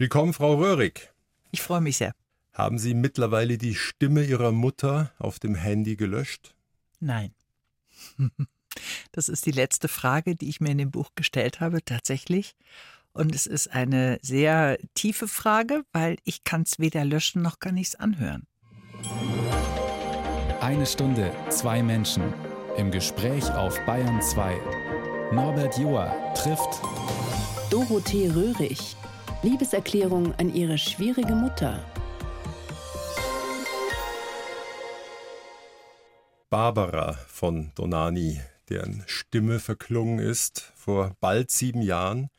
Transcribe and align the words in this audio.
Willkommen, 0.00 0.32
Frau 0.32 0.54
Röhrig. 0.54 1.12
Ich 1.50 1.60
freue 1.60 1.80
mich 1.80 1.96
sehr. 1.96 2.12
Haben 2.52 2.78
Sie 2.78 2.94
mittlerweile 2.94 3.58
die 3.58 3.74
Stimme 3.74 4.22
Ihrer 4.22 4.52
Mutter 4.52 5.10
auf 5.18 5.40
dem 5.40 5.56
Handy 5.56 5.96
gelöscht? 5.96 6.54
Nein. 7.00 7.34
Das 9.10 9.28
ist 9.28 9.44
die 9.46 9.50
letzte 9.50 9.88
Frage, 9.88 10.36
die 10.36 10.48
ich 10.48 10.60
mir 10.60 10.70
in 10.70 10.78
dem 10.78 10.92
Buch 10.92 11.10
gestellt 11.16 11.58
habe, 11.58 11.84
tatsächlich. 11.84 12.54
Und 13.12 13.34
es 13.34 13.46
ist 13.46 13.72
eine 13.72 14.20
sehr 14.22 14.78
tiefe 14.94 15.26
Frage, 15.26 15.82
weil 15.92 16.16
ich 16.22 16.44
kann 16.44 16.62
es 16.62 16.78
weder 16.78 17.04
löschen 17.04 17.42
noch 17.42 17.58
kann 17.58 17.76
ich 17.76 17.88
es 17.88 17.94
anhören. 17.96 18.46
Eine 20.60 20.86
Stunde, 20.86 21.32
zwei 21.48 21.82
Menschen. 21.82 22.32
Im 22.76 22.92
Gespräch 22.92 23.50
auf 23.50 23.84
Bayern 23.84 24.22
2. 24.22 25.32
Norbert 25.32 25.76
Joa 25.76 26.12
trifft 26.34 26.80
Dorothee 27.70 28.28
Röhrig. 28.28 28.97
Liebeserklärung 29.42 30.34
an 30.34 30.52
ihre 30.52 30.78
schwierige 30.78 31.34
Mutter. 31.34 31.84
Barbara 36.50 37.12
von 37.28 37.70
Donani, 37.76 38.40
deren 38.68 39.04
Stimme 39.06 39.60
verklungen 39.60 40.18
ist 40.18 40.72
vor 40.74 41.14
bald 41.20 41.52
sieben 41.52 41.82
Jahren. 41.82 42.30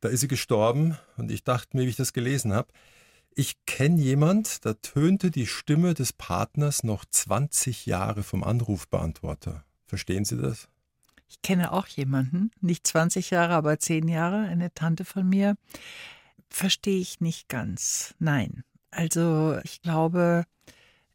Da 0.00 0.08
ist 0.08 0.20
sie 0.20 0.28
gestorben 0.28 0.96
und 1.16 1.32
ich 1.32 1.42
dachte 1.42 1.76
mir, 1.76 1.84
wie 1.84 1.90
ich 1.90 1.96
das 1.96 2.12
gelesen 2.12 2.52
habe, 2.52 2.68
ich 3.34 3.56
kenne 3.66 4.00
jemand, 4.00 4.64
da 4.64 4.74
tönte 4.74 5.32
die 5.32 5.46
Stimme 5.46 5.94
des 5.94 6.12
Partners 6.12 6.84
noch 6.84 7.04
20 7.04 7.86
Jahre 7.86 8.22
vom 8.22 8.44
Anrufbeantworter. 8.44 9.64
Verstehen 9.84 10.24
Sie 10.24 10.36
das? 10.36 10.68
Ich 11.28 11.42
kenne 11.42 11.72
auch 11.72 11.88
jemanden, 11.88 12.52
nicht 12.60 12.86
20 12.86 13.30
Jahre, 13.30 13.54
aber 13.54 13.80
10 13.80 14.06
Jahre, 14.06 14.46
eine 14.46 14.72
Tante 14.72 15.04
von 15.04 15.28
mir. 15.28 15.56
Verstehe 16.48 17.00
ich 17.00 17.20
nicht 17.20 17.48
ganz. 17.48 18.14
Nein. 18.18 18.64
Also 18.90 19.58
ich 19.62 19.82
glaube, 19.82 20.44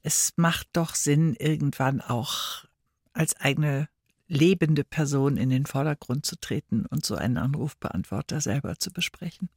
es 0.04 0.34
macht 0.36 0.68
doch 0.74 0.96
Sinn, 0.96 1.36
irgendwann 1.40 2.02
auch 2.02 2.66
als 3.14 3.36
eigene 3.38 3.88
lebende 4.28 4.84
Person 4.84 5.36
in 5.36 5.50
den 5.50 5.66
Vordergrund 5.66 6.26
zu 6.26 6.40
treten 6.40 6.86
und 6.86 7.06
so 7.06 7.16
einen 7.16 7.38
Anrufbeantworter 7.38 8.40
selber 8.40 8.78
zu 8.80 8.92
besprechen. 8.92 9.50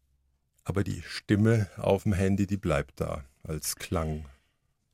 Aber 0.65 0.83
die 0.83 1.03
Stimme 1.07 1.71
auf 1.77 2.03
dem 2.03 2.13
Handy, 2.13 2.47
die 2.47 2.57
bleibt 2.57 3.01
da 3.01 3.25
als 3.43 3.77
Klang. 3.77 4.25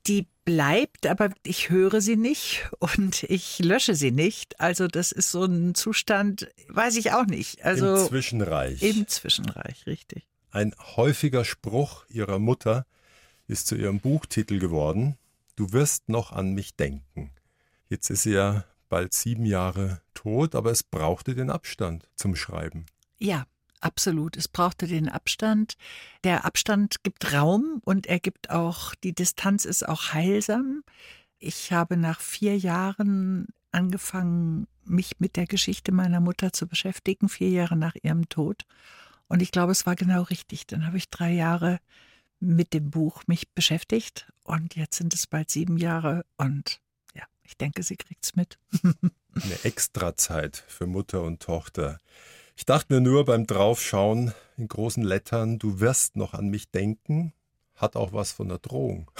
Die 0.06 0.26
bleibt, 0.44 1.06
aber 1.06 1.30
ich 1.44 1.70
höre 1.70 2.00
sie 2.00 2.16
nicht 2.16 2.68
und 2.78 3.22
ich 3.24 3.58
lösche 3.60 3.94
sie 3.94 4.10
nicht. 4.10 4.60
Also 4.60 4.88
das 4.88 5.12
ist 5.12 5.30
so 5.30 5.44
ein 5.44 5.74
Zustand, 5.74 6.50
weiß 6.68 6.96
ich 6.96 7.12
auch 7.12 7.26
nicht. 7.26 7.64
Also 7.64 7.94
Im 7.94 8.08
Zwischenreich. 8.08 8.82
Im 8.82 9.06
Zwischenreich, 9.06 9.86
richtig. 9.86 10.26
Ein 10.52 10.74
häufiger 10.96 11.44
Spruch 11.44 12.04
ihrer 12.08 12.38
Mutter 12.38 12.86
ist 13.46 13.66
zu 13.68 13.76
ihrem 13.76 14.00
Buchtitel 14.00 14.58
geworden. 14.58 15.16
Du 15.54 15.72
wirst 15.72 16.08
noch 16.08 16.32
an 16.32 16.52
mich 16.54 16.74
denken. 16.74 17.30
Jetzt 17.88 18.10
ist 18.10 18.24
sie 18.24 18.32
ja 18.32 18.64
bald 18.88 19.14
sieben 19.14 19.46
Jahre 19.46 20.00
tot, 20.14 20.54
aber 20.54 20.70
es 20.72 20.82
brauchte 20.82 21.34
den 21.34 21.50
Abstand 21.50 22.08
zum 22.16 22.34
Schreiben. 22.34 22.86
Ja, 23.18 23.46
absolut. 23.80 24.36
Es 24.36 24.48
brauchte 24.48 24.86
den 24.88 25.08
Abstand. 25.08 25.76
Der 26.24 26.44
Abstand 26.44 27.04
gibt 27.04 27.32
Raum 27.32 27.80
und 27.84 28.06
er 28.06 28.18
gibt 28.18 28.50
auch, 28.50 28.94
die 28.96 29.14
Distanz 29.14 29.64
ist 29.64 29.88
auch 29.88 30.12
heilsam. 30.12 30.82
Ich 31.38 31.72
habe 31.72 31.96
nach 31.96 32.20
vier 32.20 32.58
Jahren 32.58 33.46
angefangen, 33.70 34.66
mich 34.84 35.20
mit 35.20 35.36
der 35.36 35.46
Geschichte 35.46 35.92
meiner 35.92 36.20
Mutter 36.20 36.52
zu 36.52 36.66
beschäftigen, 36.66 37.28
vier 37.28 37.50
Jahre 37.50 37.76
nach 37.76 37.94
ihrem 38.02 38.28
Tod. 38.28 38.64
Und 39.30 39.40
ich 39.40 39.50
glaube, 39.50 39.72
es 39.72 39.86
war 39.86 39.96
genau 39.96 40.22
richtig. 40.24 40.66
Dann 40.66 40.86
habe 40.86 40.98
ich 40.98 41.08
drei 41.08 41.32
Jahre 41.32 41.80
mit 42.38 42.74
dem 42.74 42.90
Buch 42.90 43.22
mich 43.26 43.48
beschäftigt 43.52 44.30
und 44.44 44.76
jetzt 44.76 44.96
sind 44.96 45.14
es 45.14 45.26
bald 45.26 45.50
sieben 45.50 45.78
Jahre 45.78 46.26
und 46.36 46.82
ich 47.50 47.56
denke, 47.56 47.82
sie 47.82 47.96
kriegt's 47.96 48.36
mit. 48.36 48.58
Eine 49.34 49.64
Extrazeit 49.64 50.64
für 50.68 50.86
Mutter 50.86 51.22
und 51.22 51.42
Tochter. 51.42 51.98
Ich 52.54 52.64
dachte 52.64 52.94
mir 52.94 53.00
nur 53.00 53.24
beim 53.24 53.44
Draufschauen 53.44 54.32
in 54.56 54.68
großen 54.68 55.02
Lettern, 55.02 55.58
du 55.58 55.80
wirst 55.80 56.14
noch 56.14 56.32
an 56.32 56.48
mich 56.48 56.70
denken, 56.70 57.32
hat 57.74 57.96
auch 57.96 58.12
was 58.12 58.30
von 58.30 58.48
der 58.48 58.58
Drohung. 58.58 59.10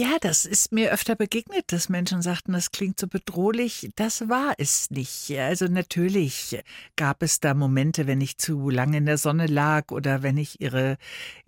Ja, 0.00 0.16
das 0.20 0.44
ist 0.44 0.70
mir 0.70 0.92
öfter 0.92 1.16
begegnet, 1.16 1.72
dass 1.72 1.88
Menschen 1.88 2.22
sagten, 2.22 2.52
das 2.52 2.70
klingt 2.70 3.00
so 3.00 3.08
bedrohlich. 3.08 3.90
Das 3.96 4.28
war 4.28 4.54
es 4.56 4.92
nicht. 4.92 5.36
Also 5.36 5.64
natürlich 5.66 6.62
gab 6.94 7.20
es 7.24 7.40
da 7.40 7.52
Momente, 7.52 8.06
wenn 8.06 8.20
ich 8.20 8.38
zu 8.38 8.70
lange 8.70 8.98
in 8.98 9.06
der 9.06 9.18
Sonne 9.18 9.48
lag 9.48 9.90
oder 9.90 10.22
wenn 10.22 10.36
ich 10.36 10.60
ihre 10.60 10.98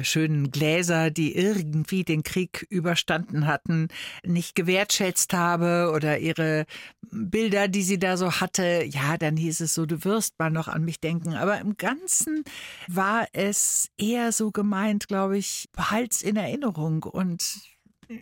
schönen 0.01 0.51
Gläser, 0.51 1.13
die 1.13 1.37
irgendwie 1.37 2.03
den 2.03 2.25
Krieg 2.25 2.67
überstanden 2.71 3.47
hatten, 3.47 3.87
nicht 4.25 4.57
gewertschätzt 4.57 5.33
habe 5.33 5.93
oder 5.95 6.19
ihre 6.19 6.67
Bilder, 7.13 7.69
die 7.69 7.85
sie 7.85 8.01
da 8.01 8.17
so 8.17 8.33
hatte. 8.41 8.83
Ja, 8.85 9.17
dann 9.17 9.37
hieß 9.37 9.61
es 9.61 9.75
so, 9.75 9.87
du 9.87 10.03
wirst 10.03 10.41
mal 10.41 10.51
noch 10.51 10.67
an 10.67 10.85
mich 10.85 10.99
denken. 10.99 11.35
Aber 11.35 11.61
im 11.61 11.77
Ganzen 11.77 12.43
war 12.89 13.29
es 13.33 13.91
eher 13.97 14.33
so 14.33 14.51
gemeint, 14.51 15.07
glaube 15.07 15.39
ich, 15.39 15.69
behalt's 15.71 16.21
in 16.21 16.35
Erinnerung 16.35 17.05
und 17.05 17.61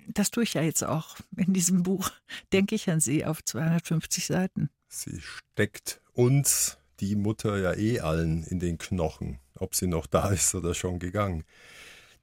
das 0.09 0.31
tue 0.31 0.45
ich 0.45 0.55
ja 0.55 0.63
jetzt 0.63 0.85
auch 0.85 1.17
in 1.37 1.53
diesem 1.53 1.83
Buch. 1.83 2.11
Denke 2.53 2.75
ich 2.75 2.91
an 2.91 3.01
sie 3.01 3.25
auf 3.25 3.45
250 3.45 4.27
Seiten. 4.27 4.71
Sie 4.89 5.21
steckt 5.21 6.01
uns, 6.13 6.79
die 7.01 7.17
Mutter, 7.17 7.59
ja 7.59 7.75
eh 7.75 8.01
allen 8.01 8.45
in 8.45 8.59
den 8.59 8.79
Knochen, 8.79 9.39
ob 9.55 9.75
sie 9.75 9.87
noch 9.87 10.07
da 10.07 10.31
ist 10.31 10.55
oder 10.55 10.75
schon 10.75 10.99
gegangen. 10.99 11.45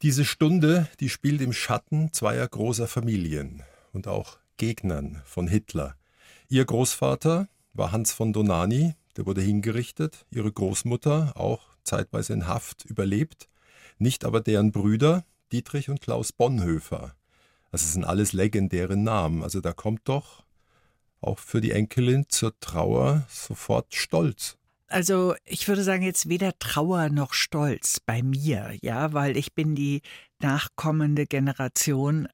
Diese 0.01 0.25
Stunde, 0.25 0.89
die 0.99 1.09
spielt 1.09 1.41
im 1.41 1.53
Schatten 1.53 2.11
zweier 2.11 2.47
großer 2.47 2.87
Familien 2.87 3.63
und 3.93 4.07
auch 4.07 4.37
Gegnern 4.57 5.21
von 5.25 5.47
Hitler. 5.47 5.95
Ihr 6.49 6.65
Großvater 6.65 7.47
war 7.73 7.91
Hans 7.91 8.11
von 8.13 8.33
Donani, 8.33 8.95
der 9.17 9.25
wurde 9.25 9.41
hingerichtet, 9.41 10.25
ihre 10.31 10.51
Großmutter 10.51 11.33
auch 11.35 11.75
zeitweise 11.83 12.33
in 12.33 12.47
Haft 12.47 12.85
überlebt, 12.85 13.47
nicht 13.97 14.25
aber 14.25 14.41
deren 14.41 14.71
Brüder 14.71 15.25
Dietrich 15.51 15.89
und 15.89 16.01
Klaus 16.01 16.31
Bonhoeffer. 16.31 17.15
Das 17.75 17.91
sind 17.91 18.05
alles 18.05 18.31
legendäre 18.31 18.95
Namen. 18.95 19.43
Also 19.43 19.59
da 19.59 19.73
kommt 19.73 20.07
doch 20.07 20.45
auch 21.19 21.39
für 21.39 21.59
die 21.59 21.71
Enkelin 21.71 22.29
zur 22.29 22.57
Trauer 22.61 23.25
sofort 23.27 23.93
Stolz. 23.93 24.55
Also 24.87 25.35
ich 25.43 25.67
würde 25.67 25.83
sagen 25.83 26.01
jetzt 26.01 26.29
weder 26.29 26.57
Trauer 26.57 27.09
noch 27.09 27.33
Stolz 27.33 27.99
bei 27.99 28.23
mir, 28.23 28.77
ja, 28.81 29.11
weil 29.11 29.35
ich 29.35 29.55
bin 29.55 29.75
die 29.75 30.03
nachkommende 30.39 31.25
Generation. 31.25 32.29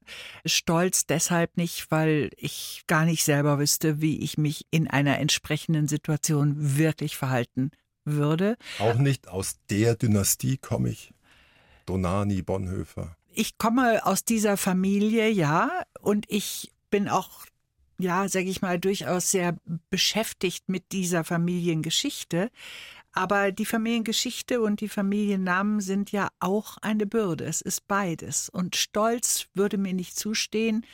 Stolz 0.46 1.06
deshalb 1.06 1.56
nicht, 1.56 1.90
weil 1.90 2.30
ich 2.36 2.84
gar 2.86 3.04
nicht 3.04 3.24
selber 3.24 3.58
wüsste, 3.58 4.00
wie 4.00 4.20
ich 4.20 4.38
mich 4.38 4.66
in 4.70 4.86
einer 4.86 5.18
entsprechenden 5.18 5.88
Situation 5.88 6.54
wirklich 6.78 7.16
verhalten 7.16 7.72
würde. 8.04 8.56
Auch 8.78 8.94
nicht 8.94 9.26
aus 9.26 9.56
der 9.70 9.96
Dynastie 9.96 10.58
komme 10.58 10.90
ich. 10.90 11.12
Donani, 11.86 12.42
Bonhoeffer 12.42 13.16
ich 13.34 13.58
komme 13.58 14.04
aus 14.06 14.24
dieser 14.24 14.56
Familie, 14.56 15.28
ja, 15.28 15.70
und 16.00 16.26
ich 16.28 16.72
bin 16.90 17.08
auch, 17.08 17.46
ja, 17.98 18.28
sage 18.28 18.48
ich 18.48 18.62
mal, 18.62 18.78
durchaus 18.78 19.30
sehr 19.30 19.56
beschäftigt 19.90 20.68
mit 20.68 20.92
dieser 20.92 21.24
Familiengeschichte. 21.24 22.50
Aber 23.12 23.52
die 23.52 23.66
Familiengeschichte 23.66 24.60
und 24.62 24.80
die 24.80 24.88
Familiennamen 24.88 25.80
sind 25.80 26.12
ja 26.12 26.28
auch 26.40 26.78
eine 26.78 27.06
Bürde. 27.06 27.44
Es 27.44 27.60
ist 27.60 27.86
beides. 27.86 28.48
Und 28.48 28.74
Stolz 28.76 29.48
würde 29.54 29.76
mir 29.76 29.92
nicht 29.92 30.18
zustehen, 30.18 30.86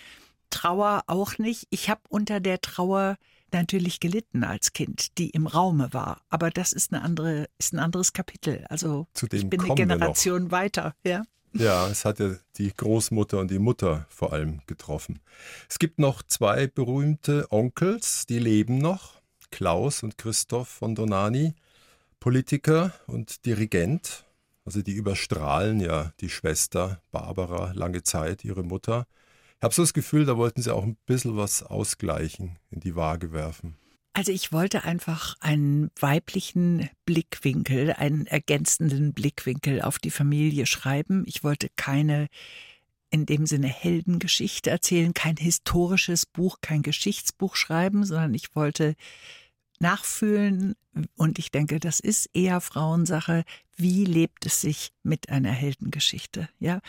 Trauer 0.50 1.04
auch 1.06 1.38
nicht. 1.38 1.66
Ich 1.70 1.88
habe 1.90 2.00
unter 2.08 2.40
der 2.40 2.60
Trauer 2.60 3.18
natürlich 3.52 4.00
gelitten 4.00 4.44
als 4.44 4.72
Kind, 4.72 5.18
die 5.18 5.30
im 5.30 5.46
Raume 5.46 5.92
war. 5.92 6.22
Aber 6.28 6.50
das 6.50 6.72
ist 6.72 6.92
eine 6.92 7.02
andere, 7.02 7.48
ist 7.58 7.72
ein 7.72 7.78
anderes 7.78 8.12
Kapitel. 8.12 8.64
Also 8.68 9.06
ich 9.32 9.48
bin 9.48 9.60
eine 9.60 9.74
Generation 9.74 10.50
weiter, 10.50 10.94
ja. 11.04 11.22
Ja, 11.52 11.88
es 11.88 12.04
hat 12.04 12.18
ja 12.20 12.34
die 12.56 12.72
Großmutter 12.74 13.38
und 13.38 13.50
die 13.50 13.58
Mutter 13.58 14.06
vor 14.10 14.32
allem 14.32 14.60
getroffen. 14.66 15.20
Es 15.68 15.78
gibt 15.78 15.98
noch 15.98 16.22
zwei 16.22 16.66
berühmte 16.66 17.46
Onkels, 17.50 18.26
die 18.26 18.38
leben 18.38 18.78
noch. 18.78 19.18
Klaus 19.50 20.02
und 20.02 20.18
Christoph 20.18 20.68
von 20.68 20.94
Donani, 20.94 21.54
Politiker 22.20 22.92
und 23.06 23.46
Dirigent. 23.46 24.24
Also 24.64 24.82
die 24.82 24.92
überstrahlen 24.92 25.80
ja 25.80 26.12
die 26.20 26.28
Schwester 26.28 27.00
Barbara 27.10 27.72
lange 27.72 28.02
Zeit, 28.02 28.44
ihre 28.44 28.62
Mutter. 28.62 29.06
Ich 29.56 29.62
habe 29.62 29.74
so 29.74 29.82
das 29.82 29.94
Gefühl, 29.94 30.26
da 30.26 30.36
wollten 30.36 30.60
sie 30.60 30.72
auch 30.72 30.84
ein 30.84 30.98
bisschen 31.06 31.36
was 31.36 31.62
ausgleichen, 31.62 32.58
in 32.70 32.80
die 32.80 32.94
Waage 32.94 33.32
werfen. 33.32 33.76
Also 34.18 34.32
ich 34.32 34.50
wollte 34.50 34.82
einfach 34.82 35.36
einen 35.38 35.92
weiblichen 36.00 36.90
Blickwinkel, 37.06 37.92
einen 37.92 38.26
ergänzenden 38.26 39.12
Blickwinkel 39.12 39.80
auf 39.80 40.00
die 40.00 40.10
Familie 40.10 40.66
schreiben. 40.66 41.22
Ich 41.28 41.44
wollte 41.44 41.68
keine 41.76 42.26
in 43.10 43.26
dem 43.26 43.46
Sinne 43.46 43.68
Heldengeschichte 43.68 44.70
erzählen, 44.70 45.14
kein 45.14 45.36
historisches 45.36 46.26
Buch, 46.26 46.56
kein 46.60 46.82
Geschichtsbuch 46.82 47.54
schreiben, 47.54 48.04
sondern 48.04 48.34
ich 48.34 48.56
wollte 48.56 48.96
nachfühlen. 49.78 50.74
Und 51.14 51.38
ich 51.38 51.52
denke, 51.52 51.78
das 51.78 52.00
ist 52.00 52.28
eher 52.34 52.60
Frauensache. 52.60 53.44
Wie 53.76 54.04
lebt 54.04 54.46
es 54.46 54.60
sich 54.60 54.90
mit 55.04 55.28
einer 55.28 55.52
Heldengeschichte? 55.52 56.48
Ja, 56.58 56.80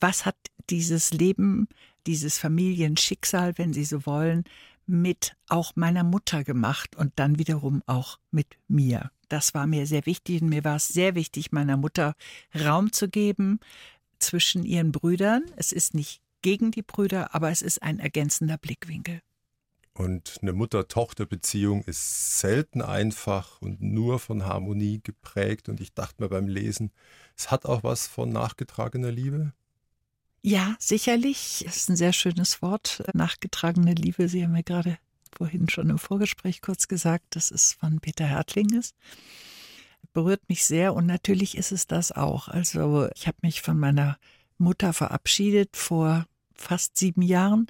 was 0.00 0.24
hat 0.24 0.36
dieses 0.70 1.12
Leben, 1.12 1.68
dieses 2.06 2.38
Familienschicksal, 2.38 3.58
wenn 3.58 3.74
Sie 3.74 3.84
so 3.84 4.06
wollen, 4.06 4.44
mit 4.88 5.36
auch 5.48 5.76
meiner 5.76 6.04
Mutter 6.04 6.44
gemacht 6.44 6.96
und 6.96 7.12
dann 7.16 7.38
wiederum 7.38 7.82
auch 7.86 8.18
mit 8.30 8.56
mir. 8.68 9.10
Das 9.28 9.54
war 9.54 9.66
mir 9.66 9.86
sehr 9.86 10.06
wichtig 10.06 10.42
und 10.42 10.48
mir 10.48 10.64
war 10.64 10.76
es 10.76 10.88
sehr 10.88 11.14
wichtig, 11.14 11.52
meiner 11.52 11.76
Mutter 11.76 12.14
Raum 12.54 12.92
zu 12.92 13.08
geben 13.08 13.60
zwischen 14.18 14.64
ihren 14.64 14.92
Brüdern. 14.92 15.44
Es 15.56 15.72
ist 15.72 15.94
nicht 15.94 16.22
gegen 16.42 16.70
die 16.70 16.82
Brüder, 16.82 17.34
aber 17.34 17.50
es 17.50 17.62
ist 17.62 17.82
ein 17.82 17.98
ergänzender 17.98 18.58
Blickwinkel. 18.58 19.20
Und 19.92 20.38
eine 20.42 20.52
Mutter-Tochter-Beziehung 20.52 21.82
ist 21.82 22.38
selten 22.38 22.82
einfach 22.82 23.60
und 23.60 23.82
nur 23.82 24.20
von 24.20 24.46
Harmonie 24.46 25.00
geprägt. 25.02 25.68
Und 25.68 25.80
ich 25.80 25.92
dachte 25.92 26.22
mir 26.22 26.28
beim 26.28 26.46
Lesen, 26.46 26.92
es 27.36 27.50
hat 27.50 27.66
auch 27.66 27.82
was 27.82 28.06
von 28.06 28.30
nachgetragener 28.30 29.10
Liebe. 29.10 29.52
Ja, 30.48 30.76
sicherlich. 30.78 31.62
Das 31.66 31.76
ist 31.76 31.90
ein 31.90 31.96
sehr 31.96 32.14
schönes 32.14 32.62
Wort. 32.62 33.02
Nachgetragene 33.12 33.92
Liebe. 33.92 34.30
Sie 34.30 34.42
haben 34.42 34.52
mir 34.52 34.62
gerade 34.62 34.96
vorhin 35.36 35.68
schon 35.68 35.90
im 35.90 35.98
Vorgespräch 35.98 36.62
kurz 36.62 36.88
gesagt, 36.88 37.36
dass 37.36 37.50
es 37.50 37.74
von 37.74 38.00
Peter 38.00 38.24
Hertling 38.24 38.72
ist. 38.72 38.96
Berührt 40.14 40.40
mich 40.48 40.64
sehr 40.64 40.94
und 40.94 41.04
natürlich 41.04 41.54
ist 41.54 41.70
es 41.70 41.86
das 41.86 42.12
auch. 42.12 42.48
Also 42.48 43.10
ich 43.14 43.26
habe 43.26 43.36
mich 43.42 43.60
von 43.60 43.78
meiner 43.78 44.16
Mutter 44.56 44.94
verabschiedet 44.94 45.76
vor 45.76 46.24
fast 46.54 46.96
sieben 46.96 47.20
Jahren 47.20 47.66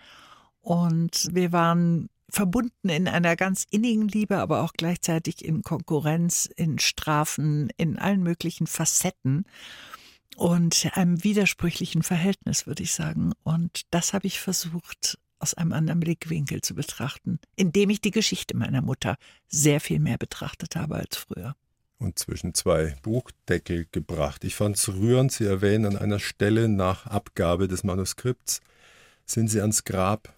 und 0.61 1.31
wir 1.33 1.51
waren 1.51 2.09
verbunden 2.31 2.91
in 2.91 3.09
einer 3.09 3.35
ganz 3.35 3.67
innigen 3.71 4.07
Liebe, 4.07 4.39
aber 4.39 4.63
auch 4.63 4.75
gleichzeitig 4.75 5.45
in 5.45 5.63
Konkurrenz, 5.63 6.49
in 6.55 6.79
Strafen, 6.79 7.71
in 7.77 7.99
allen 7.99 8.23
möglichen 8.23 8.69
Facetten 8.69 9.47
und 10.37 10.89
einem 10.95 11.23
widersprüchlichen 11.25 12.03
Verhältnis, 12.03 12.67
würde 12.67 12.83
ich 12.83 12.93
sagen. 12.93 13.33
Und 13.43 13.83
das 13.91 14.13
habe 14.13 14.27
ich 14.27 14.41
versucht 14.41 15.19
aus 15.39 15.55
einem 15.55 15.73
anderen 15.73 16.01
Blickwinkel 16.01 16.61
zu 16.61 16.75
betrachten, 16.75 17.39
indem 17.57 17.91
ich 17.91 18.01
die 18.01 18.11
Geschichte 18.11 18.57
meiner 18.57 18.83
Mutter 18.83 19.17
sehr 19.49 19.81
viel 19.81 20.01
mehr 20.01 20.19
betrachtet 20.19 20.77
habe 20.77 20.97
als 20.97 21.17
früher. 21.17 21.55
Und 21.99 22.19
zwischen 22.19 22.55
zwei 22.55 22.97
Buchdeckel 23.03 23.87
gebracht. 23.91 24.45
Ich 24.45 24.55
fand 24.55 24.77
es 24.77 24.89
rührend, 24.89 25.33
Sie 25.33 25.45
erwähnen 25.45 25.85
an 25.85 25.97
einer 25.97 26.21
Stelle 26.21 26.69
nach 26.69 27.07
Abgabe 27.07 27.67
des 27.67 27.83
Manuskripts, 27.83 28.61
sind 29.27 29.49
Sie 29.49 29.61
ans 29.61 29.85
Grab 29.85 30.33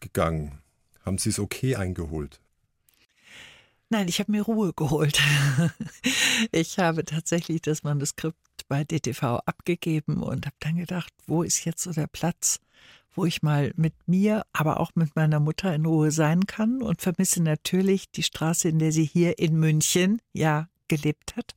gegangen. 0.00 0.58
Haben 1.04 1.18
Sie 1.18 1.28
es 1.28 1.38
okay 1.38 1.76
eingeholt? 1.76 2.40
Nein, 3.90 4.08
ich 4.08 4.20
habe 4.20 4.32
mir 4.32 4.42
Ruhe 4.42 4.72
geholt. 4.72 5.20
ich 6.50 6.78
habe 6.78 7.04
tatsächlich 7.04 7.60
das 7.60 7.82
Manuskript 7.82 8.38
bei 8.72 8.84
DTV 8.84 9.42
abgegeben 9.44 10.22
und 10.22 10.46
habe 10.46 10.56
dann 10.60 10.76
gedacht, 10.76 11.12
wo 11.26 11.42
ist 11.42 11.66
jetzt 11.66 11.82
so 11.82 11.92
der 11.92 12.06
Platz, 12.06 12.58
wo 13.14 13.26
ich 13.26 13.42
mal 13.42 13.70
mit 13.76 13.92
mir, 14.06 14.46
aber 14.54 14.80
auch 14.80 14.92
mit 14.94 15.14
meiner 15.14 15.40
Mutter 15.40 15.74
in 15.74 15.84
Ruhe 15.84 16.10
sein 16.10 16.46
kann 16.46 16.80
und 16.80 17.02
vermisse 17.02 17.42
natürlich 17.42 18.10
die 18.10 18.22
Straße, 18.22 18.70
in 18.70 18.78
der 18.78 18.90
sie 18.90 19.04
hier 19.04 19.38
in 19.38 19.56
München 19.56 20.22
ja 20.32 20.70
gelebt 20.88 21.36
hat. 21.36 21.54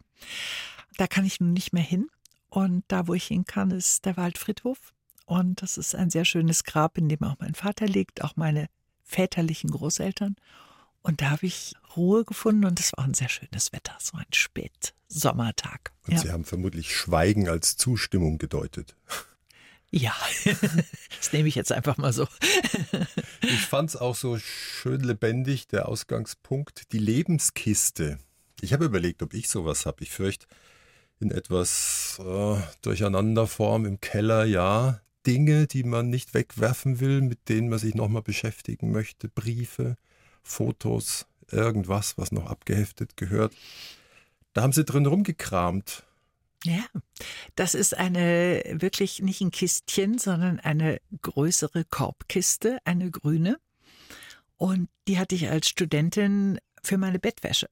Da 0.98 1.08
kann 1.08 1.24
ich 1.24 1.40
nun 1.40 1.54
nicht 1.54 1.72
mehr 1.72 1.84
hin. 1.84 2.10
Und 2.50 2.84
da, 2.90 3.08
wo 3.08 3.14
ich 3.14 3.28
hin 3.28 3.46
kann, 3.46 3.72
ist 3.72 4.04
der 4.04 4.18
Waldfriedhof. 4.18 4.94
Und 5.26 5.62
das 5.62 5.78
ist 5.78 5.96
ein 5.96 6.10
sehr 6.10 6.26
schönes 6.26 6.66
Grab, 6.66 6.98
in 6.98 7.08
dem 7.08 7.24
auch 7.24 7.38
mein 7.40 7.56
Vater 7.56 7.86
liegt, 7.86 8.26
auch 8.26 8.36
meine 8.36 8.68
väterlichen 9.06 9.72
Großeltern. 9.72 10.36
Und 11.06 11.22
da 11.22 11.30
habe 11.30 11.46
ich 11.46 11.76
Ruhe 11.96 12.26
gefunden 12.26 12.66
und 12.66 12.80
es 12.80 12.92
war 12.98 13.06
ein 13.06 13.14
sehr 13.14 13.30
schönes 13.30 13.72
Wetter, 13.72 13.96
so 14.02 14.18
ein 14.18 14.26
Spätsommertag. 14.34 15.92
Und 16.08 16.14
ja. 16.14 16.20
Sie 16.20 16.32
haben 16.32 16.46
vermutlich 16.46 16.96
Schweigen 16.96 17.48
als 17.48 17.78
Zustimmung 17.78 18.40
gedeutet. 18.40 18.96
Ja, 19.92 20.16
das 20.44 21.32
nehme 21.32 21.48
ich 21.48 21.54
jetzt 21.54 21.72
einfach 21.72 21.98
mal 21.98 22.12
so. 22.12 22.28
ich 23.42 23.62
fand 23.62 23.90
es 23.90 23.96
auch 23.96 24.16
so 24.16 24.40
schön 24.40 25.02
lebendig, 25.02 25.68
der 25.68 25.88
Ausgangspunkt, 25.88 26.92
die 26.92 26.98
Lebenskiste. 26.98 28.18
Ich 28.62 28.74
habe 28.74 28.86
überlegt, 28.86 29.22
ob 29.22 29.36
ich 29.36 29.48
sowas 29.48 29.86
habe. 29.86 30.02
Ich 30.02 30.10
fürchte, 30.10 30.48
in 31.20 31.30
etwas 31.30 32.20
äh, 32.20 32.58
Durcheinanderform 32.82 33.86
im 33.86 34.02
Keller, 34.02 34.44
ja. 34.44 35.02
Dinge, 35.28 35.68
die 35.68 35.84
man 35.84 36.10
nicht 36.10 36.34
wegwerfen 36.34 37.00
will, 37.00 37.22
mit 37.22 37.48
denen 37.48 37.70
man 37.70 37.78
sich 37.78 37.94
nochmal 37.94 38.24
beschäftigen 38.24 38.92
möchte, 38.92 39.30
Briefe, 39.30 39.98
Fotos, 40.46 41.26
irgendwas, 41.52 42.18
was 42.18 42.32
noch 42.32 42.46
abgeheftet 42.46 43.18
gehört. 43.18 43.54
Da 44.54 44.62
haben 44.62 44.72
sie 44.72 44.86
drin 44.86 45.06
rumgekramt. 45.06 46.04
Ja, 46.64 46.86
das 47.56 47.76
ist 47.76 47.98
eine 47.98 48.64
wirklich 48.72 49.22
nicht 49.22 49.42
ein 49.42 49.52
Kistchen, 49.52 50.18
sondern 50.18 50.60
eine 50.60 51.00
größere 51.22 51.84
Korbkiste, 51.86 52.80
eine 52.86 53.12
grüne. 53.12 53.58
Und 54.56 54.88
die 55.08 55.20
hatte 55.20 55.36
ich 55.36 55.50
als 55.50 55.68
Studentin 55.68 56.60
für 56.84 56.98
meine 56.98 57.20
Bettwäsche. 57.20 57.68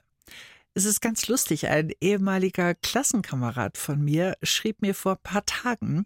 Es 0.76 0.86
ist 0.86 1.02
ganz 1.02 1.28
lustig. 1.28 1.68
Ein 1.68 1.92
ehemaliger 2.02 2.74
Klassenkamerad 2.74 3.78
von 3.78 4.04
mir 4.04 4.36
schrieb 4.42 4.82
mir 4.82 4.96
vor 4.96 5.14
ein 5.14 5.24
paar 5.24 5.46
Tagen, 5.46 6.06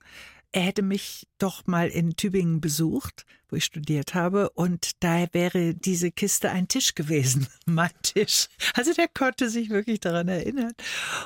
er 0.51 0.61
hätte 0.61 0.81
mich 0.81 1.27
doch 1.38 1.67
mal 1.67 1.89
in 1.89 2.15
Tübingen 2.15 2.61
besucht, 2.61 3.25
wo 3.49 3.55
ich 3.55 3.65
studiert 3.65 4.13
habe, 4.13 4.49
und 4.51 4.91
da 5.03 5.25
wäre 5.31 5.73
diese 5.73 6.11
Kiste 6.11 6.51
ein 6.51 6.67
Tisch 6.67 6.95
gewesen, 6.95 7.47
mein 7.65 7.91
Tisch. 8.01 8.47
Also 8.73 8.94
der 8.94 9.07
konnte 9.07 9.49
sich 9.49 9.69
wirklich 9.69 9.99
daran 9.99 10.27
erinnern. 10.27 10.73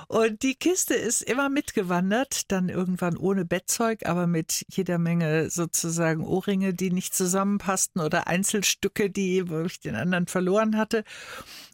Und 0.07 0.44
die 0.44 0.56
Kiste 0.56 0.94
ist 0.94 1.21
immer 1.21 1.50
mitgewandert, 1.50 2.51
dann 2.51 2.69
irgendwann 2.69 3.18
ohne 3.18 3.45
Bettzeug, 3.45 4.06
aber 4.06 4.27
mit 4.27 4.65
jeder 4.69 4.97
Menge 4.97 5.50
sozusagen 5.50 6.23
Ohrringe, 6.25 6.73
die 6.73 6.91
nicht 6.91 7.15
zusammenpassten 7.15 8.01
oder 8.01 8.27
Einzelstücke, 8.27 9.09
die 9.09 9.50
wo 9.50 9.62
ich 9.62 9.79
den 9.79 9.95
anderen 9.95 10.27
verloren 10.27 10.77
hatte 10.77 11.03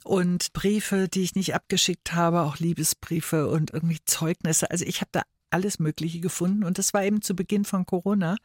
und 0.04 0.54
Briefe, 0.54 1.08
die 1.08 1.24
ich 1.24 1.36
nicht 1.36 1.56
abgeschickt 1.56 2.14
habe, 2.14 2.42
auch 2.42 2.58
Liebesbriefe 2.58 3.48
und 3.48 3.72
irgendwie 3.74 4.00
Zeugnisse. 4.06 4.72
Also 4.72 4.86
ich 4.86 5.02
habe 5.02 5.10
da 5.12 5.24
alles 5.50 5.80
Mögliche 5.80 6.20
gefunden. 6.20 6.64
Und 6.64 6.78
das 6.78 6.94
war 6.94 7.04
eben 7.04 7.22
zu 7.22 7.36
Beginn 7.36 7.66
von 7.66 7.86
Corona. 7.86 8.38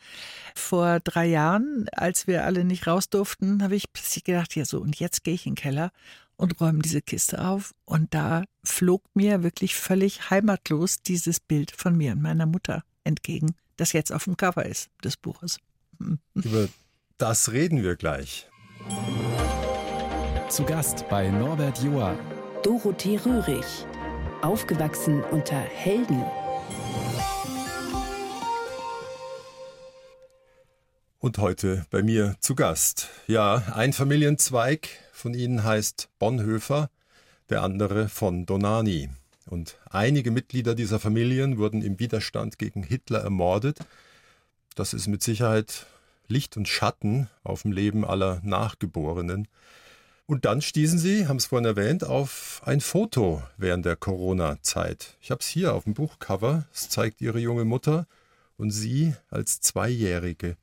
Vor 0.54 1.00
drei 1.00 1.26
Jahren, 1.26 1.87
als 1.93 2.26
wir 2.26 2.44
alle 2.44 2.64
nicht 2.64 2.87
raus 2.87 3.08
durften, 3.08 3.62
habe 3.62 3.76
ich 3.76 3.93
plötzlich 3.93 4.25
gedacht, 4.25 4.54
ja 4.56 4.64
so, 4.64 4.81
und 4.81 4.99
jetzt 4.99 5.25
gehe 5.25 5.34
ich 5.34 5.46
in 5.46 5.54
den 5.54 5.62
Keller 5.62 5.90
und 6.37 6.60
räume 6.60 6.81
diese 6.81 7.02
Kiste 7.02 7.44
auf. 7.44 7.75
Und 7.84 8.14
da 8.14 8.44
flog 8.64 9.02
mir 9.14 9.43
wirklich 9.43 9.75
völlig 9.75 10.31
heimatlos 10.31 11.02
dieses 11.02 11.40
Bild 11.40 11.72
von 11.72 11.96
mir 11.96 12.12
und 12.12 12.22
meiner 12.22 12.46
Mutter 12.46 12.82
entgegen, 13.04 13.54
das 13.76 13.93
jetzt 13.93 14.12
auf 14.12 14.25
dem 14.25 14.37
Cover 14.37 14.64
ist 14.66 14.90
des 15.04 15.16
Buches. 15.16 15.59
Über 16.35 16.68
das 17.18 17.52
reden 17.52 17.82
wir 17.82 17.97
gleich. 17.97 18.49
Zu 20.49 20.64
Gast 20.64 21.09
bei 21.09 21.28
Norbert 21.28 21.82
Joa. 21.82 22.18
Dorothee 22.62 23.16
Röhrig. 23.16 23.64
Aufgewachsen 24.42 25.23
unter 25.30 25.59
Helden 25.59 26.25
Und 31.23 31.38
heute 31.38 31.87
bei 31.91 32.02
mir 32.02 32.35
zu 32.41 32.57
Gast. 32.57 33.09
Ja, 33.29 33.62
ein 33.76 33.93
Familienzweig 33.93 34.88
von 35.12 35.35
ihnen 35.35 35.62
heißt 35.62 36.09
Bonhoeffer, 36.19 36.91
der 37.49 37.62
andere 37.62 38.09
von 38.09 38.45
Donani. 38.45 39.09
Und 39.47 39.79
einige 39.88 40.33
Mitglieder 40.33 40.75
dieser 40.75 40.99
Familien 40.99 41.59
wurden 41.59 41.81
im 41.81 42.00
Widerstand 42.00 42.59
gegen 42.59 42.83
Hitler 42.83 43.21
ermordet. 43.21 43.79
Das 44.75 44.95
ist 44.95 45.07
mit 45.07 45.23
Sicherheit 45.23 45.87
Licht 46.26 46.57
und 46.57 46.67
Schatten 46.67 47.29
auf 47.45 47.62
dem 47.62 47.71
Leben 47.71 48.05
aller 48.05 48.41
Nachgeborenen. 48.43 49.47
Und 50.26 50.45
dann 50.45 50.61
stießen 50.61 50.99
sie, 50.99 51.29
haben 51.29 51.37
es 51.37 51.47
vorhin 51.47 51.67
erwähnt, 51.67 52.02
auf 52.02 52.62
ein 52.64 52.81
Foto 52.81 53.45
während 53.57 53.87
der 53.87 53.95
Corona-Zeit. 53.95 55.17
Ich 55.21 55.31
habe 55.31 55.38
es 55.38 55.47
hier 55.47 55.73
auf 55.75 55.85
dem 55.85 55.95
Buchcover. 55.95 56.67
Es 56.75 56.88
zeigt 56.88 57.21
ihre 57.21 57.38
junge 57.38 57.64
Mutter 57.64 58.09
und 58.57 58.73
sie 58.73 59.14
als 59.31 59.61
Zweijährige. 59.61 60.57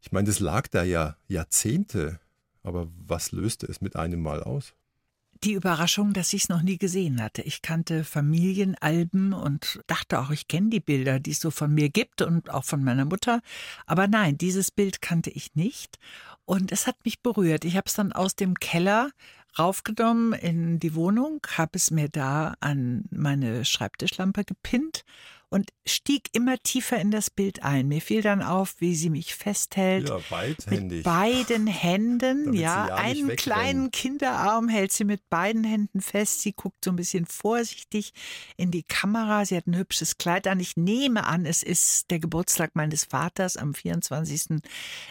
Ich 0.00 0.12
meine, 0.12 0.26
das 0.26 0.40
lag 0.40 0.68
da 0.68 0.82
ja 0.82 1.16
Jahrzehnte. 1.26 2.20
Aber 2.62 2.88
was 3.06 3.32
löste 3.32 3.66
es 3.66 3.80
mit 3.80 3.96
einem 3.96 4.20
Mal 4.20 4.42
aus? 4.42 4.74
Die 5.44 5.52
Überraschung, 5.52 6.12
dass 6.12 6.32
ich 6.32 6.42
es 6.44 6.48
noch 6.48 6.62
nie 6.62 6.78
gesehen 6.78 7.22
hatte. 7.22 7.42
Ich 7.42 7.62
kannte 7.62 8.02
Familienalben 8.02 9.32
und 9.32 9.80
dachte 9.86 10.18
auch, 10.18 10.30
ich 10.30 10.48
kenne 10.48 10.70
die 10.70 10.80
Bilder, 10.80 11.20
die 11.20 11.30
es 11.30 11.40
so 11.40 11.52
von 11.52 11.72
mir 11.72 11.90
gibt 11.90 12.22
und 12.22 12.50
auch 12.50 12.64
von 12.64 12.82
meiner 12.82 13.04
Mutter. 13.04 13.40
Aber 13.86 14.08
nein, 14.08 14.36
dieses 14.36 14.72
Bild 14.72 15.00
kannte 15.00 15.30
ich 15.30 15.54
nicht. 15.54 15.98
Und 16.44 16.72
es 16.72 16.88
hat 16.88 16.96
mich 17.04 17.22
berührt. 17.22 17.64
Ich 17.64 17.76
habe 17.76 17.86
es 17.86 17.94
dann 17.94 18.12
aus 18.12 18.34
dem 18.34 18.54
Keller 18.54 19.10
raufgenommen 19.58 20.32
in 20.32 20.80
die 20.80 20.94
Wohnung, 20.94 21.40
habe 21.56 21.72
es 21.74 21.90
mir 21.90 22.08
da 22.08 22.54
an 22.60 23.04
meine 23.10 23.64
Schreibtischlampe 23.64 24.44
gepinnt 24.44 25.04
und 25.50 25.70
stieg 25.86 26.28
immer 26.32 26.58
tiefer 26.58 26.98
in 26.98 27.10
das 27.10 27.30
Bild 27.30 27.62
ein. 27.62 27.88
Mir 27.88 28.02
fiel 28.02 28.20
dann 28.20 28.42
auf, 28.42 28.76
wie 28.80 28.94
sie 28.94 29.08
mich 29.08 29.34
festhält. 29.34 30.08
Ja, 30.08 30.20
beidhändig. 30.28 30.98
Mit 30.98 31.04
beiden 31.04 31.66
Händen, 31.66 32.44
Damit 32.46 32.60
ja. 32.60 32.88
ja 32.88 32.94
einen 32.96 33.34
kleinen 33.36 33.90
Kinderarm 33.90 34.68
hält 34.68 34.92
sie 34.92 35.04
mit 35.04 35.28
beiden 35.30 35.64
Händen 35.64 36.02
fest. 36.02 36.42
Sie 36.42 36.52
guckt 36.52 36.84
so 36.84 36.90
ein 36.90 36.96
bisschen 36.96 37.24
vorsichtig 37.24 38.12
in 38.56 38.70
die 38.70 38.82
Kamera. 38.82 39.46
Sie 39.46 39.56
hat 39.56 39.66
ein 39.66 39.76
hübsches 39.76 40.18
Kleid 40.18 40.46
an. 40.46 40.60
Ich 40.60 40.76
nehme 40.76 41.24
an, 41.24 41.46
es 41.46 41.62
ist 41.62 42.10
der 42.10 42.18
Geburtstag 42.18 42.72
meines 42.74 43.04
Vaters 43.04 43.56
am 43.56 43.74
24. 43.74 44.60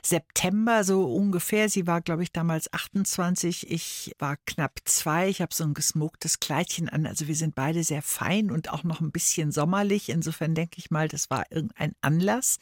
September, 0.04 0.84
so 0.84 1.12
ungefähr. 1.14 1.68
Sie 1.68 1.88
war, 1.88 2.02
glaube 2.02 2.22
ich, 2.22 2.32
damals 2.32 2.72
28. 2.72 3.72
Ich 3.72 4.16
war 4.20 4.38
knapp 4.46 4.80
zwei. 4.86 5.30
Ich 5.30 5.42
habe 5.42 5.54
so 5.54 5.64
ein 5.64 5.74
gesmoktes 5.74 6.40
Kleidchen 6.40 6.90
an. 6.90 7.08
Also 7.08 7.28
wir 7.28 7.36
sind 7.36 7.56
beide 7.56 7.84
sehr 7.84 8.04
fein 8.04 8.52
und 8.52 8.72
auch 8.72 8.84
noch 8.84 9.02
ein 9.02 9.12
bisschen 9.12 9.52
sommerlich. 9.52 10.10
Insofern 10.28 10.56
denke 10.56 10.76
ich 10.78 10.92
mal, 10.92 11.08
das 11.08 11.30
war 11.30 11.46
irgendein 11.50 11.94
Anlass. 12.02 12.60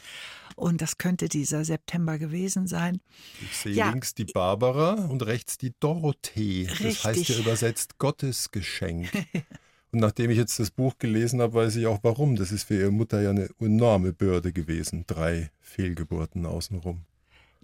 Und 0.56 0.84
das 0.84 1.00
könnte 1.00 1.30
dieser 1.30 1.66
September 1.66 2.20
gewesen 2.20 2.68
sein. 2.68 3.02
Ich 3.44 3.58
sehe 3.58 3.74
Ja. 3.74 3.90
links 3.90 4.14
die 4.14 4.26
Barbara 4.26 4.94
und 5.06 5.26
rechts 5.26 5.58
die 5.58 5.74
Dorothee. 5.80 6.68
Das 6.80 7.04
heißt 7.04 7.28
ja 7.28 7.40
übersetzt 7.40 7.98
Gottesgeschenk. 7.98 9.10
und 9.92 10.00
nachdem 10.00 10.30
ich 10.30 10.38
jetzt 10.38 10.60
das 10.60 10.70
Buch 10.70 11.00
gelesen 11.00 11.42
habe, 11.42 11.56
weiß 11.56 11.76
ich 11.78 11.88
auch 11.88 11.98
warum. 12.04 12.36
Das 12.36 12.52
ist 12.52 12.66
für 12.66 12.78
ihre 12.80 12.92
Mutter 12.92 13.20
ja 13.20 13.32
eine 13.32 13.50
enorme 13.60 14.14
Bürde 14.14 14.54
gewesen. 14.54 15.06
Drei 15.08 15.50
Fehlgeburten 15.60 16.46
außenrum. 16.46 17.02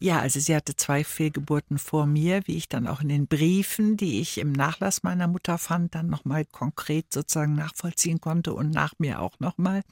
Ja, 0.01 0.19
also 0.19 0.39
sie 0.39 0.55
hatte 0.55 0.75
zwei 0.75 1.03
Fehlgeburten 1.03 1.77
vor 1.77 2.07
mir, 2.07 2.41
wie 2.47 2.57
ich 2.57 2.67
dann 2.67 2.87
auch 2.87 3.01
in 3.01 3.09
den 3.09 3.27
Briefen, 3.27 3.97
die 3.97 4.19
ich 4.19 4.39
im 4.39 4.51
Nachlass 4.51 5.03
meiner 5.03 5.27
Mutter 5.27 5.59
fand, 5.59 5.93
dann 5.93 6.07
nochmal 6.07 6.43
konkret 6.43 7.13
sozusagen 7.13 7.53
nachvollziehen 7.53 8.19
konnte 8.19 8.55
und 8.55 8.71
nach 8.71 8.95
mir 8.97 9.19
auch 9.21 9.39
nochmal. 9.39 9.83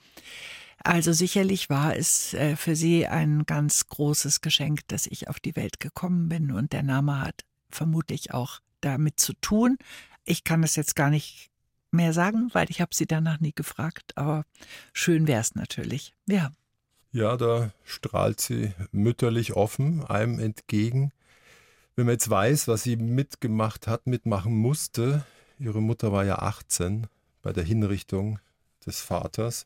Also 0.84 1.14
sicherlich 1.14 1.70
war 1.70 1.96
es 1.96 2.34
äh, 2.34 2.56
für 2.56 2.76
sie 2.76 3.06
ein 3.06 3.46
ganz 3.46 3.86
großes 3.86 4.42
Geschenk, 4.42 4.88
dass 4.88 5.06
ich 5.06 5.28
auf 5.28 5.40
die 5.40 5.56
Welt 5.56 5.80
gekommen 5.80 6.28
bin 6.28 6.52
und 6.52 6.74
der 6.74 6.82
Name 6.82 7.22
hat 7.22 7.46
vermutlich 7.70 8.34
auch 8.34 8.62
damit 8.82 9.20
zu 9.20 9.34
tun. 9.34 9.78
Ich 10.26 10.44
kann 10.44 10.64
es 10.64 10.76
jetzt 10.76 10.96
gar 10.96 11.12
nicht 11.12 11.52
mehr 11.92 12.14
sagen, 12.14 12.50
weil 12.54 12.72
ich 12.72 12.82
habe 12.82 12.96
sie 12.96 13.06
danach 13.06 13.42
nie 13.42 13.54
gefragt, 13.54 14.18
aber 14.18 14.44
schön 14.92 15.28
wäre 15.28 15.42
es 15.42 15.54
natürlich. 15.54 16.16
Ja. 16.28 16.50
Ja, 17.12 17.38
da 17.38 17.72
strahlt 17.86 18.40
sie 18.40 18.72
mütterlich 18.92 19.54
offen 19.54 20.06
einem 20.06 20.38
entgegen. 20.40 21.12
Wenn 21.96 22.06
man 22.06 22.14
jetzt 22.14 22.30
weiß, 22.30 22.68
was 22.68 22.84
sie 22.84 22.98
mitgemacht 22.98 23.88
hat, 23.88 24.06
mitmachen 24.06 24.56
musste, 24.56 25.26
ihre 25.58 25.82
Mutter 25.82 26.12
war 26.12 26.24
ja 26.24 26.38
18 26.38 27.08
bei 27.42 27.52
der 27.52 27.64
Hinrichtung 27.64 28.40
des 28.86 29.02
Vaters 29.02 29.66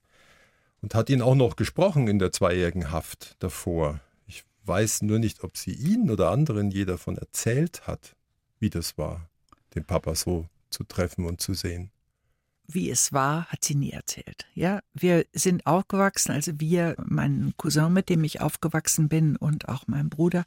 und 0.82 0.96
hat 0.96 1.10
ihn 1.10 1.22
auch 1.22 1.36
noch 1.36 1.58
gesprochen 1.58 2.08
in 2.08 2.18
der 2.18 2.32
zweijährigen 2.32 2.92
Haft 2.92 3.36
davor. 3.40 4.00
Ich 4.26 4.46
weiß 4.64 5.02
nur 5.02 5.20
nicht, 5.20 5.44
ob 5.44 5.58
sie 5.58 5.74
ihn 5.74 6.10
oder 6.10 6.32
anderen 6.32 6.72
je 6.72 6.86
davon 6.86 7.18
erzählt 7.18 7.88
hat, 7.88 8.16
wie 8.60 8.70
das 8.70 8.98
war, 8.98 9.28
den 9.76 9.84
Papa 9.84 10.16
so 10.16 10.48
zu 10.70 10.86
treffen 10.86 11.26
und 11.26 11.42
zu 11.42 11.54
sehen. 11.54 11.92
Wie 12.68 12.90
es 12.90 13.14
war, 13.14 13.46
hat 13.46 13.64
sie 13.66 13.76
nie 13.76 13.92
erzählt. 13.92 14.46
Ja, 14.56 14.80
wir 14.94 15.26
sind 15.34 15.66
aufgewachsen, 15.66 16.32
also 16.32 16.60
wir, 16.60 16.96
mein 17.06 17.54
Cousin, 17.58 17.92
mit 17.92 18.10
dem 18.10 18.24
ich 18.24 18.42
aufgewachsen 18.42 19.10
bin 19.10 19.36
und 19.36 19.70
auch 19.70 19.84
mein 19.88 20.10
Bruder, 20.10 20.46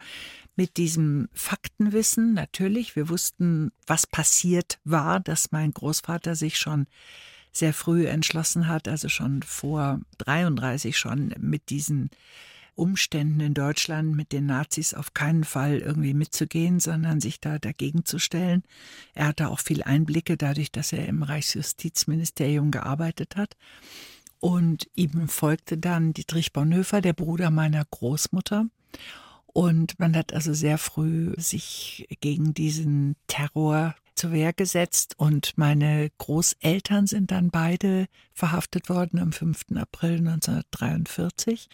mit 0.57 0.77
diesem 0.77 1.29
Faktenwissen 1.33 2.35
natürlich. 2.35 2.97
Wir 2.97 3.09
wussten, 3.09 3.73
was 3.87 4.07
passiert 4.07 4.79
war, 4.85 5.21
dass 5.21 5.53
mein 5.53 5.73
Großvater 5.73 6.35
sich 6.35 6.59
schon 6.59 6.87
sehr 7.53 7.73
früh 7.73 8.07
entschlossen 8.07 8.69
hat, 8.69 8.89
also 8.89 9.09
schon 9.09 9.43
vor 9.43 10.01
33 10.19 10.97
schon 10.97 11.35
mit 11.39 11.71
diesen 11.71 12.11
Umständen 12.77 13.41
in 13.41 13.55
Deutschland 13.55 14.15
mit 14.15 14.33
den 14.33 14.47
Nazis 14.47 14.95
auf 14.95 15.15
keinen 15.15 15.45
Fall 15.45 15.79
irgendwie 15.79 16.15
mitzugehen, 16.15 16.79
sondern 16.79 17.21
sich 17.21 17.41
da 17.41 17.59
dagegen 17.59 18.05
zu 18.05 18.19
stellen. 18.19 18.63
Er 19.15 19.29
hatte 19.29 19.49
auch 19.49 19.61
viel 19.61 19.83
Einblicke 19.83 20.37
dadurch, 20.37 20.71
dass 20.71 20.93
er 20.93 21.07
im 21.07 21.23
Reichsjustizministerium 21.23 22.71
gearbeitet 22.71 23.37
hat. 23.37 23.57
Und 24.39 24.89
ihm 24.95 25.29
folgte 25.29 25.79
dann 25.79 26.13
Dietrich 26.13 26.53
Bonhoeffer, 26.53 27.01
der 27.01 27.15
Bruder 27.15 27.51
meiner 27.51 27.85
Großmutter. 27.85 28.67
Und 29.47 29.99
man 29.99 30.15
hat 30.15 30.35
also 30.35 30.53
sehr 30.53 30.77
früh 30.77 31.33
sich 31.39 32.07
gegen 32.21 32.53
diesen 32.53 33.17
Terror 33.27 33.95
zur 34.15 34.33
Wehr 34.33 34.53
gesetzt 34.53 35.15
und 35.19 35.57
meine 35.57 36.11
Großeltern 36.19 37.07
sind 37.07 37.31
dann 37.31 37.51
beide 37.51 38.07
verhaftet 38.33 38.89
worden 38.89 39.19
am 39.19 39.33
5. 39.33 39.77
April 39.77 40.19
1943. 40.19 41.69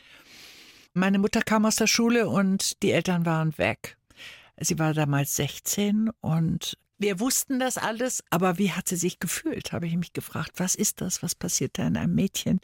Meine 0.94 1.18
Mutter 1.18 1.40
kam 1.40 1.64
aus 1.64 1.76
der 1.76 1.86
Schule 1.86 2.28
und 2.28 2.82
die 2.82 2.90
Eltern 2.90 3.24
waren 3.24 3.56
weg. 3.56 3.96
Sie 4.60 4.78
war 4.78 4.92
damals 4.92 5.36
16 5.36 6.10
und 6.20 6.76
wir 7.02 7.20
wussten 7.20 7.58
das 7.58 7.78
alles, 7.78 8.22
aber 8.30 8.58
wie 8.58 8.72
hat 8.72 8.88
sie 8.88 8.96
sich 8.96 9.18
gefühlt, 9.18 9.72
habe 9.72 9.86
ich 9.86 9.96
mich 9.96 10.12
gefragt. 10.12 10.52
Was 10.56 10.74
ist 10.74 11.00
das? 11.00 11.22
Was 11.22 11.34
passiert 11.34 11.78
da 11.78 11.86
in 11.86 11.96
einem 11.96 12.14
Mädchen, 12.14 12.60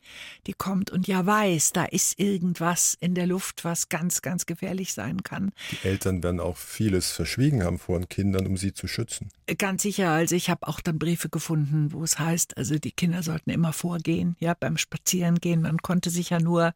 die 0.47 0.53
kommt 0.53 0.91
und 0.91 1.07
ja 1.07 1.27
weiß, 1.27 1.73
da 1.73 1.85
ist 1.85 2.19
irgendwas 2.19 2.97
in 3.01 3.15
der 3.15 3.27
Luft, 3.27 3.65
was 3.65 3.89
ganz, 3.89 4.23
ganz 4.23 4.47
gefährlich 4.47 4.93
sein 4.95 5.23
kann. 5.23 5.53
Die 5.71 5.87
Eltern 5.87 6.23
werden 6.23 6.41
auch 6.41 6.57
vieles 6.57 7.11
verschwiegen 7.11 7.63
haben 7.63 7.79
vor 7.79 7.99
den 7.99 8.09
Kindern, 8.09 8.47
um 8.47 8.57
sie 8.57 8.73
zu 8.73 8.87
schützen. 8.87 9.31
Ganz 9.59 9.83
sicher, 9.83 10.11
also 10.11 10.35
ich 10.35 10.51
habe 10.51 10.67
auch 10.69 10.81
dann 10.81 10.99
Briefe 10.99 11.29
gefunden, 11.29 11.93
wo 11.93 12.05
es 12.05 12.19
heißt, 12.19 12.57
also 12.57 12.79
die 12.79 12.93
Kinder 12.93 13.23
sollten 13.23 13.51
immer 13.51 13.73
vorgehen, 13.73 14.37
ja, 14.39 14.55
beim 14.55 14.77
Spazierengehen. 14.77 15.63
Man 15.63 15.79
konnte 15.79 16.11
sich 16.11 16.31
ja 16.31 16.41
nur 16.41 16.75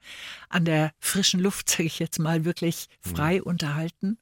an 0.49 0.65
der 0.65 0.93
frischen 0.99 1.41
Luft, 1.41 1.71
sage 1.71 1.85
ich 1.85 1.99
jetzt 1.99 2.19
mal, 2.19 2.45
wirklich 2.45 2.89
frei 3.01 3.43
unterhalten. 3.43 4.19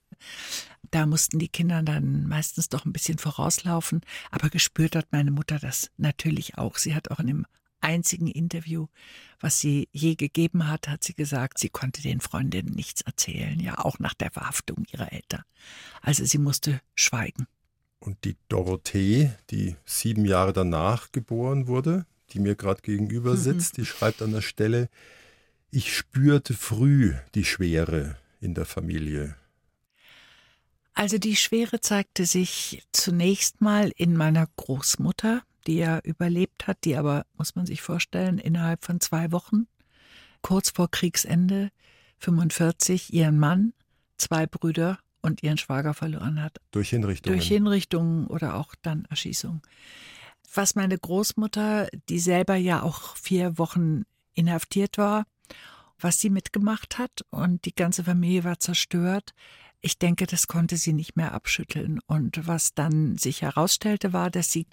Da 0.91 1.07
mussten 1.07 1.39
die 1.39 1.49
Kinder 1.49 1.83
dann 1.83 2.27
meistens 2.27 2.69
doch 2.69 2.85
ein 2.85 2.93
bisschen 2.93 3.19
vorauslaufen. 3.19 4.01
Aber 4.31 4.49
gespürt 4.49 4.97
hat 4.97 5.09
meine 5.13 5.31
Mutter 5.31 5.59
das 5.59 5.91
natürlich 5.97 6.59
auch. 6.59 6.77
Sie 6.77 6.95
hat 6.95 7.11
auch 7.11 7.21
in 7.21 7.29
dem 7.29 7.47
einzigen 7.81 8.29
Interview, 8.29 8.87
was 9.41 9.61
sie 9.61 9.89
je 9.93 10.15
gegeben 10.15 10.69
hat, 10.69 10.89
hat 10.89 11.03
sie 11.03 11.15
gesagt, 11.15 11.59
sie 11.59 11.71
konnte 11.71 12.03
den 12.03 12.21
Freundinnen 12.21 12.75
nichts 12.75 13.01
erzählen, 13.01 13.59
ja, 13.59 13.79
auch 13.79 13.99
nach 13.99 14.15
der 14.15 14.31
Verhaftung 14.31 14.85
ihrer 14.93 15.13
Eltern. 15.13 15.43
Also 16.03 16.25
sie 16.25 16.39
musste 16.39 16.81
schweigen. 16.95 17.47
Und 17.99 18.25
die 18.25 18.37
Dorothee, 18.49 19.33
die 19.51 19.77
sieben 19.85 20.25
Jahre 20.25 20.53
danach 20.53 21.13
geboren 21.13 21.67
wurde, 21.67 22.07
die 22.33 22.39
mir 22.41 22.55
gerade 22.55 22.81
gegenüber 22.81 23.37
sitzt, 23.37 23.77
die 23.77 23.85
schreibt 23.85 24.23
an 24.23 24.33
der 24.33 24.41
Stelle, 24.41 24.89
ich 25.71 25.95
spürte 25.97 26.55
früh 26.55 27.15
die 27.35 27.45
Schwere 27.45 28.17
in 28.41 28.55
der 28.55 28.65
Familie. 28.65 29.37
Also 31.01 31.17
die 31.17 31.35
Schwere 31.35 31.81
zeigte 31.81 32.27
sich 32.27 32.83
zunächst 32.93 33.63
mal 33.63 33.91
in 33.97 34.15
meiner 34.15 34.47
Großmutter, 34.57 35.43
die 35.67 35.79
ja 35.79 35.99
überlebt 36.01 36.67
hat, 36.67 36.85
die 36.85 36.95
aber, 36.95 37.25
muss 37.39 37.55
man 37.55 37.65
sich 37.65 37.81
vorstellen, 37.81 38.37
innerhalb 38.37 38.85
von 38.85 39.01
zwei 39.01 39.33
Wochen, 39.33 39.67
kurz 40.43 40.69
vor 40.69 40.91
Kriegsende, 40.91 41.71
45, 42.19 43.15
ihren 43.15 43.39
Mann, 43.39 43.73
zwei 44.19 44.47
Brüder 44.47 44.99
und 45.23 45.43
ihren 45.43 45.57
Schwager 45.57 45.95
verloren 45.95 46.43
hat. 46.43 46.59
Durch 46.71 46.91
Hinrichtungen. 46.91 47.35
Durch 47.35 47.49
Hinrichtungen 47.49 48.27
oder 48.27 48.57
auch 48.57 48.75
dann 48.83 49.07
Erschießung. 49.07 49.63
Was 50.53 50.75
meine 50.75 50.99
Großmutter, 50.99 51.89
die 52.11 52.21
selber 52.21 52.57
ja 52.57 52.83
auch 52.83 53.17
vier 53.17 53.57
Wochen 53.57 54.03
inhaftiert 54.35 54.99
war, 54.99 55.25
was 55.99 56.21
sie 56.21 56.29
mitgemacht 56.29 56.99
hat 56.99 57.25
und 57.31 57.65
die 57.65 57.75
ganze 57.75 58.05
Familie 58.05 58.45
war 58.45 58.59
zerstört. 58.59 59.33
Ich 59.83 59.99
denke, 59.99 60.27
das 60.27 60.47
konnte 60.47 60.77
sie 60.77 60.93
nicht 60.93 61.17
mehr 61.17 61.33
abschütteln. 61.33 62.01
Und 62.07 62.47
was 62.47 62.75
dann 62.75 63.17
sich 63.17 63.41
herausstellte, 63.41 64.13
war, 64.13 64.31
dass 64.31 64.53
sie 64.53 64.67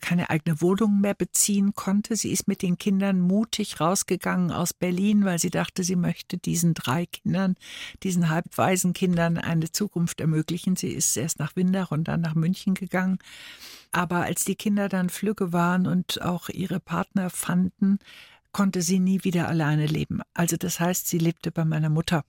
keine 0.00 0.28
eigene 0.28 0.60
Wohnung 0.60 1.00
mehr 1.00 1.14
beziehen 1.14 1.74
konnte. 1.74 2.14
Sie 2.14 2.30
ist 2.30 2.46
mit 2.46 2.60
den 2.60 2.76
Kindern 2.76 3.20
mutig 3.20 3.80
rausgegangen 3.80 4.50
aus 4.50 4.74
Berlin, 4.74 5.24
weil 5.24 5.38
sie 5.38 5.48
dachte, 5.48 5.82
sie 5.82 5.96
möchte 5.96 6.36
diesen 6.36 6.74
drei 6.74 7.06
Kindern, 7.06 7.54
diesen 8.02 8.28
halbweisen 8.28 8.92
Kindern 8.92 9.38
eine 9.38 9.72
Zukunft 9.72 10.20
ermöglichen. 10.20 10.76
Sie 10.76 10.88
ist 10.88 11.16
erst 11.16 11.38
nach 11.38 11.56
Windach 11.56 11.90
und 11.90 12.04
dann 12.04 12.20
nach 12.20 12.34
München 12.34 12.74
gegangen. 12.74 13.18
Aber 13.92 14.24
als 14.24 14.44
die 14.44 14.56
Kinder 14.56 14.90
dann 14.90 15.08
flügge 15.08 15.54
waren 15.54 15.86
und 15.86 16.20
auch 16.20 16.50
ihre 16.50 16.80
Partner 16.80 17.30
fanden, 17.30 17.98
konnte 18.52 18.82
sie 18.82 18.98
nie 18.98 19.24
wieder 19.24 19.48
alleine 19.48 19.86
leben. 19.86 20.20
Also 20.34 20.56
das 20.56 20.80
heißt, 20.80 21.08
sie 21.08 21.18
lebte 21.18 21.50
bei 21.50 21.64
meiner 21.64 21.88
Mutter. 21.88 22.24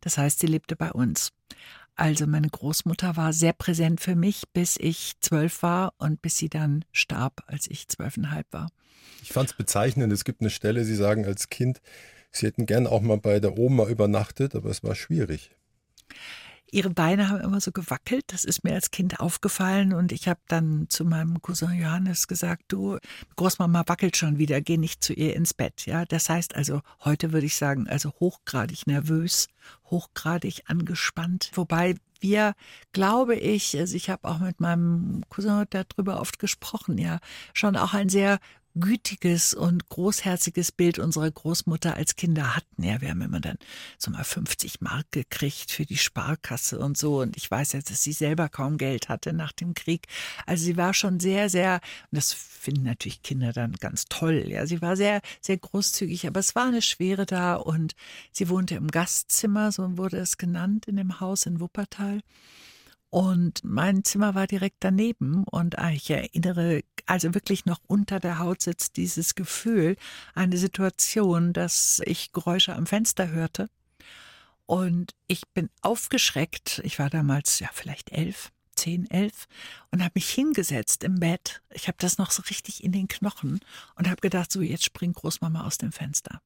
Das 0.00 0.18
heißt, 0.18 0.40
sie 0.40 0.46
lebte 0.46 0.76
bei 0.76 0.92
uns. 0.92 1.30
Also 1.94 2.26
meine 2.28 2.48
Großmutter 2.48 3.16
war 3.16 3.32
sehr 3.32 3.52
präsent 3.52 4.00
für 4.00 4.14
mich, 4.14 4.44
bis 4.52 4.76
ich 4.78 5.14
zwölf 5.20 5.62
war 5.62 5.94
und 5.98 6.22
bis 6.22 6.36
sie 6.36 6.48
dann 6.48 6.84
starb, 6.92 7.42
als 7.46 7.68
ich 7.68 7.88
zwölfeinhalb 7.88 8.46
war. 8.52 8.68
Ich 9.22 9.32
fand 9.32 9.50
es 9.50 9.56
bezeichnend. 9.56 10.12
Es 10.12 10.24
gibt 10.24 10.40
eine 10.40 10.50
Stelle, 10.50 10.84
Sie 10.84 10.94
sagen 10.94 11.24
als 11.26 11.48
Kind, 11.48 11.80
Sie 12.30 12.46
hätten 12.46 12.66
gern 12.66 12.86
auch 12.86 13.00
mal 13.00 13.18
bei 13.18 13.40
der 13.40 13.58
Oma 13.58 13.86
übernachtet, 13.88 14.54
aber 14.54 14.70
es 14.70 14.84
war 14.84 14.94
schwierig. 14.94 15.50
Ihre 16.70 16.90
Beine 16.90 17.28
haben 17.28 17.40
immer 17.40 17.60
so 17.60 17.72
gewackelt. 17.72 18.24
Das 18.28 18.44
ist 18.44 18.64
mir 18.64 18.74
als 18.74 18.90
Kind 18.90 19.20
aufgefallen. 19.20 19.92
Und 19.92 20.12
ich 20.12 20.28
habe 20.28 20.40
dann 20.48 20.86
zu 20.88 21.04
meinem 21.04 21.40
Cousin 21.40 21.72
Johannes 21.72 22.28
gesagt, 22.28 22.64
du, 22.68 22.98
Großmama 23.36 23.84
wackelt 23.86 24.16
schon 24.16 24.38
wieder, 24.38 24.60
geh 24.60 24.76
nicht 24.76 25.02
zu 25.02 25.12
ihr 25.12 25.34
ins 25.34 25.54
Bett. 25.54 25.86
Ja, 25.86 26.04
das 26.04 26.28
heißt 26.28 26.56
also, 26.56 26.82
heute 27.04 27.32
würde 27.32 27.46
ich 27.46 27.56
sagen, 27.56 27.88
also 27.88 28.12
hochgradig 28.20 28.86
nervös, 28.86 29.48
hochgradig 29.86 30.62
angespannt. 30.66 31.50
Wobei 31.54 31.96
wir, 32.20 32.54
glaube 32.92 33.36
ich, 33.36 33.78
also 33.78 33.96
ich 33.96 34.10
habe 34.10 34.28
auch 34.28 34.40
mit 34.40 34.60
meinem 34.60 35.22
Cousin 35.28 35.64
darüber 35.70 36.20
oft 36.20 36.38
gesprochen, 36.38 36.98
ja, 36.98 37.20
schon 37.54 37.76
auch 37.76 37.94
ein 37.94 38.08
sehr 38.08 38.38
gütiges 38.80 39.54
und 39.54 39.88
großherziges 39.88 40.72
Bild 40.72 40.98
unserer 40.98 41.30
Großmutter 41.30 41.94
als 41.94 42.16
Kinder 42.16 42.56
hatten. 42.56 42.82
Ja, 42.82 43.00
wir 43.00 43.10
haben 43.10 43.22
immer 43.22 43.40
dann 43.40 43.58
so 43.98 44.10
mal 44.10 44.24
50 44.24 44.80
Mark 44.80 45.10
gekriegt 45.10 45.70
für 45.70 45.84
die 45.84 45.96
Sparkasse 45.96 46.78
und 46.78 46.96
so. 46.96 47.20
Und 47.20 47.36
ich 47.36 47.50
weiß 47.50 47.72
jetzt, 47.72 47.90
dass 47.90 48.02
sie 48.02 48.12
selber 48.12 48.48
kaum 48.48 48.78
Geld 48.78 49.08
hatte 49.08 49.32
nach 49.32 49.52
dem 49.52 49.74
Krieg. 49.74 50.06
Also 50.46 50.64
sie 50.64 50.76
war 50.76 50.94
schon 50.94 51.20
sehr, 51.20 51.48
sehr, 51.50 51.80
und 52.10 52.16
das 52.16 52.32
finden 52.32 52.84
natürlich 52.84 53.22
Kinder 53.22 53.52
dann 53.52 53.72
ganz 53.72 54.06
toll. 54.08 54.44
Ja, 54.48 54.66
sie 54.66 54.82
war 54.82 54.96
sehr, 54.96 55.20
sehr 55.40 55.56
großzügig, 55.56 56.26
aber 56.26 56.40
es 56.40 56.54
war 56.54 56.66
eine 56.66 56.82
Schwere 56.82 57.26
da 57.26 57.54
und 57.54 57.94
sie 58.32 58.48
wohnte 58.48 58.74
im 58.74 58.88
Gastzimmer, 58.88 59.72
so 59.72 59.96
wurde 59.96 60.18
es 60.18 60.38
genannt, 60.38 60.86
in 60.86 60.96
dem 60.96 61.20
Haus 61.20 61.46
in 61.46 61.60
Wuppertal. 61.60 62.20
Und 63.10 63.64
mein 63.64 64.04
Zimmer 64.04 64.34
war 64.34 64.46
direkt 64.46 64.78
daneben 64.80 65.44
und 65.44 65.76
ich 65.92 66.10
erinnere, 66.10 66.82
also 67.06 67.34
wirklich 67.34 67.64
noch 67.64 67.80
unter 67.86 68.20
der 68.20 68.38
Haut 68.38 68.60
sitzt 68.60 68.98
dieses 68.98 69.34
Gefühl, 69.34 69.96
eine 70.34 70.58
Situation, 70.58 71.54
dass 71.54 72.02
ich 72.04 72.32
Geräusche 72.32 72.74
am 72.74 72.84
Fenster 72.86 73.30
hörte. 73.30 73.70
Und 74.66 75.14
ich 75.26 75.48
bin 75.54 75.70
aufgeschreckt. 75.80 76.82
Ich 76.84 76.98
war 76.98 77.08
damals 77.08 77.58
ja 77.60 77.70
vielleicht 77.72 78.12
elf, 78.12 78.52
zehn, 78.76 79.10
elf 79.10 79.48
und 79.90 80.02
habe 80.02 80.12
mich 80.14 80.28
hingesetzt 80.28 81.02
im 81.02 81.20
Bett. 81.20 81.62
Ich 81.72 81.88
habe 81.88 81.96
das 81.98 82.18
noch 82.18 82.30
so 82.30 82.42
richtig 82.42 82.84
in 82.84 82.92
den 82.92 83.08
Knochen 83.08 83.60
und 83.94 84.08
habe 84.08 84.20
gedacht, 84.20 84.52
so 84.52 84.60
jetzt 84.60 84.84
springt 84.84 85.16
Großmama 85.16 85.64
aus 85.64 85.78
dem 85.78 85.92
Fenster. 85.92 86.42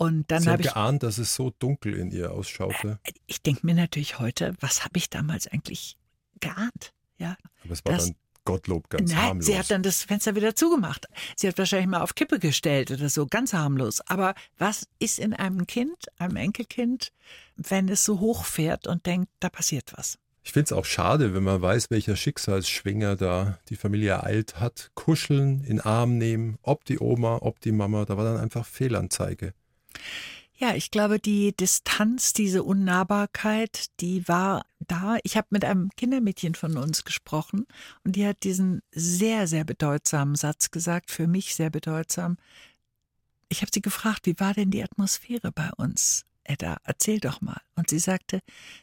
Und 0.00 0.30
dann 0.30 0.46
habe 0.46 0.62
ich 0.62 0.68
geahnt, 0.68 1.02
dass 1.02 1.18
es 1.18 1.34
so 1.34 1.52
dunkel 1.58 1.94
in 1.94 2.10
ihr 2.10 2.32
ausschaute. 2.32 2.98
Äh, 3.02 3.12
ich 3.26 3.42
denke 3.42 3.66
mir 3.66 3.74
natürlich 3.74 4.18
heute, 4.18 4.54
was 4.58 4.82
habe 4.82 4.96
ich 4.96 5.10
damals 5.10 5.46
eigentlich 5.46 5.98
geahnt? 6.40 6.94
Ja, 7.18 7.36
aber 7.62 7.72
es 7.74 7.84
war 7.84 7.92
das, 7.92 8.06
dann 8.06 8.14
Gottlob 8.46 8.88
ganz 8.88 9.12
nein, 9.12 9.20
harmlos. 9.20 9.44
Sie 9.44 9.58
hat 9.58 9.70
dann 9.70 9.82
das 9.82 10.04
Fenster 10.04 10.34
wieder 10.34 10.54
zugemacht. 10.54 11.06
Sie 11.36 11.46
hat 11.46 11.58
wahrscheinlich 11.58 11.90
mal 11.90 12.00
auf 12.00 12.14
Kippe 12.14 12.38
gestellt 12.38 12.90
oder 12.90 13.10
so, 13.10 13.26
ganz 13.26 13.52
harmlos. 13.52 14.00
Aber 14.06 14.34
was 14.56 14.88
ist 15.00 15.18
in 15.18 15.34
einem 15.34 15.66
Kind, 15.66 16.06
einem 16.16 16.36
Enkelkind, 16.36 17.12
wenn 17.56 17.86
es 17.90 18.02
so 18.02 18.20
hoch 18.20 18.46
fährt 18.46 18.86
und 18.86 19.04
denkt, 19.04 19.30
da 19.38 19.50
passiert 19.50 19.92
was? 19.94 20.16
Ich 20.42 20.52
finde 20.52 20.64
es 20.64 20.72
auch 20.72 20.86
schade, 20.86 21.34
wenn 21.34 21.42
man 21.42 21.60
weiß, 21.60 21.90
welcher 21.90 22.16
Schicksalsschwinger 22.16 23.16
da 23.16 23.58
die 23.68 23.76
Familie 23.76 24.12
ereilt 24.12 24.60
hat. 24.60 24.92
Kuscheln, 24.94 25.62
in 25.62 25.78
Arm 25.78 26.16
nehmen, 26.16 26.56
ob 26.62 26.86
die 26.86 26.98
Oma, 26.98 27.40
ob 27.42 27.60
die 27.60 27.72
Mama, 27.72 28.06
da 28.06 28.16
war 28.16 28.24
dann 28.24 28.38
einfach 28.38 28.64
Fehlanzeige. 28.64 29.52
Ja, 30.60 30.74
ich 30.74 30.90
glaube, 30.90 31.18
die 31.18 31.56
Distanz, 31.56 32.34
diese 32.34 32.62
Unnahbarkeit, 32.62 33.86
die 34.00 34.28
war 34.28 34.66
da. 34.78 35.16
Ich 35.22 35.38
habe 35.38 35.46
mit 35.50 35.64
einem 35.64 35.88
Kindermädchen 35.96 36.54
von 36.54 36.76
uns 36.76 37.04
gesprochen 37.04 37.66
und 38.04 38.14
die 38.14 38.26
hat 38.26 38.44
diesen 38.44 38.82
sehr, 38.92 39.46
sehr 39.46 39.64
bedeutsamen 39.64 40.34
Satz 40.34 40.70
gesagt, 40.70 41.10
für 41.10 41.26
mich 41.26 41.54
sehr 41.54 41.70
bedeutsam. 41.70 42.36
Ich 43.48 43.62
habe 43.62 43.70
sie 43.72 43.80
gefragt, 43.80 44.26
wie 44.26 44.38
war 44.38 44.52
denn 44.52 44.70
die 44.70 44.84
Atmosphäre 44.84 45.50
bei 45.50 45.70
uns? 45.78 46.26
Edda, 46.44 46.76
erzähl 46.84 47.20
doch 47.20 47.40
mal. 47.40 47.62
Und 47.74 47.88
sie 47.88 47.98
sagte, 47.98 48.40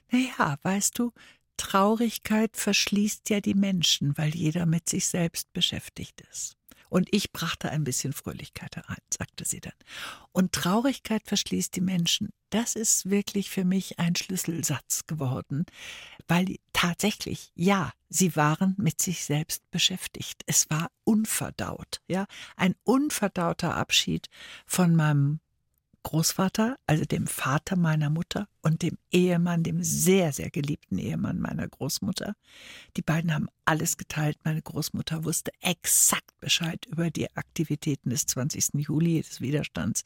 na 0.10 0.18
ja, 0.18 0.58
weißt 0.64 0.98
du, 0.98 1.14
Traurigkeit 1.58 2.58
verschließt 2.58 3.30
ja 3.30 3.40
die 3.40 3.54
Menschen, 3.54 4.18
weil 4.18 4.36
jeder 4.36 4.66
mit 4.66 4.90
sich 4.90 5.08
selbst 5.08 5.54
beschäftigt 5.54 6.22
ist. 6.32 6.57
Und 6.90 7.08
ich 7.12 7.32
brachte 7.32 7.70
ein 7.70 7.84
bisschen 7.84 8.14
Fröhlichkeit 8.14 8.76
herein, 8.76 9.02
sagte 9.16 9.46
sie 9.46 9.60
dann. 9.60 9.74
Und 10.32 10.54
Traurigkeit 10.54 11.24
verschließt 11.26 11.76
die 11.76 11.82
Menschen. 11.82 12.30
Das 12.50 12.76
ist 12.76 13.10
wirklich 13.10 13.50
für 13.50 13.66
mich 13.66 14.00
ein 14.00 14.16
Schlüsselsatz 14.16 15.06
geworden, 15.06 15.66
weil 16.28 16.58
tatsächlich, 16.72 17.52
ja, 17.56 17.92
sie 18.10 18.36
waren 18.36 18.76
mit 18.78 19.02
sich 19.02 19.26
selbst 19.26 19.70
beschäftigt. 19.72 20.44
Es 20.46 20.70
war 20.70 20.90
unverdaut, 21.04 22.02
ja, 22.08 22.26
ein 22.56 22.76
unverdauter 22.84 23.76
Abschied 23.76 24.28
von 24.66 24.96
meinem 24.96 25.40
Großvater, 26.04 26.78
also 26.88 27.04
dem 27.06 27.28
Vater 27.28 27.76
meiner 27.76 28.10
Mutter 28.10 28.48
und 28.62 28.82
dem 28.82 28.98
Ehemann, 29.12 29.64
dem 29.64 29.84
sehr, 29.84 30.32
sehr 30.32 30.50
geliebten 30.50 30.98
Ehemann 30.98 31.40
meiner 31.40 31.68
Großmutter. 31.68 32.36
Die 32.96 33.02
beiden 33.02 33.34
haben 33.34 33.50
alles 33.66 33.98
geteilt. 33.98 34.38
Meine 34.44 34.62
Großmutter 34.62 35.26
wusste 35.26 35.52
exakt 35.62 36.40
Bescheid 36.40 36.86
über 36.86 37.12
die 37.12 37.36
Aktivitäten 37.36 38.10
des 38.10 38.26
20. 38.26 38.76
Juli, 38.76 39.22
des 39.22 39.42
Widerstands. 39.42 40.04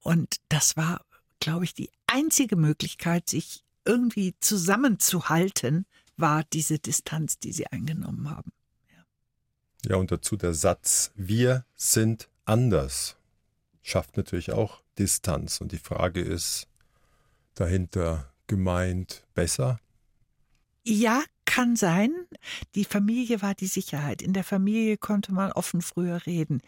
Und 0.00 0.36
das 0.48 0.76
war, 0.76 1.04
glaube 1.40 1.64
ich, 1.64 1.74
die 1.74 1.90
einzige 2.06 2.56
Möglichkeit, 2.56 3.28
sich 3.28 3.62
irgendwie 3.84 4.34
zusammenzuhalten, 4.40 5.86
war 6.16 6.44
diese 6.44 6.78
Distanz, 6.78 7.38
die 7.38 7.52
sie 7.52 7.66
eingenommen 7.66 8.30
haben. 8.30 8.52
Ja, 8.90 9.90
ja 9.90 9.96
und 9.96 10.10
dazu 10.10 10.36
der 10.36 10.54
Satz, 10.54 11.12
wir 11.14 11.64
sind 11.74 12.28
anders, 12.44 13.15
schafft 13.86 14.16
natürlich 14.16 14.52
auch 14.52 14.82
Distanz. 14.98 15.60
Und 15.60 15.72
die 15.72 15.78
Frage 15.78 16.20
ist 16.20 16.66
dahinter 17.54 18.32
gemeint 18.46 19.24
besser? 19.34 19.78
Ja, 20.84 21.22
kann 21.46 21.74
sein. 21.74 22.12
Die 22.74 22.84
Familie 22.84 23.40
war 23.42 23.54
die 23.54 23.66
Sicherheit. 23.66 24.22
In 24.22 24.32
der 24.32 24.44
Familie 24.44 24.96
konnte 24.96 25.32
man 25.32 25.52
offen 25.52 25.80
früher 25.80 26.26
reden. 26.26 26.60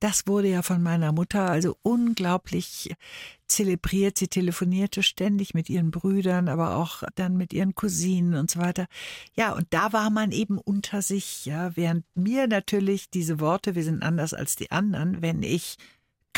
Das 0.00 0.26
wurde 0.26 0.48
ja 0.48 0.62
von 0.62 0.82
meiner 0.82 1.12
Mutter 1.12 1.50
also 1.50 1.76
unglaublich 1.82 2.94
zelebriert. 3.48 4.18
Sie 4.18 4.28
telefonierte 4.28 5.02
ständig 5.02 5.54
mit 5.54 5.68
ihren 5.68 5.90
Brüdern, 5.90 6.48
aber 6.48 6.76
auch 6.76 7.02
dann 7.16 7.36
mit 7.36 7.52
ihren 7.52 7.74
Cousinen 7.74 8.34
und 8.34 8.50
so 8.50 8.60
weiter. 8.60 8.86
Ja, 9.34 9.52
und 9.52 9.66
da 9.70 9.92
war 9.92 10.10
man 10.10 10.30
eben 10.32 10.58
unter 10.58 11.02
sich, 11.02 11.44
ja, 11.46 11.76
während 11.76 12.04
mir 12.14 12.46
natürlich 12.46 13.10
diese 13.10 13.40
Worte, 13.40 13.74
wir 13.74 13.84
sind 13.84 14.02
anders 14.02 14.32
als 14.32 14.56
die 14.56 14.70
anderen, 14.70 15.22
wenn 15.22 15.42
ich 15.42 15.76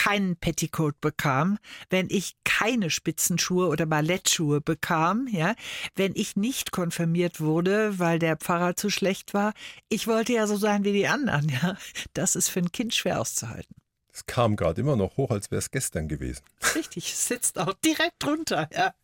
keinen 0.09 0.37
Petticoat 0.37 1.01
bekam, 1.03 1.59
wenn 1.90 2.09
ich 2.09 2.37
keine 2.44 2.88
Spitzenschuhe 2.88 3.68
oder 3.68 3.85
Ballettschuhe 3.85 4.62
bekam, 4.62 5.29
ja, 5.31 5.55
wenn 5.97 6.12
ich 6.14 6.35
nicht 6.35 6.73
konfirmiert 6.73 7.40
wurde, 7.40 7.99
weil 7.99 8.18
der 8.18 8.37
Pfarrer 8.37 8.75
zu 8.75 8.88
schlecht 8.88 9.35
war. 9.35 9.53
Ich 9.90 10.07
wollte 10.07 10.33
ja 10.33 10.47
so 10.47 10.57
sein 10.57 10.85
wie 10.85 10.92
die 10.92 11.09
anderen, 11.09 11.49
ja. 11.51 11.77
Das 12.14 12.37
ist 12.37 12.49
für 12.49 12.61
ein 12.61 12.73
Kind 12.73 12.94
schwer 12.94 13.21
auszuhalten. 13.21 13.75
Es 14.11 14.25
kam 14.25 14.57
gerade 14.57 14.81
immer 14.81 14.97
noch 14.97 15.18
hoch, 15.18 15.31
als 15.31 15.51
wäre 15.51 15.59
es 15.59 15.71
gestern 15.71 16.09
gewesen. 16.09 16.42
Richtig, 16.75 17.12
es 17.12 17.29
sitzt 17.29 17.59
auch 17.59 17.75
direkt 17.75 18.14
drunter, 18.18 18.68
ja. 18.73 18.94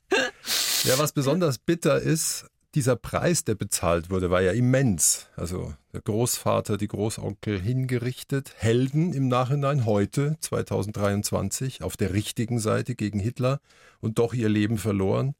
Ja, 0.84 0.98
was 0.98 1.12
besonders 1.12 1.58
bitter 1.58 2.00
ist, 2.00 2.46
dieser 2.74 2.96
Preis, 2.96 3.44
der 3.44 3.54
bezahlt 3.54 4.10
wurde, 4.10 4.30
war 4.30 4.42
ja 4.42 4.52
immens. 4.52 5.28
Also 5.36 5.74
der 5.92 6.00
Großvater, 6.00 6.76
die 6.76 6.88
Großonkel 6.88 7.60
hingerichtet, 7.60 8.52
Helden 8.58 9.12
im 9.12 9.28
Nachhinein 9.28 9.84
heute, 9.84 10.36
2023, 10.40 11.82
auf 11.82 11.96
der 11.96 12.12
richtigen 12.12 12.58
Seite 12.58 12.94
gegen 12.94 13.20
Hitler 13.20 13.60
und 14.00 14.18
doch 14.18 14.34
ihr 14.34 14.48
Leben 14.48 14.78
verloren. 14.78 15.34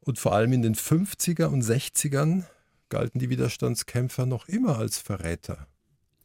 Und 0.00 0.18
vor 0.18 0.34
allem 0.34 0.52
in 0.52 0.62
den 0.62 0.74
50er 0.74 1.46
und 1.46 1.62
60ern 1.62 2.44
galten 2.90 3.18
die 3.18 3.30
Widerstandskämpfer 3.30 4.26
noch 4.26 4.46
immer 4.46 4.78
als 4.78 4.98
Verräter. 4.98 5.66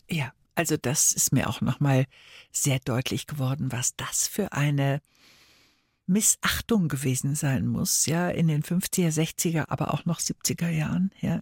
Ja, 0.10 0.34
also 0.56 0.76
das 0.76 1.14
ist 1.14 1.32
mir 1.32 1.50
auch 1.50 1.62
nochmal 1.62 2.06
sehr 2.52 2.80
deutlich 2.80 3.28
geworden, 3.28 3.72
was 3.72 3.96
das 3.96 4.28
für 4.28 4.52
eine 4.52 5.02
Missachtung 6.10 6.88
gewesen 6.88 7.36
sein 7.36 7.68
muss, 7.68 8.06
ja, 8.06 8.30
in 8.30 8.48
den 8.48 8.64
50er, 8.64 9.14
60er, 9.14 9.66
aber 9.70 9.94
auch 9.94 10.06
noch 10.06 10.20
70er 10.20 10.70
Jahren, 10.70 11.12
ja. 11.22 11.42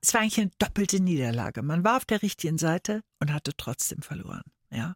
Es 0.00 0.12
war 0.12 0.20
eigentlich 0.20 0.40
eine 0.40 0.50
doppelte 0.58 1.00
Niederlage. 1.00 1.62
Man 1.62 1.82
war 1.82 1.96
auf 1.96 2.04
der 2.04 2.20
richtigen 2.20 2.58
Seite 2.58 3.02
und 3.20 3.32
hatte 3.32 3.52
trotzdem 3.56 4.02
verloren, 4.02 4.44
ja. 4.70 4.94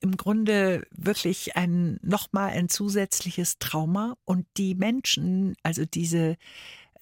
Im 0.00 0.16
Grunde 0.16 0.86
wirklich 0.90 1.56
ein, 1.56 1.98
nochmal 2.02 2.50
ein 2.50 2.68
zusätzliches 2.68 3.58
Trauma 3.58 4.16
und 4.24 4.46
die 4.56 4.74
Menschen, 4.74 5.56
also 5.62 5.84
diese 5.84 6.36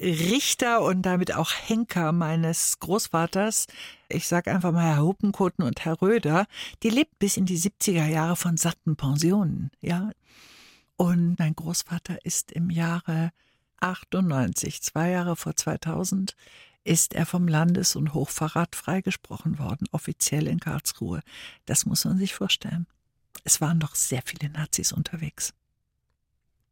Richter 0.00 0.82
und 0.82 1.02
damit 1.02 1.34
auch 1.34 1.52
Henker 1.52 2.12
meines 2.12 2.78
Großvaters, 2.80 3.66
ich 4.08 4.26
sage 4.26 4.50
einfach 4.50 4.72
mal 4.72 4.94
Herr 4.94 5.02
Huppenkoten 5.02 5.64
und 5.64 5.84
Herr 5.84 6.00
Röder, 6.00 6.46
die 6.82 6.90
lebt 6.90 7.18
bis 7.18 7.36
in 7.36 7.46
die 7.46 7.58
70er 7.58 8.06
Jahre 8.06 8.36
von 8.36 8.56
satten 8.56 8.96
Pensionen, 8.96 9.70
ja. 9.80 10.10
Und 10.96 11.38
mein 11.38 11.54
Großvater 11.54 12.24
ist 12.24 12.52
im 12.52 12.70
Jahre 12.70 13.32
98, 13.80 14.82
zwei 14.82 15.10
Jahre 15.10 15.36
vor 15.36 15.56
2000, 15.56 16.36
ist 16.84 17.14
er 17.14 17.26
vom 17.26 17.48
Landes- 17.48 17.96
und 17.96 18.14
Hochverrat 18.14 18.76
freigesprochen 18.76 19.58
worden, 19.58 19.86
offiziell 19.90 20.46
in 20.46 20.60
Karlsruhe. 20.60 21.20
Das 21.66 21.86
muss 21.86 22.04
man 22.04 22.18
sich 22.18 22.34
vorstellen. 22.34 22.86
Es 23.42 23.60
waren 23.60 23.80
doch 23.80 23.94
sehr 23.94 24.22
viele 24.24 24.50
Nazis 24.50 24.92
unterwegs. 24.92 25.54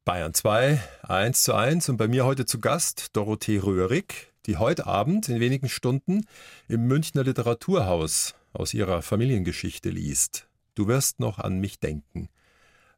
Bayern 0.04 0.35
2, 0.35 0.82
1 1.02 1.42
zu 1.42 1.54
1 1.54 1.88
und 1.88 1.96
bei 1.96 2.08
mir 2.08 2.24
heute 2.24 2.44
zu 2.44 2.61
Gast 2.61 3.16
Dorothee 3.16 3.58
Röhrig, 3.58 4.32
die 4.46 4.56
heute 4.56 4.87
Abend 4.87 5.28
in 5.28 5.40
wenigen 5.40 5.68
Stunden 5.68 6.26
im 6.68 6.87
Münchner 6.87 7.24
Literaturhaus 7.24 8.35
aus 8.52 8.74
ihrer 8.74 9.02
Familiengeschichte 9.02 9.90
liest. 9.90 10.48
Du 10.74 10.88
wirst 10.88 11.20
noch 11.20 11.38
an 11.38 11.58
mich 11.58 11.78
denken. 11.78 12.28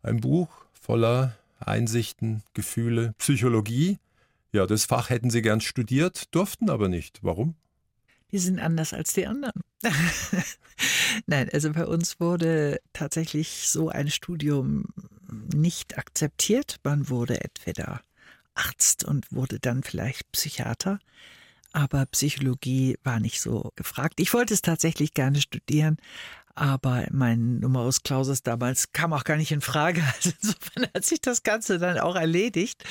Ein 0.02 0.20
Buch 0.20 0.63
voller 0.84 1.36
Einsichten, 1.58 2.42
Gefühle, 2.52 3.14
Psychologie. 3.18 3.98
Ja, 4.52 4.66
das 4.66 4.84
Fach 4.84 5.08
hätten 5.08 5.30
Sie 5.30 5.40
gern 5.40 5.60
studiert, 5.60 6.34
durften 6.34 6.68
aber 6.68 6.88
nicht. 6.88 7.20
Warum? 7.22 7.54
Wir 8.28 8.40
sind 8.40 8.58
anders 8.58 8.92
als 8.92 9.14
die 9.14 9.26
anderen. 9.26 9.62
Nein, 11.26 11.48
also 11.52 11.72
bei 11.72 11.86
uns 11.86 12.20
wurde 12.20 12.80
tatsächlich 12.92 13.68
so 13.68 13.88
ein 13.88 14.10
Studium 14.10 14.86
nicht 15.54 15.96
akzeptiert. 15.96 16.76
Man 16.84 17.08
wurde 17.08 17.40
entweder 17.40 18.02
Arzt 18.54 19.04
und 19.04 19.32
wurde 19.32 19.60
dann 19.60 19.82
vielleicht 19.82 20.30
Psychiater, 20.32 20.98
aber 21.72 22.06
Psychologie 22.06 22.98
war 23.02 23.20
nicht 23.20 23.40
so 23.40 23.72
gefragt. 23.76 24.20
Ich 24.20 24.34
wollte 24.34 24.54
es 24.54 24.62
tatsächlich 24.62 25.14
gerne 25.14 25.40
studieren, 25.40 25.96
aber 26.54 27.06
mein 27.10 27.58
Numerus 27.58 28.02
Clausus 28.02 28.42
damals 28.42 28.92
kam 28.92 29.12
auch 29.12 29.24
gar 29.24 29.36
nicht 29.36 29.52
in 29.52 29.60
Frage. 29.60 30.02
Also 30.14 30.30
insofern 30.40 30.86
hat 30.94 31.04
sich 31.04 31.20
das 31.20 31.42
Ganze 31.42 31.78
dann 31.78 31.98
auch 31.98 32.14
erledigt. 32.14 32.84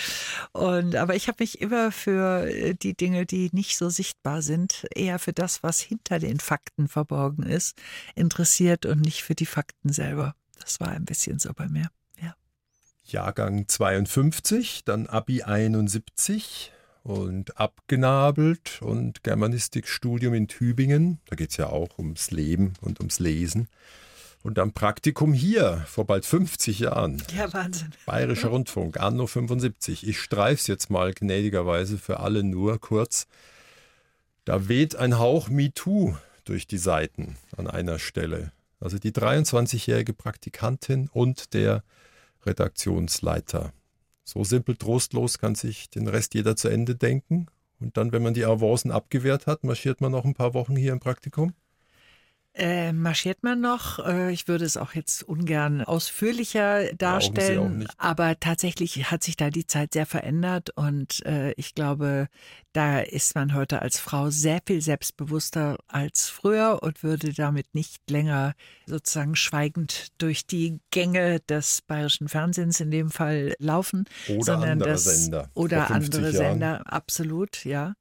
Und, 0.51 0.95
aber 0.95 1.15
ich 1.15 1.27
habe 1.27 1.37
mich 1.39 1.61
immer 1.61 1.91
für 1.91 2.47
äh, 2.47 2.75
die 2.75 2.95
Dinge, 2.95 3.25
die 3.25 3.49
nicht 3.53 3.77
so 3.77 3.89
sichtbar 3.89 4.41
sind, 4.41 4.85
eher 4.93 5.19
für 5.19 5.33
das, 5.33 5.63
was 5.63 5.79
hinter 5.79 6.19
den 6.19 6.39
Fakten 6.39 6.87
verborgen 6.87 7.43
ist, 7.43 7.77
interessiert 8.15 8.85
und 8.85 9.01
nicht 9.01 9.23
für 9.23 9.35
die 9.35 9.45
Fakten 9.45 9.93
selber. 9.93 10.35
Das 10.59 10.79
war 10.79 10.89
ein 10.89 11.05
bisschen 11.05 11.39
so 11.39 11.53
bei 11.53 11.67
mir. 11.67 11.87
Ja. 12.21 12.35
Jahrgang 13.03 13.67
52, 13.67 14.83
dann 14.83 15.07
Abi 15.07 15.43
71 15.43 16.73
und 17.03 17.59
abgenabelt 17.59 18.81
und 18.81 19.23
Germanistikstudium 19.23 20.33
in 20.33 20.47
Tübingen. 20.47 21.19
Da 21.27 21.35
geht 21.35 21.51
es 21.51 21.57
ja 21.57 21.67
auch 21.67 21.97
ums 21.99 22.31
Leben 22.31 22.73
und 22.81 22.99
ums 22.99 23.19
Lesen. 23.19 23.67
Und 24.41 24.57
dann 24.57 24.73
Praktikum 24.73 25.33
hier 25.33 25.85
vor 25.87 26.05
bald 26.05 26.25
50 26.25 26.79
Jahren. 26.79 27.23
Ja, 27.35 27.53
Wahnsinn. 27.53 27.91
Bayerischer 28.05 28.49
Rundfunk, 28.49 28.99
Anno 28.99 29.25
75. 29.25 30.05
Ich 30.05 30.19
streif's 30.19 30.67
jetzt 30.67 30.89
mal 30.89 31.13
gnädigerweise 31.13 31.97
für 31.97 32.19
alle 32.19 32.43
nur 32.43 32.79
kurz. 32.79 33.27
Da 34.43 34.67
weht 34.67 34.97
ein 34.97 35.17
Hauch 35.17 35.47
MeToo 35.47 36.17
durch 36.43 36.67
die 36.67 36.77
Seiten 36.77 37.37
an 37.55 37.67
einer 37.67 37.99
Stelle. 37.99 38.51
Also 38.81 38.99
die 38.99 39.11
23-jährige 39.11 40.13
Praktikantin 40.13 41.09
und 41.13 41.53
der 41.53 41.83
Redaktionsleiter 42.45 43.71
so 44.23 44.43
simpel 44.43 44.75
trostlos 44.75 45.37
kann 45.37 45.55
sich 45.55 45.89
den 45.89 46.07
Rest 46.07 46.33
jeder 46.33 46.55
zu 46.55 46.69
Ende 46.69 46.95
denken. 46.95 47.47
Und 47.79 47.97
dann, 47.97 48.11
wenn 48.11 48.23
man 48.23 48.33
die 48.33 48.45
Avancen 48.45 48.91
abgewehrt 48.91 49.47
hat, 49.47 49.63
marschiert 49.63 49.99
man 49.99 50.11
noch 50.11 50.25
ein 50.25 50.33
paar 50.33 50.53
Wochen 50.53 50.75
hier 50.75 50.93
im 50.93 50.99
Praktikum? 50.99 51.53
Äh, 52.55 52.93
marschiert 52.93 53.41
man 53.41 53.61
noch? 53.61 53.97
Äh, 54.05 54.31
ich 54.31 54.47
würde 54.47 54.63
es 54.63 54.77
auch 54.77 54.93
jetzt 54.93 55.23
ungern 55.23 55.81
ausführlicher 55.81 56.93
darstellen, 56.93 57.87
aber 57.97 58.39
tatsächlich 58.39 59.09
hat 59.09 59.23
sich 59.23 59.35
da 59.35 59.49
die 59.49 59.65
Zeit 59.65 59.93
sehr 59.93 60.05
verändert 60.05 60.69
und 60.75 61.25
äh, 61.25 61.53
ich 61.53 61.73
glaube, 61.73 62.27
da 62.71 62.99
ist 62.99 63.33
man 63.33 63.55
heute 63.55 63.81
als 63.81 63.99
Frau 63.99 64.29
sehr 64.29 64.61
viel 64.63 64.81
selbstbewusster 64.81 65.79
als 65.87 66.29
früher 66.29 66.79
und 66.83 67.01
würde 67.01 67.33
damit 67.33 67.73
nicht 67.73 68.07
länger 68.07 68.53
sozusagen 68.85 69.35
schweigend 69.35 70.11
durch 70.19 70.45
die 70.45 70.79
Gänge 70.91 71.39
des 71.39 71.81
bayerischen 71.81 72.29
Fernsehens 72.29 72.79
in 72.79 72.91
dem 72.91 73.09
Fall 73.09 73.55
laufen, 73.57 74.05
oder 74.27 74.43
sondern 74.43 74.69
andere 74.73 74.89
das 74.91 75.03
Sender 75.05 75.49
oder 75.55 75.89
andere 75.89 76.21
Jahren. 76.21 76.33
Sender, 76.33 76.83
absolut, 76.85 77.65
ja 77.65 77.95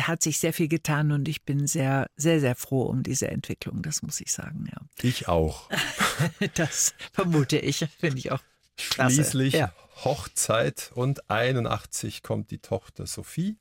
hat 0.00 0.22
sich 0.22 0.38
sehr 0.38 0.52
viel 0.52 0.68
getan 0.68 1.12
und 1.12 1.28
ich 1.28 1.44
bin 1.44 1.66
sehr, 1.66 2.06
sehr, 2.16 2.40
sehr 2.40 2.54
froh 2.54 2.82
um 2.82 3.02
diese 3.02 3.28
Entwicklung, 3.28 3.82
das 3.82 4.02
muss 4.02 4.20
ich 4.20 4.32
sagen, 4.32 4.66
ja. 4.70 4.80
Ich 5.02 5.28
auch. 5.28 5.68
das 6.54 6.94
vermute 7.12 7.58
ich, 7.58 7.86
finde 7.98 8.18
ich 8.18 8.32
auch. 8.32 8.40
Klasse. 8.76 9.16
Schließlich 9.16 9.54
ja. 9.54 9.72
Hochzeit 10.04 10.90
und 10.94 11.30
81 11.30 12.22
kommt 12.22 12.50
die 12.50 12.58
Tochter 12.58 13.06
Sophie. 13.06 13.58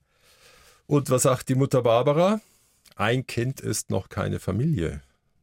Und 0.88 1.10
was 1.10 1.24
sagt 1.24 1.50
die 1.50 1.56
Mutter 1.56 1.82
Barbara? 1.84 2.42
Ein 2.96 3.28
Kind 3.28 3.60
ist 3.60 3.90
noch 3.90 4.10
keine 4.10 4.40
Familie. 4.40 5.02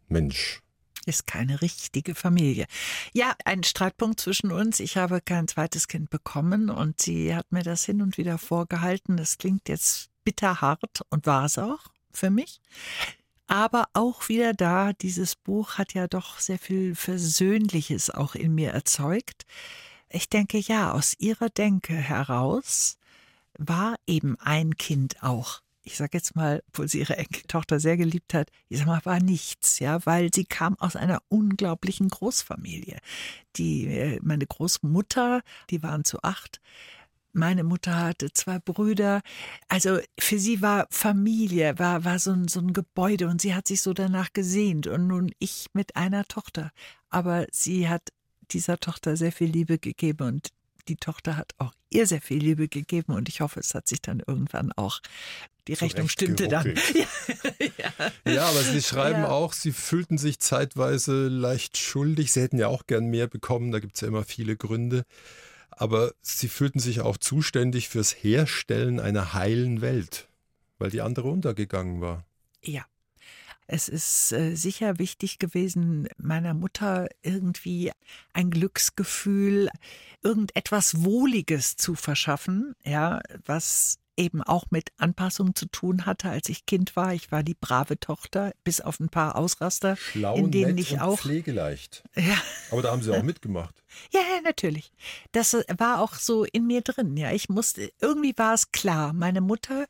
Mensch, 0.08 0.62
ist 1.08 1.26
keine 1.26 1.62
richtige 1.62 2.14
Familie. 2.14 2.66
Ja, 3.14 3.34
ein 3.44 3.64
Streitpunkt 3.64 4.20
zwischen 4.20 4.52
uns. 4.52 4.78
Ich 4.78 4.96
habe 4.98 5.20
kein 5.22 5.48
zweites 5.48 5.88
Kind 5.88 6.10
bekommen 6.10 6.68
und 6.68 7.00
sie 7.00 7.34
hat 7.34 7.50
mir 7.50 7.62
das 7.62 7.84
hin 7.84 8.02
und 8.02 8.18
wieder 8.18 8.36
vorgehalten. 8.36 9.16
Das 9.16 9.38
klingt 9.38 9.68
jetzt 9.68 10.10
bitterhart 10.28 11.00
und 11.08 11.24
war 11.24 11.46
es 11.46 11.56
auch 11.56 11.86
für 12.12 12.28
mich. 12.28 12.60
Aber 13.46 13.88
auch 13.94 14.28
wieder 14.28 14.52
da, 14.52 14.92
dieses 14.92 15.36
Buch 15.36 15.78
hat 15.78 15.94
ja 15.94 16.06
doch 16.06 16.38
sehr 16.38 16.58
viel 16.58 16.94
Versöhnliches 16.94 18.10
auch 18.10 18.34
in 18.34 18.54
mir 18.54 18.72
erzeugt. 18.72 19.46
Ich 20.10 20.28
denke, 20.28 20.58
ja, 20.58 20.92
aus 20.92 21.14
ihrer 21.18 21.48
Denke 21.48 21.94
heraus 21.94 22.98
war 23.56 23.96
eben 24.06 24.38
ein 24.38 24.76
Kind 24.76 25.22
auch 25.22 25.62
ich 25.88 25.96
sage 25.96 26.18
jetzt 26.18 26.36
mal, 26.36 26.62
obwohl 26.68 26.86
sie 26.86 26.98
ihre 27.00 27.16
Enkeltochter 27.16 27.80
sehr 27.80 27.96
geliebt 27.96 28.34
hat, 28.34 28.50
ich 28.68 28.76
sag 28.78 28.86
mal, 28.86 29.00
war 29.04 29.20
nichts, 29.20 29.78
ja, 29.78 30.04
weil 30.04 30.30
sie 30.34 30.44
kam 30.44 30.78
aus 30.78 30.96
einer 30.96 31.22
unglaublichen 31.28 32.10
Großfamilie. 32.10 32.98
Die, 33.56 33.86
äh, 33.86 34.20
meine 34.22 34.46
Großmutter, 34.46 35.40
die 35.70 35.82
waren 35.82 36.04
zu 36.04 36.22
acht, 36.22 36.60
meine 37.32 37.64
Mutter 37.64 37.96
hatte 37.96 38.32
zwei 38.32 38.58
Brüder. 38.58 39.20
Also 39.68 39.98
für 40.18 40.38
sie 40.38 40.62
war 40.62 40.86
Familie, 40.90 41.78
war, 41.78 42.04
war 42.04 42.18
so, 42.18 42.32
ein, 42.32 42.48
so 42.48 42.60
ein 42.60 42.72
Gebäude 42.72 43.28
und 43.28 43.40
sie 43.40 43.54
hat 43.54 43.66
sich 43.68 43.82
so 43.82 43.92
danach 43.92 44.32
gesehnt. 44.32 44.86
Und 44.86 45.06
nun 45.06 45.30
ich 45.38 45.66
mit 45.72 45.96
einer 45.96 46.24
Tochter. 46.24 46.70
Aber 47.10 47.46
sie 47.50 47.88
hat 47.88 48.10
dieser 48.50 48.78
Tochter 48.78 49.16
sehr 49.16 49.32
viel 49.32 49.50
Liebe 49.50 49.78
gegeben 49.78 50.26
und 50.26 50.48
die 50.88 50.96
Tochter 50.96 51.36
hat 51.36 51.52
auch 51.58 51.74
ihr 51.90 52.06
sehr 52.06 52.22
viel 52.22 52.38
Liebe 52.38 52.68
gegeben 52.68 53.12
und 53.12 53.28
ich 53.28 53.42
hoffe, 53.42 53.60
es 53.60 53.74
hat 53.74 53.88
sich 53.88 54.00
dann 54.00 54.22
irgendwann 54.26 54.72
auch 54.72 55.00
die 55.66 55.74
Rechnung 55.74 56.08
stimmte 56.08 56.48
dann. 56.48 56.74
Ja. 56.94 57.06
ja. 58.24 58.32
ja. 58.32 58.46
aber 58.46 58.62
Sie 58.62 58.80
schreiben 58.80 59.20
ja. 59.20 59.28
auch, 59.28 59.52
Sie 59.52 59.72
fühlten 59.72 60.16
sich 60.16 60.40
zeitweise 60.40 61.28
leicht 61.28 61.76
schuldig. 61.76 62.32
Sie 62.32 62.40
hätten 62.40 62.58
ja 62.58 62.68
auch 62.68 62.86
gern 62.86 63.06
mehr 63.06 63.26
bekommen, 63.26 63.70
da 63.70 63.78
gibt 63.78 63.96
es 63.96 64.00
ja 64.00 64.08
immer 64.08 64.24
viele 64.24 64.56
Gründe 64.56 65.04
aber 65.78 66.12
sie 66.20 66.48
fühlten 66.48 66.80
sich 66.80 67.00
auch 67.00 67.16
zuständig 67.16 67.88
fürs 67.88 68.12
Herstellen 68.12 69.00
einer 69.00 69.32
heilen 69.32 69.80
Welt, 69.80 70.28
weil 70.78 70.90
die 70.90 71.00
andere 71.00 71.28
untergegangen 71.28 72.00
war. 72.00 72.24
Ja. 72.62 72.84
Es 73.70 73.90
ist 73.90 74.32
äh, 74.32 74.54
sicher 74.54 74.98
wichtig 74.98 75.38
gewesen, 75.38 76.08
meiner 76.16 76.54
Mutter 76.54 77.08
irgendwie 77.22 77.92
ein 78.32 78.50
Glücksgefühl, 78.50 79.68
irgendetwas 80.22 81.04
Wohliges 81.04 81.76
zu 81.76 81.94
verschaffen, 81.94 82.74
ja, 82.82 83.20
was 83.44 83.98
eben 84.18 84.42
auch 84.42 84.66
mit 84.70 84.90
Anpassung 84.98 85.54
zu 85.54 85.66
tun 85.66 86.04
hatte, 86.04 86.28
als 86.28 86.48
ich 86.48 86.66
Kind 86.66 86.96
war. 86.96 87.14
Ich 87.14 87.32
war 87.32 87.42
die 87.42 87.54
brave 87.54 87.98
Tochter, 87.98 88.52
bis 88.64 88.80
auf 88.80 89.00
ein 89.00 89.08
paar 89.08 89.36
Ausraster, 89.36 89.96
Schlau, 89.96 90.36
in 90.36 90.50
denen 90.50 90.74
nett 90.74 90.80
ich 90.80 90.92
und 90.94 91.00
auch 91.00 91.18
pflegeleicht. 91.18 92.02
Ja. 92.18 92.36
Aber 92.72 92.82
da 92.82 92.90
haben 92.90 93.00
Sie 93.00 93.16
auch 93.16 93.22
mitgemacht. 93.22 93.82
Ja, 94.10 94.20
ja, 94.20 94.40
natürlich. 94.42 94.92
Das 95.32 95.54
war 95.78 96.00
auch 96.00 96.14
so 96.14 96.44
in 96.44 96.66
mir 96.66 96.80
drin. 96.82 97.16
Ja, 97.16 97.30
ich 97.30 97.48
musste 97.48 97.92
irgendwie 98.00 98.36
war 98.36 98.54
es 98.54 98.72
klar, 98.72 99.12
meine 99.12 99.40
Mutter 99.40 99.86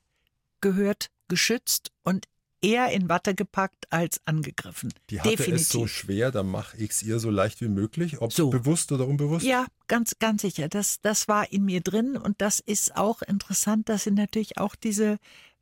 gehört 0.61 1.11
geschützt 1.29 1.91
und 2.05 2.27
eher 2.61 2.91
in 2.91 3.09
Watte 3.09 3.35
gepackt 3.35 3.87
als 3.91 4.21
angegriffen. 4.25 4.93
Die 5.11 5.21
hatte 5.21 5.31
Definitiv. 5.31 5.63
es 5.63 5.69
so 5.69 5.87
schwer, 5.87 6.31
dann 6.31 6.49
mache 6.49 6.77
ich 6.77 6.91
es 6.91 7.03
ihr 7.03 7.19
so 7.21 7.31
leicht 7.31 7.61
wie 7.61 7.69
möglich, 7.69 8.21
ob 8.21 8.33
So. 8.33 8.51
bewusst 8.51 8.93
oder 8.93 9.07
unbewusst. 9.07 9.47
Ja, 9.47 9.67
ganz, 9.87 10.17
ganz 10.19 10.43
sicher. 10.43 10.69
Das, 10.69 11.01
das 11.01 11.29
war 11.29 11.53
in 11.53 11.65
mir 11.65 11.81
drin 11.81 12.17
und 12.17 12.41
das 12.41 12.61
ist 12.61 12.97
auch 12.97 13.23
interessant. 13.23 13.89
Das 13.89 14.05
sind 14.05 14.15
natürlich 14.15 14.59
auch 14.59 14.75
diese 14.75 15.19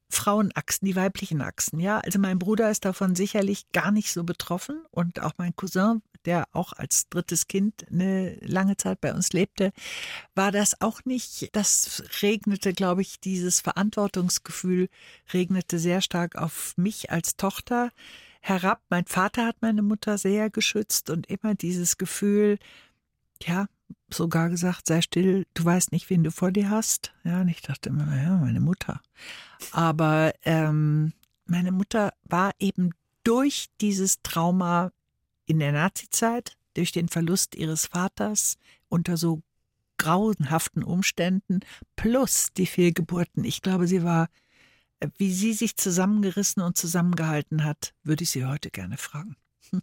Frauenachsen, 0.09 0.87
die 0.87 0.97
weiblichen 0.97 1.43
Achsen. 1.43 1.81
Ja, 1.81 1.99
also 1.99 2.19
mein 2.19 2.39
Bruder 2.39 2.71
ist 2.71 2.85
davon 2.85 3.17
sicherlich 3.17 3.71
gar 3.73 3.91
nicht 3.91 4.13
so 4.13 4.25
betroffen 4.25 4.81
und 4.91 5.21
auch 5.21 5.33
mein 5.37 5.55
Cousin, 5.57 6.03
der 6.27 6.49
auch 6.53 6.73
als 6.73 7.09
drittes 7.09 7.47
Kind 7.47 7.87
eine 7.91 8.35
lange 8.41 8.77
Zeit 8.77 9.01
bei 9.01 9.15
uns 9.15 9.33
lebte, 9.33 9.73
war 10.35 10.53
das 10.53 10.81
auch 10.81 11.05
nicht. 11.05 11.55
Das 11.55 12.03
regnete, 12.23 12.73
glaube 12.73 13.03
ich, 13.03 13.21
dieses 13.21 13.61
Verantwortungsgefühl 13.61 14.89
regnete 15.33 15.79
sehr 15.79 16.01
stark 16.01 16.37
auf 16.37 16.75
mich 16.77 17.11
als 17.11 17.37
Tochter 17.37 17.91
herab. 18.41 18.83
Mein 18.91 19.07
Vater 19.07 19.47
hat 19.47 19.57
meine 19.61 19.83
Mutter 19.83 20.19
sehr 20.19 20.51
geschützt 20.51 21.11
und 21.11 21.27
immer 21.29 21.55
dieses 21.55 21.97
Gefühl, 21.97 22.59
ja, 23.43 23.67
sogar 24.11 24.49
gesagt, 24.51 24.87
sei 24.87 25.01
still, 25.01 25.47
du 25.55 25.65
weißt 25.65 25.93
nicht, 25.93 26.11
wen 26.11 26.25
du 26.25 26.31
vor 26.31 26.53
dir 26.53 26.71
hast. 26.71 27.13
Ja, 27.25 27.41
und 27.41 27.49
ich 27.49 27.61
dachte 27.63 27.89
immer, 27.89 28.17
ja, 28.17 28.37
meine 28.37 28.61
Mutter. 28.61 29.01
Aber 29.73 30.33
ähm, 30.45 31.13
meine 31.47 31.73
Mutter 31.73 32.13
war 32.25 32.53
eben 32.59 32.91
durch 33.25 33.69
dieses 33.81 34.23
Trauma 34.23 34.93
in 35.47 35.59
der 35.59 35.73
Nazizeit, 35.73 36.57
durch 36.75 36.93
den 36.93 37.09
Verlust 37.09 37.55
ihres 37.55 37.87
Vaters 37.87 38.59
unter 38.89 39.17
so 39.17 39.43
grauenhaften 39.99 40.83
Umständen 40.83 41.61
plus 41.97 42.49
die 42.57 42.67
Fehlgeburten. 42.67 43.45
Ich 43.45 43.63
glaube, 43.63 43.87
sie 43.87 44.03
war, 44.03 44.29
äh, 45.01 45.09
wie 45.17 45.33
sie 45.33 45.55
sich 45.55 45.77
zusammengerissen 45.77 46.63
und 46.63 46.77
zusammengehalten 46.77 47.65
hat, 47.65 47.95
würde 48.03 48.25
ich 48.25 48.31
sie 48.31 48.45
heute 48.45 48.71
gerne 48.71 48.99
fragen. 48.99 49.37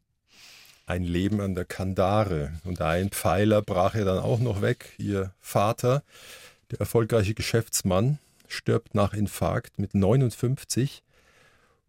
Ein 0.86 1.04
Leben 1.04 1.41
an 1.41 1.56
der 1.56 1.65
Kandare. 1.65 2.54
Und 2.63 2.82
ein 2.82 3.10
Pfeiler 3.10 3.62
brach 3.62 3.95
ihr 3.95 4.06
dann 4.06 4.19
auch 4.19 4.39
noch 4.39 4.62
weg. 4.62 4.93
Ihr 4.97 5.34
Vater, 5.39 6.04
der 6.71 6.80
erfolgreiche 6.80 7.34
Geschäftsmann, 7.34 8.19
stirbt 8.47 8.93
nach 8.93 9.13
Infarkt 9.13 9.80
mit 9.80 9.95
59. 9.95 11.02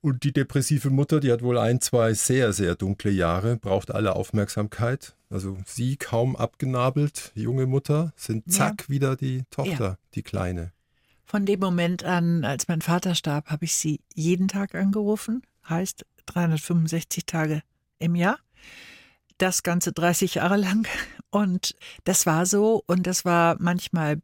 Und 0.04 0.22
die 0.24 0.34
depressive 0.34 0.90
Mutter, 0.90 1.18
die 1.18 1.32
hat 1.32 1.40
wohl 1.40 1.56
ein, 1.56 1.80
zwei 1.80 2.12
sehr, 2.12 2.52
sehr 2.52 2.74
dunkle 2.74 3.10
Jahre, 3.10 3.56
braucht 3.56 3.90
alle 3.90 4.14
Aufmerksamkeit. 4.16 5.16
Also 5.30 5.56
sie 5.64 5.96
kaum 5.96 6.36
abgenabelt, 6.36 7.32
junge 7.34 7.64
Mutter, 7.64 8.12
sind 8.14 8.52
zack 8.52 8.82
ja. 8.82 8.88
wieder 8.90 9.16
die 9.16 9.44
Tochter, 9.48 9.84
ja. 9.84 9.98
die 10.14 10.22
Kleine. 10.22 10.72
Von 11.24 11.46
dem 11.46 11.58
Moment 11.58 12.04
an, 12.04 12.44
als 12.44 12.68
mein 12.68 12.82
Vater 12.82 13.14
starb, 13.14 13.46
habe 13.46 13.64
ich 13.64 13.76
sie 13.76 14.02
jeden 14.12 14.46
Tag 14.46 14.74
angerufen, 14.74 15.40
heißt 15.70 16.04
365 16.26 17.24
Tage 17.24 17.62
im 17.98 18.14
Jahr. 18.14 18.38
Das 19.38 19.62
Ganze 19.62 19.94
30 19.94 20.34
Jahre 20.34 20.58
lang. 20.58 20.86
Und 21.30 21.76
das 22.04 22.26
war 22.26 22.44
so. 22.44 22.84
Und 22.86 23.06
das 23.06 23.24
war 23.24 23.56
manchmal 23.58 24.20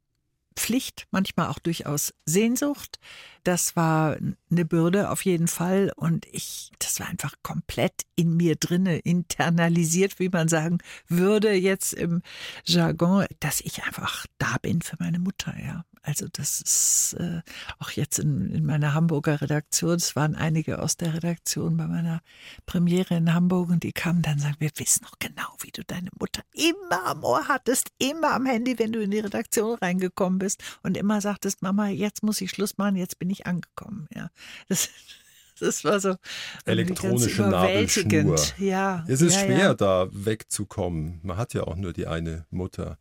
Pflicht, 0.56 1.06
manchmal 1.10 1.48
auch 1.48 1.58
durchaus 1.58 2.14
Sehnsucht. 2.26 2.98
Das 3.44 3.76
war 3.76 4.16
eine 4.50 4.64
Bürde 4.64 5.10
auf 5.10 5.24
jeden 5.24 5.48
Fall 5.48 5.92
und 5.96 6.26
ich, 6.26 6.70
das 6.78 7.00
war 7.00 7.08
einfach 7.08 7.34
komplett 7.42 8.02
in 8.14 8.36
mir 8.36 8.56
drinne 8.56 8.98
internalisiert, 8.98 10.18
wie 10.18 10.28
man 10.28 10.48
sagen 10.48 10.78
würde 11.08 11.52
jetzt 11.52 11.94
im 11.94 12.22
Jargon, 12.64 13.26
dass 13.40 13.60
ich 13.60 13.82
einfach 13.84 14.26
da 14.38 14.56
bin 14.60 14.82
für 14.82 14.96
meine 14.98 15.18
Mutter, 15.18 15.54
ja. 15.58 15.84
Also 16.02 16.26
das 16.32 16.62
ist 16.62 17.16
äh, 17.20 17.42
auch 17.78 17.90
jetzt 17.90 18.18
in, 18.18 18.50
in 18.50 18.64
meiner 18.64 18.94
Hamburger 18.94 19.42
Redaktion, 19.42 19.96
es 19.96 20.16
waren 20.16 20.34
einige 20.34 20.80
aus 20.80 20.96
der 20.96 21.12
Redaktion 21.12 21.76
bei 21.76 21.86
meiner 21.86 22.22
Premiere 22.64 23.16
in 23.16 23.34
Hamburg 23.34 23.68
und 23.68 23.82
die 23.82 23.92
kamen 23.92 24.22
dann 24.22 24.34
und 24.34 24.40
sagen, 24.40 24.56
wir 24.60 24.70
wissen 24.76 25.04
noch 25.04 25.18
genau, 25.18 25.48
wie 25.60 25.70
du 25.70 25.84
deine 25.84 26.08
Mutter 26.18 26.42
immer 26.52 27.04
am 27.04 27.22
Ohr 27.22 27.48
hattest, 27.48 27.90
immer 27.98 28.32
am 28.32 28.46
Handy, 28.46 28.78
wenn 28.78 28.92
du 28.92 29.02
in 29.02 29.10
die 29.10 29.18
Redaktion 29.18 29.76
reingekommen 29.78 30.38
bist 30.38 30.62
und 30.82 30.96
immer 30.96 31.20
sagtest, 31.20 31.60
Mama, 31.60 31.88
jetzt 31.88 32.22
muss 32.22 32.40
ich 32.40 32.50
Schluss 32.50 32.78
machen, 32.78 32.96
jetzt 32.96 33.18
bin 33.18 33.28
ich 33.28 33.46
angekommen. 33.46 34.08
Ja, 34.14 34.30
das, 34.68 34.88
das 35.60 35.84
war 35.84 36.00
so 36.00 36.16
elektronische 36.64 37.42
Nabelschnur. 37.42 38.40
Ja, 38.58 39.04
es 39.06 39.20
ist 39.20 39.34
ja, 39.34 39.40
schwer, 39.44 39.58
ja. 39.58 39.74
da 39.74 40.08
wegzukommen. 40.12 41.20
Man 41.22 41.36
hat 41.36 41.52
ja 41.52 41.64
auch 41.64 41.76
nur 41.76 41.92
die 41.92 42.06
eine 42.06 42.46
Mutter 42.50 42.98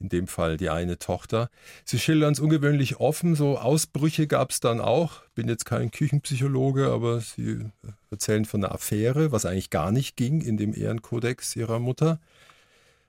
in 0.00 0.08
dem 0.08 0.26
Fall 0.26 0.56
die 0.56 0.70
eine 0.70 0.98
Tochter. 0.98 1.50
Sie 1.84 1.98
schildern 1.98 2.32
es 2.32 2.40
ungewöhnlich 2.40 3.00
offen, 3.00 3.34
so 3.34 3.58
Ausbrüche 3.58 4.26
gab 4.26 4.50
es 4.50 4.60
dann 4.60 4.80
auch. 4.80 5.22
Bin 5.34 5.48
jetzt 5.48 5.64
kein 5.64 5.90
Küchenpsychologe, 5.90 6.90
aber 6.90 7.20
Sie 7.20 7.70
erzählen 8.10 8.44
von 8.44 8.64
einer 8.64 8.74
Affäre, 8.74 9.32
was 9.32 9.44
eigentlich 9.44 9.70
gar 9.70 9.90
nicht 9.90 10.16
ging 10.16 10.40
in 10.40 10.56
dem 10.56 10.74
Ehrenkodex 10.74 11.56
Ihrer 11.56 11.78
Mutter. 11.78 12.20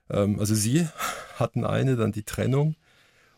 Ähm, 0.10 0.40
also 0.40 0.56
Sie 0.56 0.88
hatten 1.36 1.66
eine, 1.66 1.96
dann 1.96 2.12
die 2.12 2.24
Trennung. 2.24 2.76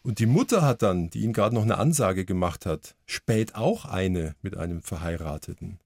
Und 0.04 0.20
die 0.20 0.26
Mutter 0.26 0.64
hat 0.64 0.82
dann, 0.82 1.10
die 1.10 1.20
Ihnen 1.20 1.34
gerade 1.34 1.54
noch 1.54 1.62
eine 1.62 1.78
Ansage 1.78 2.26
gemacht 2.26 2.66
hat, 2.66 2.96
spät 3.06 3.56
auch 3.56 3.86
eine 3.86 4.36
mit 4.42 4.58
einem 4.58 4.82
Verheirateten. 4.82 5.80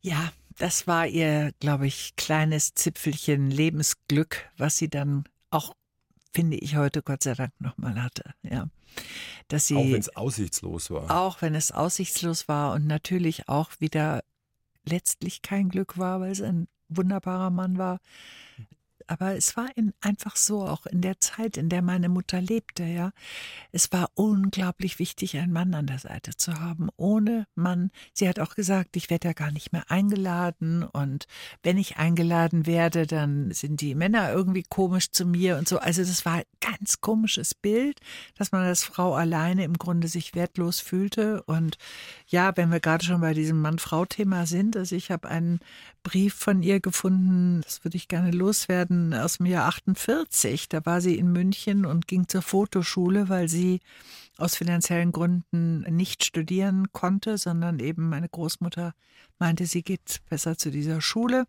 Ja, 0.00 0.32
das 0.58 0.86
war 0.86 1.06
ihr, 1.06 1.52
glaube 1.58 1.86
ich, 1.86 2.14
kleines 2.16 2.74
Zipfelchen 2.74 3.50
Lebensglück, 3.50 4.48
was 4.56 4.76
sie 4.76 4.88
dann 4.88 5.24
auch 5.50 5.74
finde 6.34 6.56
ich 6.56 6.76
heute 6.76 7.02
Gott 7.02 7.22
sei 7.22 7.34
Dank 7.34 7.52
nochmal 7.60 8.02
hatte. 8.02 8.34
Ja. 8.42 8.68
Dass 9.48 9.66
sie, 9.66 9.76
auch 9.76 9.84
wenn 9.84 10.00
es 10.00 10.14
aussichtslos 10.16 10.90
war. 10.90 11.10
Auch 11.10 11.42
wenn 11.42 11.54
es 11.54 11.72
aussichtslos 11.72 12.48
war 12.48 12.72
und 12.74 12.86
natürlich 12.86 13.48
auch 13.48 13.70
wieder 13.78 14.22
letztlich 14.84 15.42
kein 15.42 15.68
Glück 15.68 15.96
war, 15.96 16.20
weil 16.20 16.32
es 16.32 16.42
ein 16.42 16.68
wunderbarer 16.88 17.50
Mann 17.50 17.78
war, 17.78 18.00
aber 19.06 19.36
es 19.36 19.56
war 19.56 19.68
einfach 20.00 20.36
so, 20.36 20.66
auch 20.66 20.86
in 20.86 21.00
der 21.00 21.20
Zeit, 21.20 21.56
in 21.56 21.68
der 21.68 21.82
meine 21.82 22.08
Mutter 22.08 22.40
lebte, 22.40 22.84
ja. 22.84 23.12
Es 23.72 23.92
war 23.92 24.10
unglaublich 24.14 24.98
wichtig, 24.98 25.36
einen 25.36 25.52
Mann 25.52 25.74
an 25.74 25.86
der 25.86 25.98
Seite 25.98 26.36
zu 26.36 26.60
haben. 26.60 26.88
Ohne 26.96 27.46
Mann, 27.54 27.90
sie 28.12 28.28
hat 28.28 28.40
auch 28.40 28.54
gesagt, 28.54 28.96
ich 28.96 29.10
werde 29.10 29.28
ja 29.28 29.34
gar 29.34 29.50
nicht 29.50 29.72
mehr 29.72 29.90
eingeladen 29.90 30.82
und 30.82 31.26
wenn 31.62 31.78
ich 31.78 31.96
eingeladen 31.96 32.66
werde, 32.66 33.06
dann 33.06 33.50
sind 33.52 33.80
die 33.80 33.94
Männer 33.94 34.32
irgendwie 34.32 34.62
komisch 34.62 35.10
zu 35.10 35.26
mir 35.26 35.56
und 35.58 35.68
so. 35.68 35.78
Also 35.78 36.02
das 36.02 36.24
war 36.24 36.34
ein 36.34 36.44
ganz 36.60 37.00
komisches 37.00 37.54
Bild, 37.54 38.00
dass 38.36 38.52
man 38.52 38.62
als 38.62 38.84
Frau 38.84 39.14
alleine 39.14 39.64
im 39.64 39.74
Grunde 39.78 40.08
sich 40.08 40.34
wertlos 40.34 40.80
fühlte. 40.80 41.42
Und 41.44 41.78
ja, 42.26 42.56
wenn 42.56 42.70
wir 42.70 42.80
gerade 42.80 43.04
schon 43.04 43.20
bei 43.20 43.34
diesem 43.34 43.60
Mann-Frau-Thema 43.60 44.46
sind, 44.46 44.76
also 44.76 44.96
ich 44.96 45.10
habe 45.10 45.28
einen 45.28 45.60
Brief 46.04 46.34
von 46.34 46.62
ihr 46.62 46.80
gefunden, 46.80 47.62
das 47.62 47.82
würde 47.82 47.96
ich 47.96 48.08
gerne 48.08 48.30
loswerden, 48.30 49.14
aus 49.14 49.38
dem 49.38 49.46
Jahr 49.46 49.66
48. 49.66 50.68
Da 50.68 50.84
war 50.84 51.00
sie 51.00 51.16
in 51.18 51.32
München 51.32 51.86
und 51.86 52.06
ging 52.06 52.28
zur 52.28 52.42
Fotoschule, 52.42 53.30
weil 53.30 53.48
sie 53.48 53.80
aus 54.36 54.54
finanziellen 54.54 55.12
Gründen 55.12 55.80
nicht 55.80 56.24
studieren 56.24 56.92
konnte, 56.92 57.38
sondern 57.38 57.80
eben 57.80 58.08
meine 58.10 58.28
Großmutter 58.28 58.94
meinte, 59.38 59.64
sie 59.66 59.82
geht 59.82 60.20
besser 60.28 60.58
zu 60.58 60.70
dieser 60.70 61.00
Schule. 61.00 61.46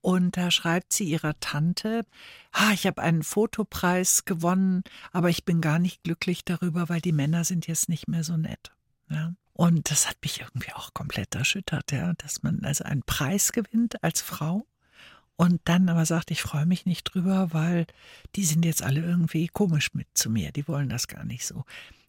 Und 0.00 0.36
da 0.36 0.50
schreibt 0.50 0.92
sie 0.92 1.04
ihrer 1.04 1.38
Tante, 1.40 2.06
ah, 2.52 2.70
ich 2.72 2.86
habe 2.86 3.02
einen 3.02 3.24
Fotopreis 3.24 4.24
gewonnen, 4.24 4.84
aber 5.10 5.28
ich 5.28 5.44
bin 5.44 5.60
gar 5.60 5.80
nicht 5.80 6.04
glücklich 6.04 6.44
darüber, 6.44 6.88
weil 6.88 7.00
die 7.00 7.12
Männer 7.12 7.44
sind 7.44 7.66
jetzt 7.66 7.88
nicht 7.88 8.06
mehr 8.06 8.22
so 8.22 8.36
nett. 8.36 8.72
Ja. 9.10 9.32
Und 9.54 9.90
das 9.90 10.08
hat 10.08 10.16
mich 10.22 10.40
irgendwie 10.40 10.72
auch 10.72 10.94
komplett 10.94 11.34
erschüttert, 11.34 11.92
ja, 11.92 12.14
dass 12.14 12.42
man 12.42 12.64
also 12.64 12.84
einen 12.84 13.02
Preis 13.02 13.52
gewinnt 13.52 14.02
als 14.02 14.22
Frau 14.22 14.66
und 15.36 15.60
dann 15.64 15.88
aber 15.88 16.06
sagt, 16.06 16.30
ich 16.30 16.42
freue 16.42 16.66
mich 16.66 16.86
nicht 16.86 17.04
drüber, 17.04 17.48
weil 17.52 17.86
die 18.36 18.44
sind 18.44 18.64
jetzt 18.64 18.82
alle 18.82 19.00
irgendwie 19.00 19.48
komisch 19.48 19.92
mit 19.92 20.06
zu 20.14 20.30
mir, 20.30 20.52
die 20.52 20.68
wollen 20.68 20.88
das 20.88 21.08
gar 21.08 21.24
nicht 21.24 21.46
so. 21.46 21.64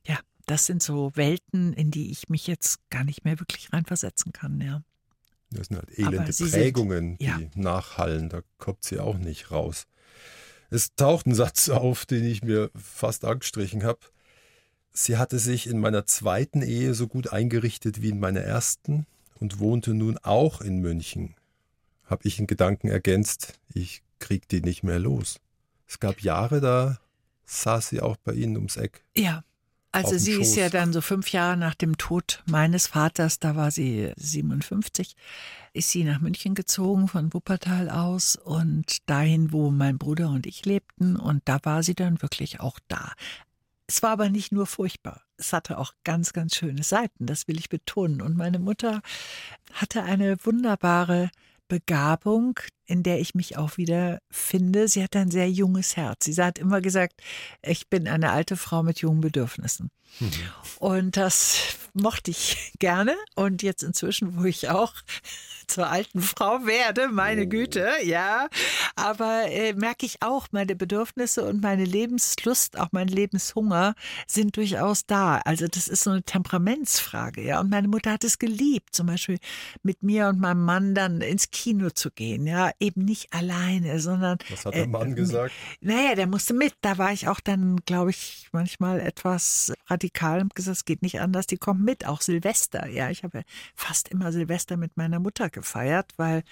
Ja, 0.06 0.20
das 0.46 0.66
sind 0.66 0.84
so 0.84 1.12
Welten, 1.16 1.74
in 1.74 1.92
die 1.92 2.12
ich 2.12 2.30
mich 2.30 2.48
jetzt 2.48 2.80
gar 2.90 3.04
nicht 3.04 3.26
mehr 3.26 3.40
wirklich 3.40 3.74
reinversetzen 3.74 4.32
kann, 4.34 4.62
ja. 4.62 4.84
Das 5.50 5.68
sind 5.68 5.78
halt 5.78 5.98
elende 5.98 6.32
Prägungen, 6.32 7.18
sind, 7.18 7.22
ja. 7.22 7.38
die 7.38 7.60
nachhallen, 7.60 8.30
da 8.30 8.42
kommt 8.58 8.84
sie 8.84 9.00
auch 9.00 9.18
nicht 9.18 9.52
raus. 9.52 9.86
Es 10.70 10.96
taucht 10.96 11.28
ein 11.28 11.36
Satz 11.36 11.70
auf, 11.70 12.06
den 12.06 12.24
ich 12.24 12.44
mir 12.44 12.72
fast 12.76 13.26
angestrichen 13.26 13.84
habe. 13.84 14.00
Sie 14.94 15.18
hatte 15.18 15.40
sich 15.40 15.68
in 15.68 15.80
meiner 15.80 16.06
zweiten 16.06 16.62
Ehe 16.62 16.94
so 16.94 17.08
gut 17.08 17.34
eingerichtet 17.34 18.02
wie 18.02 18.10
in 18.10 18.20
meiner 18.20 18.42
ersten 18.42 19.08
und 19.40 19.60
wohnte 19.60 19.96
nun 19.96 20.20
auch 20.20 20.62
in 20.62 20.80
München. 20.80 21.36
Hab 22.06 22.26
ich 22.26 22.40
in 22.40 22.46
Gedanken 22.46 22.90
ergänzt, 22.90 23.60
ich 23.74 24.04
krieg 24.20 24.48
die 24.48 24.62
nicht 24.62 24.84
mehr 24.84 25.00
los. 25.00 25.40
Es 25.88 26.00
gab 26.00 26.22
Jahre, 26.22 26.62
da 26.62 27.00
saß 27.46 27.90
sie 27.90 28.02
auch 28.02 28.18
bei 28.18 28.34
Ihnen 28.34 28.56
ums 28.56 28.78
Eck. 28.78 29.04
Ja, 29.16 29.44
also 29.92 30.18
sie 30.18 30.34
Schoß. 30.34 30.48
ist 30.48 30.56
ja 30.56 30.70
dann 30.70 30.92
so 30.92 31.02
fünf 31.02 31.32
Jahre 31.32 31.58
nach 31.58 31.76
dem 31.76 31.98
Tod 31.98 32.44
meines 32.48 32.88
Vaters, 32.88 33.40
da 33.40 33.56
war 33.56 33.70
sie 33.70 34.12
57, 34.18 35.16
ist 35.74 35.92
sie 35.92 36.04
nach 36.04 36.20
München 36.20 36.56
gezogen 36.56 37.08
von 37.08 37.34
Wuppertal 37.34 37.90
aus 37.90 38.36
und 38.36 39.08
dahin, 39.08 39.52
wo 39.52 39.70
mein 39.70 39.98
Bruder 39.98 40.30
und 40.30 40.48
ich 40.48 40.66
lebten. 40.66 41.16
Und 41.16 41.44
da 41.46 41.60
war 41.64 41.84
sie 41.84 41.94
dann 41.94 42.22
wirklich 42.22 42.60
auch 42.60 42.80
da. 42.88 43.12
Es 43.88 44.02
war 44.02 44.12
aber 44.12 44.30
nicht 44.30 44.52
nur 44.52 44.66
furchtbar. 44.66 45.22
Es 45.38 45.54
hatte 45.54 45.78
auch 45.78 45.94
ganz, 46.04 46.34
ganz 46.34 46.56
schöne 46.56 46.84
Seiten, 46.84 47.26
das 47.26 47.48
will 47.48 47.60
ich 47.60 47.70
betonen. 47.70 48.22
Und 48.22 48.38
meine 48.38 48.60
Mutter 48.60 49.02
hatte 49.74 50.04
eine 50.04 50.38
wunderbare 50.46 51.30
Begabung, 51.68 52.60
in 52.86 53.04
der 53.04 53.20
ich 53.20 53.36
mich 53.36 53.58
auch 53.58 53.78
wieder 53.78 54.20
finde. 54.30 54.88
Sie 54.88 55.04
hat 55.04 55.16
ein 55.16 55.32
sehr 55.32 55.50
junges 55.50 55.98
Herz. 55.98 56.26
Sie 56.26 56.36
hat 56.42 56.60
immer 56.60 56.82
gesagt, 56.82 57.22
ich 57.62 57.90
bin 57.90 58.08
eine 58.08 58.32
alte 58.32 58.58
Frau 58.58 58.84
mit 58.84 59.00
jungen 59.00 59.22
Bedürfnissen. 59.22 59.90
Mhm. 60.20 60.32
Und 60.80 61.18
das 61.18 61.58
mochte 61.94 62.32
ich 62.32 62.74
gerne. 62.80 63.16
Und 63.36 63.64
jetzt 63.64 63.84
inzwischen, 63.84 64.38
wo 64.38 64.46
ich 64.46 64.70
auch 64.70 64.94
zur 65.68 65.90
alten 65.90 66.22
Frau 66.22 66.66
werde, 66.66 67.10
meine 67.10 67.44
oh. 67.44 67.50
Güte, 67.50 67.90
ja. 68.04 68.48
Aber 68.96 69.46
äh, 69.50 69.74
merke 69.74 70.06
ich 70.06 70.22
auch, 70.22 70.48
meine 70.52 70.76
Bedürfnisse 70.76 71.46
und 71.46 71.62
meine 71.62 71.86
Lebenslust, 71.86 72.80
auch 72.80 72.90
mein 72.92 73.08
Lebenshunger 73.08 73.96
sind 74.28 74.58
durchaus 74.58 75.06
da. 75.06 75.38
Also 75.40 75.68
das 75.68 75.88
ist 75.88 76.04
so 76.04 76.12
eine 76.12 76.24
Temperamentsfrage, 76.24 77.42
ja. 77.42 77.60
Und 77.60 77.70
meine 77.70 77.88
Mutter 77.88 78.12
hat 78.12 78.24
es 78.24 78.40
geliebt, 78.40 78.96
zum 78.96 79.08
Beispiel 79.08 79.38
mit 79.82 80.04
mir 80.04 80.28
und 80.28 80.40
meinem 80.40 80.64
Mann 80.64 80.96
dann 80.96 81.22
ins 81.22 81.52
Kino 81.52 81.90
zu 81.90 82.12
gehen, 82.12 82.46
ja. 82.46 82.72
Eben 82.80 83.06
nicht 83.06 83.34
alleine, 83.34 84.00
sondern. 84.00 84.38
Was 84.50 84.66
hat 84.66 84.76
der 84.76 84.88
Mann 84.88 85.12
äh, 85.12 85.16
gesagt? 85.16 85.54
Naja, 85.82 86.16
der 86.16 86.28
musste 86.28 86.54
mit. 86.54 86.74
Da 86.82 86.98
war 86.98 87.12
ich 87.12 87.28
auch 87.28 87.40
dann, 87.40 87.78
glaube 87.86 88.12
ich, 88.12 88.48
manchmal 88.52 89.00
etwas 89.00 89.74
radikal 89.88 90.42
und 90.42 90.56
gesagt, 90.56 90.78
es 90.78 90.86
geht 90.86 91.02
nicht 91.02 91.20
anders, 91.20 91.48
die 91.48 91.58
kommt 91.58 91.82
mit, 91.82 92.06
auch 92.06 92.22
Silvester, 92.22 92.88
ja. 92.88 93.10
Ich 93.10 93.24
habe 93.24 93.44
fast 93.76 94.10
immer 94.10 94.32
Silvester 94.32 94.78
mit 94.78 94.98
meiner 94.98 95.20
Mutter 95.20 95.50
gefeiert, 95.54 96.12
weil 96.18 96.44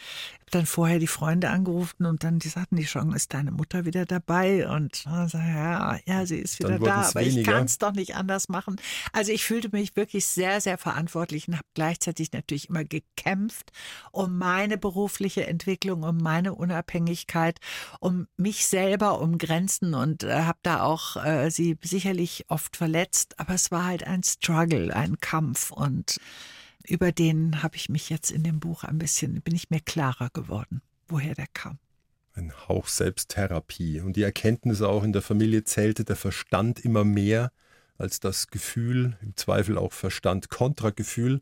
dann 0.51 0.65
vorher 0.65 0.99
die 0.99 1.07
Freunde 1.07 1.49
angerufen 1.49 2.05
und 2.05 2.23
dann 2.23 2.39
die 2.39 2.49
sagten 2.49 2.75
die 2.75 2.85
schon, 2.85 3.13
ist 3.13 3.33
deine 3.33 3.51
Mutter 3.51 3.85
wieder 3.85 4.05
dabei? 4.05 4.67
Und 4.67 5.05
dann 5.05 5.27
sag, 5.29 5.47
ja, 5.47 5.97
ja, 6.05 6.25
sie 6.25 6.39
ist 6.39 6.59
wieder 6.59 6.77
da, 6.77 7.03
aber 7.03 7.21
weniger. 7.21 7.39
ich 7.39 7.45
kann 7.45 7.65
es 7.65 7.77
doch 7.77 7.93
nicht 7.93 8.15
anders 8.15 8.49
machen. 8.49 8.75
Also 9.13 9.31
ich 9.31 9.45
fühlte 9.45 9.69
mich 9.71 9.95
wirklich 9.95 10.25
sehr, 10.25 10.61
sehr 10.61 10.77
verantwortlich 10.77 11.47
und 11.47 11.55
habe 11.55 11.67
gleichzeitig 11.73 12.31
natürlich 12.33 12.69
immer 12.69 12.83
gekämpft 12.83 13.71
um 14.11 14.37
meine 14.37 14.77
berufliche 14.77 15.47
Entwicklung, 15.47 16.03
um 16.03 16.17
meine 16.17 16.53
Unabhängigkeit, 16.53 17.59
um 17.99 18.27
mich 18.37 18.67
selber, 18.67 19.21
um 19.21 19.37
Grenzen 19.37 19.93
und 19.93 20.23
äh, 20.23 20.43
habe 20.43 20.59
da 20.63 20.83
auch 20.83 21.23
äh, 21.23 21.49
sie 21.49 21.77
sicherlich 21.81 22.45
oft 22.49 22.77
verletzt, 22.77 23.39
aber 23.39 23.53
es 23.53 23.71
war 23.71 23.85
halt 23.85 24.03
ein 24.05 24.23
Struggle, 24.23 24.95
ein 24.95 25.19
Kampf 25.19 25.71
und 25.71 26.17
über 26.87 27.11
den 27.11 27.63
habe 27.63 27.75
ich 27.75 27.89
mich 27.89 28.09
jetzt 28.09 28.31
in 28.31 28.43
dem 28.43 28.59
Buch 28.59 28.83
ein 28.83 28.97
bisschen, 28.97 29.41
bin 29.41 29.55
ich 29.55 29.69
mir 29.69 29.79
klarer 29.79 30.29
geworden, 30.33 30.81
woher 31.07 31.35
der 31.35 31.47
kam. 31.53 31.79
Ein 32.33 32.53
Hauch 32.67 32.87
Selbsttherapie. 32.87 33.99
Und 33.99 34.15
die 34.15 34.23
Erkenntnis 34.23 34.81
auch 34.81 35.03
in 35.03 35.13
der 35.13 35.21
Familie 35.21 35.63
zählte 35.63 36.05
der 36.05 36.15
Verstand 36.15 36.83
immer 36.85 37.03
mehr 37.03 37.51
als 37.97 38.19
das 38.19 38.47
Gefühl, 38.47 39.17
im 39.21 39.35
Zweifel 39.35 39.77
auch 39.77 39.93
Verstand 39.93 40.49
Kontragefühl. 40.49 41.41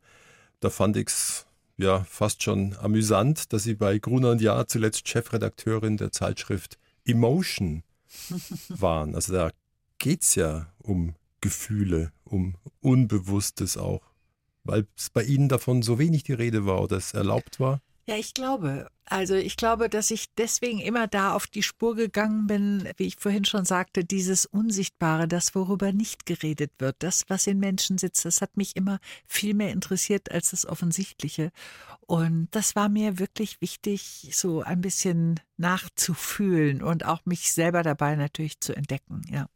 Da 0.59 0.69
fand 0.69 0.97
ich 0.97 1.07
es 1.07 1.45
ja 1.77 2.03
fast 2.03 2.43
schon 2.43 2.75
amüsant, 2.77 3.53
dass 3.53 3.63
sie 3.63 3.75
bei 3.75 3.97
Gruner 3.99 4.31
und 4.31 4.41
Jahr 4.41 4.67
zuletzt 4.67 5.07
Chefredakteurin 5.07 5.97
der 5.97 6.11
Zeitschrift 6.11 6.77
Emotion 7.05 7.83
waren. 8.69 9.15
Also 9.15 9.33
da 9.33 9.51
geht 9.99 10.23
es 10.23 10.35
ja 10.35 10.73
um 10.79 11.15
Gefühle, 11.41 12.11
um 12.25 12.55
Unbewusstes 12.81 13.77
auch 13.77 14.01
weil 14.63 14.87
es 14.97 15.09
bei 15.09 15.23
Ihnen 15.23 15.49
davon 15.49 15.81
so 15.81 15.99
wenig 15.99 16.23
die 16.23 16.33
Rede 16.33 16.65
war 16.65 16.81
oder 16.81 16.97
es 16.97 17.13
erlaubt 17.13 17.59
war? 17.59 17.81
Ja, 18.09 18.15
ich 18.15 18.33
glaube. 18.33 18.89
Also 19.05 19.35
ich 19.35 19.55
glaube, 19.55 19.87
dass 19.87 20.09
ich 20.09 20.33
deswegen 20.35 20.79
immer 20.79 21.07
da 21.07 21.33
auf 21.35 21.45
die 21.45 21.61
Spur 21.61 21.95
gegangen 21.95 22.47
bin, 22.47 22.89
wie 22.97 23.05
ich 23.05 23.17
vorhin 23.19 23.45
schon 23.45 23.65
sagte, 23.65 24.03
dieses 24.03 24.47
Unsichtbare, 24.47 25.27
das, 25.27 25.53
worüber 25.53 25.91
nicht 25.91 26.25
geredet 26.25 26.71
wird, 26.79 26.95
das, 26.99 27.25
was 27.27 27.45
in 27.45 27.59
Menschen 27.59 27.99
sitzt, 27.99 28.25
das 28.25 28.41
hat 28.41 28.57
mich 28.57 28.75
immer 28.75 28.99
viel 29.27 29.53
mehr 29.53 29.71
interessiert 29.71 30.31
als 30.31 30.49
das 30.49 30.65
Offensichtliche. 30.65 31.51
Und 32.01 32.47
das 32.49 32.75
war 32.75 32.89
mir 32.89 33.19
wirklich 33.19 33.61
wichtig, 33.61 34.31
so 34.33 34.63
ein 34.63 34.81
bisschen 34.81 35.39
nachzufühlen 35.57 36.81
und 36.81 37.05
auch 37.05 37.25
mich 37.25 37.53
selber 37.53 37.83
dabei 37.83 38.15
natürlich 38.15 38.59
zu 38.59 38.75
entdecken, 38.75 39.21
ja. 39.29 39.47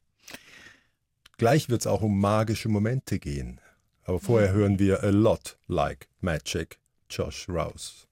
Gleich 1.37 1.69
wird 1.69 1.81
es 1.81 1.87
auch 1.87 2.03
um 2.03 2.19
magische 2.19 2.69
Momente 2.69 3.17
gehen. 3.17 3.59
Aber 4.05 4.19
vorher 4.19 4.51
hören 4.51 4.79
wir 4.79 5.03
A 5.03 5.09
Lot 5.09 5.57
Like 5.67 6.07
Magic, 6.19 6.79
Josh 7.09 7.47
Rouse. 7.47 8.07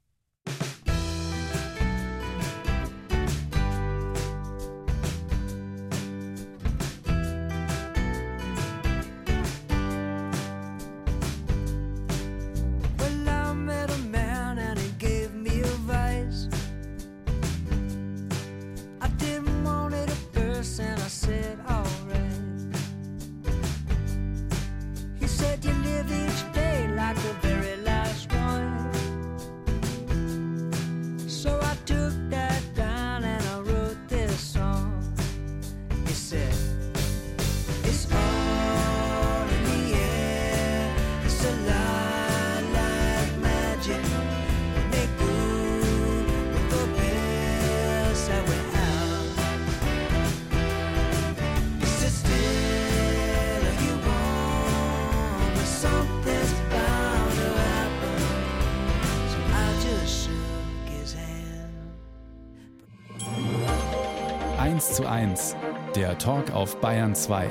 Zu 64.91 65.08
1, 65.08 65.56
der 65.95 66.17
Talk 66.17 66.51
auf 66.51 66.82
Bayern 66.82 67.15
2. 67.15 67.49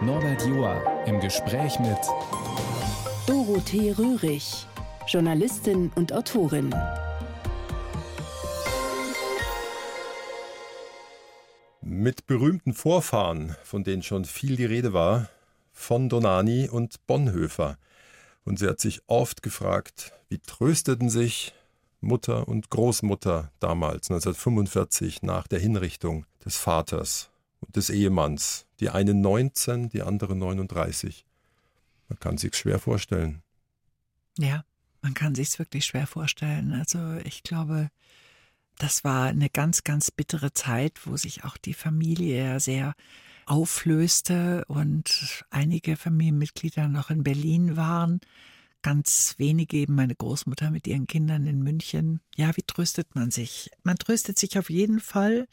Norbert 0.00 0.46
Joa 0.46 1.04
im 1.04 1.20
Gespräch 1.20 1.78
mit 1.80 1.98
Dorothee 3.26 3.90
Röhrig, 3.90 4.66
Journalistin 5.06 5.92
und 5.96 6.14
Autorin. 6.14 6.74
Mit 11.82 12.26
berühmten 12.26 12.72
Vorfahren, 12.72 13.54
von 13.62 13.84
denen 13.84 14.02
schon 14.02 14.24
viel 14.24 14.56
die 14.56 14.64
Rede 14.64 14.94
war, 14.94 15.28
von 15.72 16.08
Donani 16.08 16.70
und 16.70 17.06
Bonhoeffer. 17.06 17.76
Und 18.46 18.58
sie 18.58 18.66
hat 18.66 18.80
sich 18.80 19.02
oft 19.08 19.42
gefragt, 19.42 20.14
wie 20.30 20.38
trösteten 20.38 21.10
sich 21.10 21.52
Mutter 22.04 22.48
und 22.48 22.70
Großmutter 22.70 23.50
damals, 23.60 24.10
1945, 24.10 25.22
nach 25.22 25.46
der 25.46 25.58
Hinrichtung 25.58 26.26
des 26.44 26.56
Vaters 26.56 27.30
und 27.60 27.76
des 27.76 27.90
Ehemanns. 27.90 28.66
Die 28.80 28.90
eine 28.90 29.14
19, 29.14 29.88
die 29.88 30.02
andere 30.02 30.36
39. 30.36 31.24
Man 32.08 32.18
kann 32.18 32.38
sich's 32.38 32.58
schwer 32.58 32.78
vorstellen. 32.78 33.42
Ja, 34.38 34.64
man 35.02 35.14
kann 35.14 35.34
sich's 35.34 35.58
wirklich 35.58 35.84
schwer 35.84 36.06
vorstellen. 36.06 36.72
Also 36.72 37.16
ich 37.24 37.42
glaube, 37.42 37.90
das 38.78 39.04
war 39.04 39.26
eine 39.26 39.50
ganz, 39.50 39.84
ganz 39.84 40.10
bittere 40.10 40.52
Zeit, 40.52 41.06
wo 41.06 41.16
sich 41.16 41.44
auch 41.44 41.56
die 41.56 41.74
Familie 41.74 42.60
sehr 42.60 42.94
auflöste 43.46 44.64
und 44.68 45.44
einige 45.50 45.96
Familienmitglieder 45.96 46.88
noch 46.88 47.10
in 47.10 47.22
Berlin 47.22 47.76
waren 47.76 48.20
ganz 48.84 49.34
wenige, 49.38 49.78
eben 49.78 49.94
meine 49.94 50.14
Großmutter 50.14 50.70
mit 50.70 50.86
ihren 50.86 51.06
Kindern 51.06 51.46
in 51.46 51.62
München. 51.62 52.20
Ja, 52.36 52.54
wie 52.54 52.62
tröstet 52.62 53.14
man 53.14 53.30
sich? 53.30 53.70
Man 53.82 53.96
tröstet 53.96 54.38
sich 54.38 54.58
auf 54.58 54.68
jeden 54.68 55.00
Fall. 55.00 55.48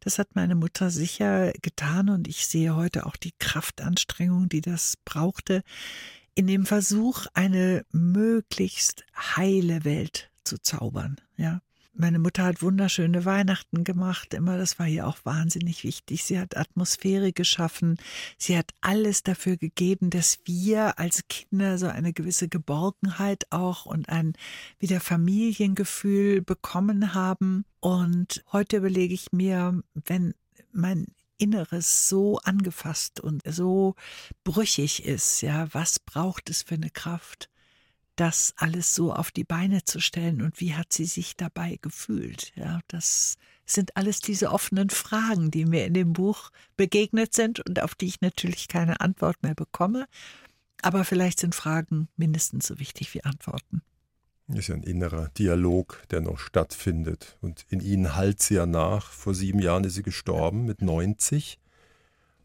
Das 0.00 0.18
hat 0.18 0.34
meine 0.34 0.54
Mutter 0.54 0.90
sicher 0.90 1.52
getan 1.60 2.08
und 2.08 2.26
ich 2.26 2.46
sehe 2.46 2.74
heute 2.74 3.04
auch 3.04 3.16
die 3.16 3.34
Kraftanstrengung, 3.38 4.48
die 4.48 4.62
das 4.62 4.96
brauchte, 5.04 5.62
in 6.34 6.46
dem 6.46 6.64
Versuch, 6.64 7.26
eine 7.34 7.84
möglichst 7.92 9.04
heile 9.14 9.84
Welt 9.84 10.30
zu 10.44 10.56
zaubern. 10.56 11.20
Ja, 11.36 11.60
meine 11.92 12.18
Mutter 12.18 12.44
hat 12.44 12.62
wunderschöne 12.62 13.24
Weihnachten 13.24 13.84
gemacht, 13.84 14.34
immer, 14.34 14.56
das 14.56 14.78
war 14.78 14.86
ihr 14.86 15.06
auch 15.06 15.18
wahnsinnig 15.24 15.84
wichtig. 15.84 16.24
Sie 16.24 16.38
hat 16.38 16.56
Atmosphäre 16.56 17.32
geschaffen. 17.32 17.98
Sie 18.38 18.56
hat 18.56 18.72
alles 18.80 19.22
dafür 19.22 19.56
gegeben, 19.56 20.10
dass 20.10 20.38
wir 20.44 20.98
als 20.98 21.26
Kinder 21.28 21.78
so 21.78 21.86
eine 21.88 22.12
gewisse 22.12 22.48
Geborgenheit 22.48 23.46
auch 23.50 23.86
und 23.86 24.08
ein 24.08 24.34
wieder 24.78 25.00
Familiengefühl 25.00 26.42
bekommen 26.42 27.14
haben. 27.14 27.64
Und 27.80 28.44
heute 28.52 28.78
überlege 28.78 29.14
ich 29.14 29.32
mir, 29.32 29.82
wenn 29.94 30.34
mein 30.72 31.06
Inneres 31.38 32.08
so 32.08 32.38
angefasst 32.38 33.18
und 33.18 33.42
so 33.46 33.94
brüchig 34.44 35.04
ist, 35.04 35.40
ja, 35.40 35.72
was 35.72 35.98
braucht 35.98 36.50
es 36.50 36.62
für 36.62 36.74
eine 36.74 36.90
Kraft? 36.90 37.48
Das 38.20 38.52
alles 38.56 38.94
so 38.94 39.14
auf 39.14 39.30
die 39.30 39.44
Beine 39.44 39.84
zu 39.84 39.98
stellen 39.98 40.42
und 40.42 40.60
wie 40.60 40.74
hat 40.74 40.92
sie 40.92 41.06
sich 41.06 41.36
dabei 41.36 41.78
gefühlt? 41.80 42.52
Ja, 42.54 42.80
das 42.88 43.38
sind 43.64 43.96
alles 43.96 44.20
diese 44.20 44.50
offenen 44.50 44.90
Fragen, 44.90 45.50
die 45.50 45.64
mir 45.64 45.86
in 45.86 45.94
dem 45.94 46.12
Buch 46.12 46.50
begegnet 46.76 47.32
sind 47.32 47.60
und 47.60 47.80
auf 47.80 47.94
die 47.94 48.06
ich 48.06 48.20
natürlich 48.20 48.68
keine 48.68 49.00
Antwort 49.00 49.42
mehr 49.42 49.54
bekomme. 49.54 50.06
Aber 50.82 51.04
vielleicht 51.04 51.40
sind 51.40 51.54
Fragen 51.54 52.08
mindestens 52.16 52.66
so 52.66 52.78
wichtig 52.78 53.14
wie 53.14 53.24
Antworten. 53.24 53.80
Das 54.48 54.60
ist 54.60 54.68
ja 54.68 54.74
ein 54.74 54.82
innerer 54.82 55.28
Dialog, 55.38 56.02
der 56.10 56.20
noch 56.20 56.38
stattfindet. 56.38 57.38
Und 57.40 57.64
in 57.68 57.80
Ihnen 57.80 58.16
halt 58.16 58.42
sie 58.42 58.54
ja 58.54 58.66
nach. 58.66 59.12
Vor 59.12 59.34
sieben 59.34 59.60
Jahren 59.60 59.84
ist 59.84 59.94
sie 59.94 60.02
gestorben 60.02 60.66
mit 60.66 60.82
90. 60.82 61.58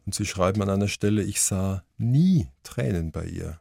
Und 0.06 0.14
Sie 0.14 0.24
schreiben 0.24 0.62
an 0.62 0.70
einer 0.70 0.88
Stelle, 0.88 1.22
ich 1.22 1.40
sah 1.42 1.82
nie 1.98 2.48
Tränen 2.62 3.10
bei 3.10 3.26
ihr. 3.26 3.60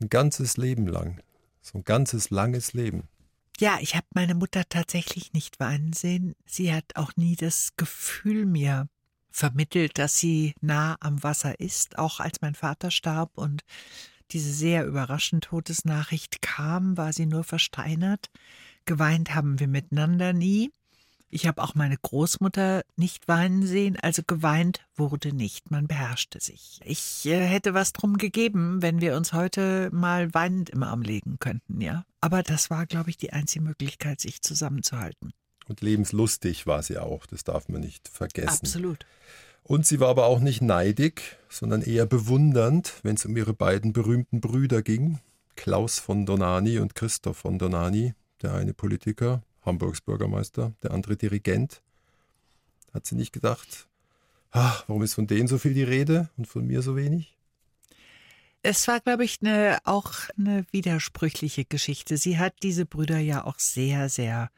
Ein 0.00 0.08
ganzes 0.08 0.56
Leben 0.56 0.88
lang. 0.88 1.20
So 1.64 1.78
ein 1.78 1.84
ganzes 1.84 2.28
langes 2.28 2.74
Leben. 2.74 3.08
Ja, 3.58 3.78
ich 3.80 3.96
habe 3.96 4.06
meine 4.14 4.34
Mutter 4.34 4.64
tatsächlich 4.68 5.32
nicht 5.32 5.58
weinen 5.60 5.94
sehen. 5.94 6.34
Sie 6.44 6.74
hat 6.74 6.84
auch 6.94 7.16
nie 7.16 7.36
das 7.36 7.70
Gefühl 7.76 8.44
mir 8.44 8.86
vermittelt, 9.30 9.96
dass 9.98 10.18
sie 10.18 10.54
nah 10.60 10.96
am 11.00 11.22
Wasser 11.22 11.58
ist, 11.58 11.98
auch 11.98 12.20
als 12.20 12.42
mein 12.42 12.54
Vater 12.54 12.90
starb 12.90 13.38
und 13.38 13.62
diese 14.30 14.52
sehr 14.52 14.84
überraschend 14.84 15.44
Todesnachricht 15.44 16.42
kam, 16.42 16.98
war 16.98 17.14
sie 17.14 17.26
nur 17.26 17.44
versteinert. 17.44 18.30
Geweint 18.84 19.34
haben 19.34 19.58
wir 19.58 19.68
miteinander 19.68 20.34
nie. 20.34 20.70
Ich 21.30 21.46
habe 21.46 21.62
auch 21.62 21.74
meine 21.74 21.96
Großmutter 21.96 22.82
nicht 22.96 23.26
weinen 23.26 23.66
sehen, 23.66 23.96
also 24.00 24.22
geweint 24.26 24.80
wurde 24.94 25.34
nicht, 25.34 25.70
man 25.70 25.86
beherrschte 25.86 26.40
sich. 26.40 26.80
Ich 26.84 27.26
äh, 27.26 27.44
hätte 27.44 27.74
was 27.74 27.92
drum 27.92 28.18
gegeben, 28.18 28.82
wenn 28.82 29.00
wir 29.00 29.16
uns 29.16 29.32
heute 29.32 29.90
mal 29.92 30.32
weinend 30.32 30.70
im 30.70 30.82
Arm 30.82 31.02
legen 31.02 31.38
könnten, 31.40 31.80
ja. 31.80 32.04
Aber 32.20 32.42
das 32.42 32.70
war, 32.70 32.86
glaube 32.86 33.10
ich, 33.10 33.16
die 33.16 33.32
einzige 33.32 33.64
Möglichkeit, 33.64 34.20
sich 34.20 34.42
zusammenzuhalten. 34.42 35.32
Und 35.66 35.80
lebenslustig 35.80 36.66
war 36.66 36.82
sie 36.82 36.98
auch, 36.98 37.26
das 37.26 37.42
darf 37.42 37.68
man 37.68 37.80
nicht 37.80 38.08
vergessen. 38.08 38.66
Absolut. 38.66 39.06
Und 39.62 39.86
sie 39.86 39.98
war 39.98 40.10
aber 40.10 40.26
auch 40.26 40.40
nicht 40.40 40.60
neidig, 40.60 41.38
sondern 41.48 41.80
eher 41.80 42.04
bewundernd, 42.04 42.92
wenn 43.02 43.16
es 43.16 43.24
um 43.24 43.36
ihre 43.36 43.54
beiden 43.54 43.94
berühmten 43.94 44.40
Brüder 44.40 44.82
ging, 44.82 45.20
Klaus 45.56 45.98
von 45.98 46.26
Donani 46.26 46.78
und 46.78 46.94
Christoph 46.94 47.38
von 47.38 47.58
Donani, 47.58 48.14
der 48.42 48.52
eine 48.52 48.74
Politiker, 48.74 49.42
Hamburgs 49.64 50.00
Bürgermeister, 50.00 50.72
der 50.82 50.92
andere 50.92 51.16
Dirigent. 51.16 51.82
Hat 52.92 53.06
sie 53.06 53.16
nicht 53.16 53.32
gedacht, 53.32 53.88
ach, 54.50 54.84
warum 54.86 55.02
ist 55.02 55.14
von 55.14 55.26
denen 55.26 55.48
so 55.48 55.58
viel 55.58 55.74
die 55.74 55.82
Rede 55.82 56.30
und 56.36 56.46
von 56.46 56.66
mir 56.66 56.82
so 56.82 56.96
wenig? 56.96 57.36
Es 58.62 58.88
war, 58.88 59.00
glaube 59.00 59.24
ich, 59.24 59.40
eine, 59.42 59.78
auch 59.84 60.12
eine 60.38 60.64
widersprüchliche 60.70 61.64
Geschichte. 61.64 62.16
Sie 62.16 62.38
hat 62.38 62.54
diese 62.62 62.86
Brüder 62.86 63.18
ja 63.18 63.44
auch 63.44 63.58
sehr, 63.58 64.08
sehr 64.08 64.50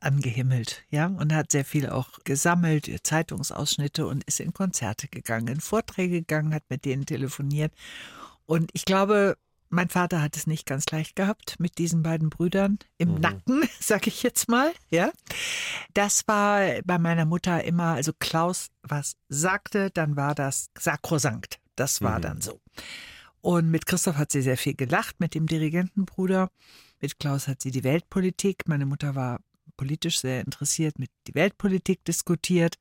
angehimmelt, 0.00 0.84
ja, 0.90 1.06
und 1.06 1.34
hat 1.34 1.50
sehr 1.50 1.64
viel 1.64 1.88
auch 1.88 2.20
gesammelt, 2.22 2.88
Zeitungsausschnitte 3.02 4.06
und 4.06 4.22
ist 4.24 4.38
in 4.38 4.52
Konzerte 4.52 5.08
gegangen, 5.08 5.48
in 5.48 5.60
Vorträge 5.60 6.20
gegangen, 6.20 6.54
hat 6.54 6.62
mit 6.68 6.84
denen 6.84 7.04
telefoniert. 7.04 7.72
Und 8.46 8.70
ich 8.74 8.84
glaube, 8.84 9.36
mein 9.70 9.88
Vater 9.88 10.22
hat 10.22 10.36
es 10.36 10.46
nicht 10.46 10.66
ganz 10.66 10.86
leicht 10.90 11.16
gehabt 11.16 11.56
mit 11.58 11.78
diesen 11.78 12.02
beiden 12.02 12.30
Brüdern 12.30 12.78
im 12.96 13.14
mhm. 13.14 13.20
Nacken, 13.20 13.68
sag 13.80 14.06
ich 14.06 14.22
jetzt 14.22 14.48
mal, 14.48 14.72
ja. 14.90 15.10
Das 15.94 16.26
war 16.26 16.82
bei 16.84 16.98
meiner 16.98 17.24
Mutter 17.24 17.64
immer, 17.64 17.94
also 17.94 18.12
Klaus 18.18 18.68
was 18.82 19.16
sagte, 19.28 19.90
dann 19.90 20.16
war 20.16 20.34
das 20.34 20.70
sakrosankt. 20.78 21.60
Das 21.76 22.02
war 22.02 22.18
mhm. 22.18 22.22
dann 22.22 22.40
so. 22.40 22.60
Und 23.40 23.70
mit 23.70 23.86
Christoph 23.86 24.16
hat 24.16 24.32
sie 24.32 24.42
sehr 24.42 24.56
viel 24.56 24.74
gelacht, 24.74 25.20
mit 25.20 25.34
dem 25.34 25.46
Dirigentenbruder. 25.46 26.50
Mit 27.00 27.18
Klaus 27.18 27.46
hat 27.46 27.62
sie 27.62 27.70
die 27.70 27.84
Weltpolitik. 27.84 28.66
Meine 28.66 28.86
Mutter 28.86 29.14
war 29.14 29.40
politisch 29.76 30.20
sehr 30.20 30.40
interessiert, 30.40 30.98
mit 30.98 31.10
die 31.26 31.34
Weltpolitik 31.34 32.04
diskutiert. 32.04 32.78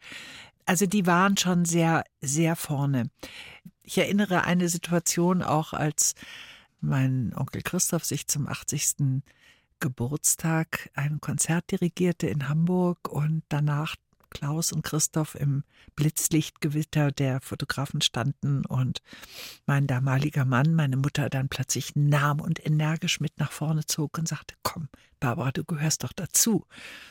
Also 0.66 0.86
die 0.86 1.06
waren 1.06 1.38
schon 1.38 1.64
sehr, 1.64 2.04
sehr 2.22 2.56
vorne. 2.56 3.10
Ich 3.84 3.98
erinnere 3.98 4.44
eine 4.44 4.68
Situation 4.68 5.42
auch, 5.42 5.74
als 5.74 6.16
mein 6.80 7.34
Onkel 7.36 7.62
Christoph 7.62 8.06
sich 8.06 8.28
zum 8.28 8.48
80. 8.48 9.24
Geburtstag 9.80 10.90
ein 10.96 11.22
Konzert 11.22 11.72
dirigierte 11.72 12.28
in 12.28 12.50
Hamburg 12.50 13.10
und 13.10 13.44
danach 13.50 13.96
Klaus 14.30 14.72
und 14.72 14.84
Christoph 14.84 15.36
im 15.36 15.64
Blitzlichtgewitter 15.96 17.12
der 17.12 17.42
Fotografen 17.42 18.02
standen 18.02 18.66
und 18.66 19.02
mein 19.66 19.88
damaliger 19.88 20.46
Mann 20.46 20.74
meine 20.74 20.98
Mutter 20.98 21.30
dann 21.30 21.50
plötzlich 21.50 21.96
nahm 21.96 22.42
und 22.42 22.64
energisch 22.66 23.20
mit 23.20 23.38
nach 23.40 23.52
vorne 23.52 23.86
zog 23.86 24.18
und 24.18 24.28
sagte, 24.28 24.56
komm, 24.64 24.90
Barbara, 25.20 25.51
du 25.51 25.63
gehörst 25.63 26.03
doch 26.03 26.13
dazu. 26.13 26.65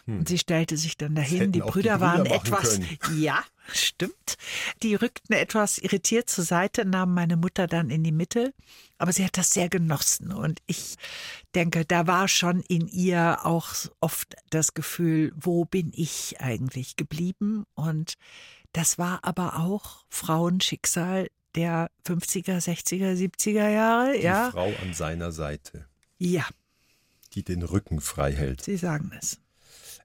Hm. 0.04 0.18
Und 0.18 0.28
sie 0.28 0.38
stellte 0.38 0.76
sich 0.76 0.96
dann 0.96 1.14
dahin, 1.14 1.52
die 1.52 1.61
Brüder, 1.61 1.64
die 1.64 1.72
Brüder, 1.72 2.00
waren 2.00 2.26
etwas, 2.26 2.80
können. 2.80 2.98
ja, 3.18 3.42
stimmt. 3.72 4.36
Die 4.82 4.94
rückten 4.94 5.34
etwas 5.34 5.78
irritiert 5.78 6.30
zur 6.30 6.44
Seite, 6.44 6.84
nahmen 6.84 7.14
meine 7.14 7.36
Mutter 7.36 7.66
dann 7.66 7.90
in 7.90 8.04
die 8.04 8.12
Mitte, 8.12 8.54
aber 8.98 9.12
sie 9.12 9.24
hat 9.24 9.36
das 9.36 9.50
sehr 9.50 9.68
genossen 9.68 10.32
und 10.32 10.61
ich 10.66 10.96
denke, 11.54 11.84
da 11.84 12.07
war 12.07 12.28
schon 12.28 12.61
in 12.61 12.88
ihr 12.88 13.40
auch 13.44 13.74
oft 14.00 14.36
das 14.50 14.74
Gefühl, 14.74 15.32
wo 15.36 15.64
bin 15.64 15.92
ich 15.94 16.40
eigentlich 16.40 16.96
geblieben 16.96 17.64
und 17.74 18.14
das 18.72 18.98
war 18.98 19.20
aber 19.22 19.59
auch 19.59 20.04
Frauenschicksal 20.09 21.28
der 21.54 21.90
50er, 22.07 22.59
60er, 22.59 23.14
70er 23.14 23.68
Jahre, 23.68 24.12
die 24.12 24.24
ja. 24.24 24.50
Frau 24.50 24.72
an 24.82 24.92
seiner 24.92 25.32
Seite. 25.32 25.86
Ja, 26.18 26.46
die 27.37 27.45
den 27.45 27.62
Rücken 27.62 28.01
frei 28.01 28.32
hält. 28.32 28.62
Sie 28.62 28.76
sagen 28.76 29.12
es. 29.16 29.39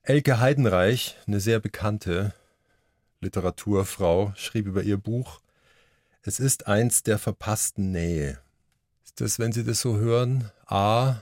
Elke 0.03 0.39
Heidenreich, 0.39 1.15
eine 1.25 1.39
sehr 1.39 1.59
bekannte 1.59 2.33
Literaturfrau, 3.21 4.33
schrieb 4.35 4.67
über 4.67 4.83
ihr 4.83 4.97
Buch 4.97 5.41
Es 6.23 6.39
ist 6.39 6.67
eins 6.67 7.03
der 7.03 7.17
verpassten 7.17 7.91
Nähe. 7.91 8.39
Ist 9.05 9.21
das, 9.21 9.39
wenn 9.39 9.51
Sie 9.51 9.63
das 9.63 9.79
so 9.79 9.97
hören, 9.97 10.51
A, 10.65 11.21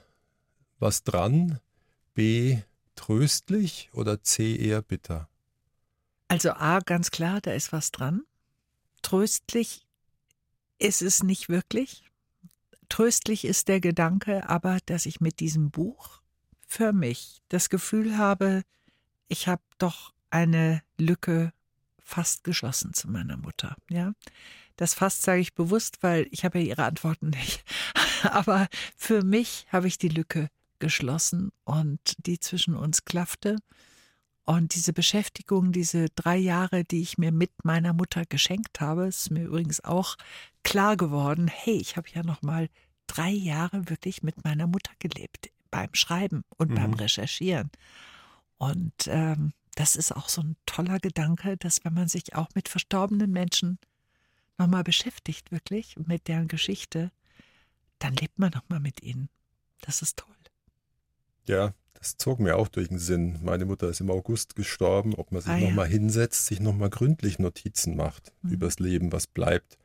was 0.79 1.03
dran, 1.03 1.59
B, 2.13 2.59
tröstlich 2.95 3.89
oder 3.93 4.23
C, 4.23 4.55
eher 4.55 4.81
bitter? 4.81 5.29
Also 6.27 6.51
A, 6.51 6.79
ganz 6.79 7.11
klar, 7.11 7.41
da 7.41 7.51
ist 7.51 7.71
was 7.71 7.91
dran. 7.91 8.23
Tröstlich 9.01 9.85
ist 10.79 11.01
es 11.01 11.21
nicht 11.21 11.49
wirklich. 11.49 12.08
Tröstlich 12.89 13.45
ist 13.45 13.67
der 13.67 13.79
Gedanke 13.79 14.49
aber, 14.49 14.79
dass 14.85 15.05
ich 15.05 15.21
mit 15.21 15.39
diesem 15.39 15.71
Buch 15.71 16.21
für 16.67 16.93
mich 16.93 17.41
das 17.49 17.69
Gefühl 17.69 18.17
habe, 18.17 18.63
ich 19.27 19.47
habe 19.47 19.61
doch 19.77 20.13
eine 20.29 20.81
Lücke 20.97 21.53
fast 22.03 22.43
geschlossen 22.43 22.93
zu 22.93 23.09
meiner 23.09 23.37
Mutter. 23.37 23.75
Ja, 23.89 24.13
das 24.75 24.93
fast 24.93 25.21
sage 25.21 25.41
ich 25.41 25.53
bewusst, 25.53 26.01
weil 26.01 26.27
ich 26.31 26.45
habe 26.45 26.59
ja 26.59 26.65
ihre 26.65 26.85
Antworten 26.85 27.29
nicht. 27.29 27.63
Aber 28.23 28.67
für 28.97 29.23
mich 29.23 29.67
habe 29.71 29.87
ich 29.87 29.97
die 29.97 30.09
Lücke 30.09 30.49
geschlossen 30.79 31.51
und 31.65 31.99
die 32.25 32.39
zwischen 32.39 32.75
uns 32.75 33.05
klaffte. 33.05 33.57
Und 34.45 34.73
diese 34.73 34.93
Beschäftigung, 34.93 35.71
diese 35.71 36.07
drei 36.15 36.37
Jahre, 36.37 36.83
die 36.83 37.01
ich 37.01 37.17
mir 37.19 37.31
mit 37.31 37.51
meiner 37.63 37.93
Mutter 37.93 38.25
geschenkt 38.25 38.81
habe, 38.81 39.05
ist 39.05 39.29
mir 39.29 39.45
übrigens 39.45 39.83
auch 39.83 40.15
klar 40.69 40.97
geworden, 40.97 41.47
hey, 41.47 41.77
ich 41.77 41.97
habe 41.97 42.07
ja 42.13 42.21
noch 42.21 42.43
mal 42.43 42.69
drei 43.07 43.31
Jahre 43.31 43.89
wirklich 43.89 44.21
mit 44.21 44.43
meiner 44.43 44.67
Mutter 44.67 44.91
gelebt, 44.99 45.49
beim 45.71 45.89
Schreiben 45.93 46.43
und 46.57 46.69
mhm. 46.69 46.75
beim 46.75 46.93
Recherchieren. 46.93 47.71
Und 48.59 48.93
ähm, 49.07 49.53
das 49.73 49.95
ist 49.95 50.15
auch 50.15 50.29
so 50.29 50.41
ein 50.41 50.55
toller 50.67 50.99
Gedanke, 50.99 51.57
dass 51.57 51.83
wenn 51.83 51.95
man 51.95 52.07
sich 52.07 52.35
auch 52.35 52.49
mit 52.53 52.69
verstorbenen 52.69 53.31
Menschen 53.31 53.79
nochmal 54.59 54.83
beschäftigt, 54.83 55.51
wirklich, 55.51 55.97
mit 55.97 56.27
deren 56.27 56.47
Geschichte, 56.47 57.11
dann 57.97 58.15
lebt 58.15 58.37
man 58.37 58.51
nochmal 58.51 58.79
mit 58.79 59.01
ihnen. 59.01 59.29
Das 59.81 60.03
ist 60.03 60.17
toll. 60.17 60.35
Ja, 61.47 61.73
das 61.95 62.17
zog 62.17 62.39
mir 62.39 62.57
auch 62.57 62.67
durch 62.67 62.89
den 62.89 62.99
Sinn. 62.99 63.39
Meine 63.41 63.65
Mutter 63.65 63.89
ist 63.89 64.01
im 64.01 64.11
August 64.11 64.55
gestorben, 64.55 65.15
ob 65.15 65.31
man 65.31 65.41
sich 65.41 65.51
ah, 65.51 65.57
ja. 65.57 65.69
nochmal 65.69 65.87
hinsetzt, 65.87 66.45
sich 66.45 66.59
nochmal 66.59 66.91
gründlich 66.91 67.39
Notizen 67.39 67.95
macht 67.95 68.33
mhm. 68.43 68.51
übers 68.51 68.77
Leben, 68.77 69.11
was 69.11 69.25
bleibt. 69.25 69.79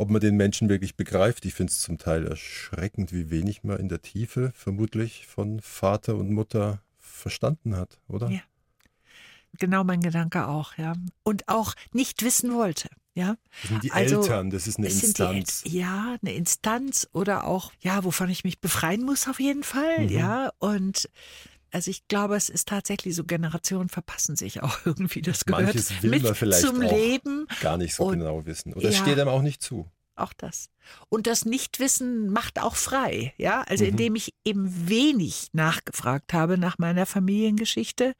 Ob 0.00 0.10
man 0.10 0.20
den 0.20 0.36
Menschen 0.36 0.68
wirklich 0.68 0.94
begreift, 0.94 1.44
ich 1.44 1.54
finde 1.54 1.72
es 1.72 1.80
zum 1.80 1.98
Teil 1.98 2.24
erschreckend, 2.24 3.12
wie 3.12 3.30
wenig 3.30 3.64
man 3.64 3.78
in 3.78 3.88
der 3.88 4.00
Tiefe 4.00 4.52
vermutlich 4.54 5.26
von 5.26 5.60
Vater 5.60 6.14
und 6.14 6.30
Mutter 6.30 6.80
verstanden 6.98 7.76
hat, 7.76 7.98
oder? 8.06 8.30
Ja. 8.30 8.40
Genau 9.58 9.82
mein 9.82 10.00
Gedanke 10.00 10.46
auch, 10.46 10.78
ja. 10.78 10.92
Und 11.24 11.48
auch 11.48 11.74
nicht 11.92 12.22
wissen 12.22 12.54
wollte. 12.54 12.88
Ja, 13.14 13.36
das 13.62 13.70
sind 13.70 13.82
die 13.82 13.90
also, 13.90 14.20
Eltern, 14.20 14.50
das 14.50 14.68
ist 14.68 14.78
eine 14.78 14.86
Instanz. 14.86 15.64
Die, 15.64 15.78
ja, 15.78 16.16
eine 16.22 16.32
Instanz 16.34 17.08
oder 17.12 17.44
auch, 17.44 17.72
ja, 17.80 18.04
wovon 18.04 18.30
ich 18.30 18.44
mich 18.44 18.60
befreien 18.60 19.02
muss 19.02 19.26
auf 19.26 19.40
jeden 19.40 19.64
Fall, 19.64 20.04
mhm. 20.04 20.08
ja. 20.10 20.52
Und 20.58 21.10
also 21.70 21.90
ich 21.90 22.06
glaube, 22.08 22.36
es 22.36 22.48
ist 22.48 22.68
tatsächlich 22.68 23.14
so, 23.14 23.24
Generationen 23.24 23.88
verpassen 23.88 24.36
sich 24.36 24.62
auch 24.62 24.78
irgendwie. 24.84 25.22
Das 25.22 25.44
gehört 25.44 25.66
Manches 25.66 26.02
will 26.02 26.10
mit 26.10 26.22
man 26.22 26.34
vielleicht 26.34 26.62
zum 26.62 26.80
Leben. 26.80 27.46
gar 27.60 27.76
nicht 27.76 27.94
so 27.94 28.04
Und, 28.04 28.18
genau 28.18 28.46
wissen. 28.46 28.74
Oder 28.74 28.90
ja, 28.90 28.96
steht 28.96 29.18
einem 29.18 29.28
auch 29.28 29.42
nicht 29.42 29.62
zu. 29.62 29.90
Auch 30.16 30.32
das. 30.32 30.70
Und 31.08 31.26
das 31.26 31.44
Nichtwissen 31.44 32.30
macht 32.30 32.60
auch 32.60 32.74
frei, 32.74 33.34
ja. 33.36 33.62
Also 33.62 33.84
mhm. 33.84 33.90
indem 33.90 34.14
ich 34.16 34.34
eben 34.44 34.88
wenig 34.88 35.48
nachgefragt 35.52 36.32
habe 36.32 36.58
nach 36.58 36.78
meiner 36.78 37.06
Familiengeschichte, 37.06 38.14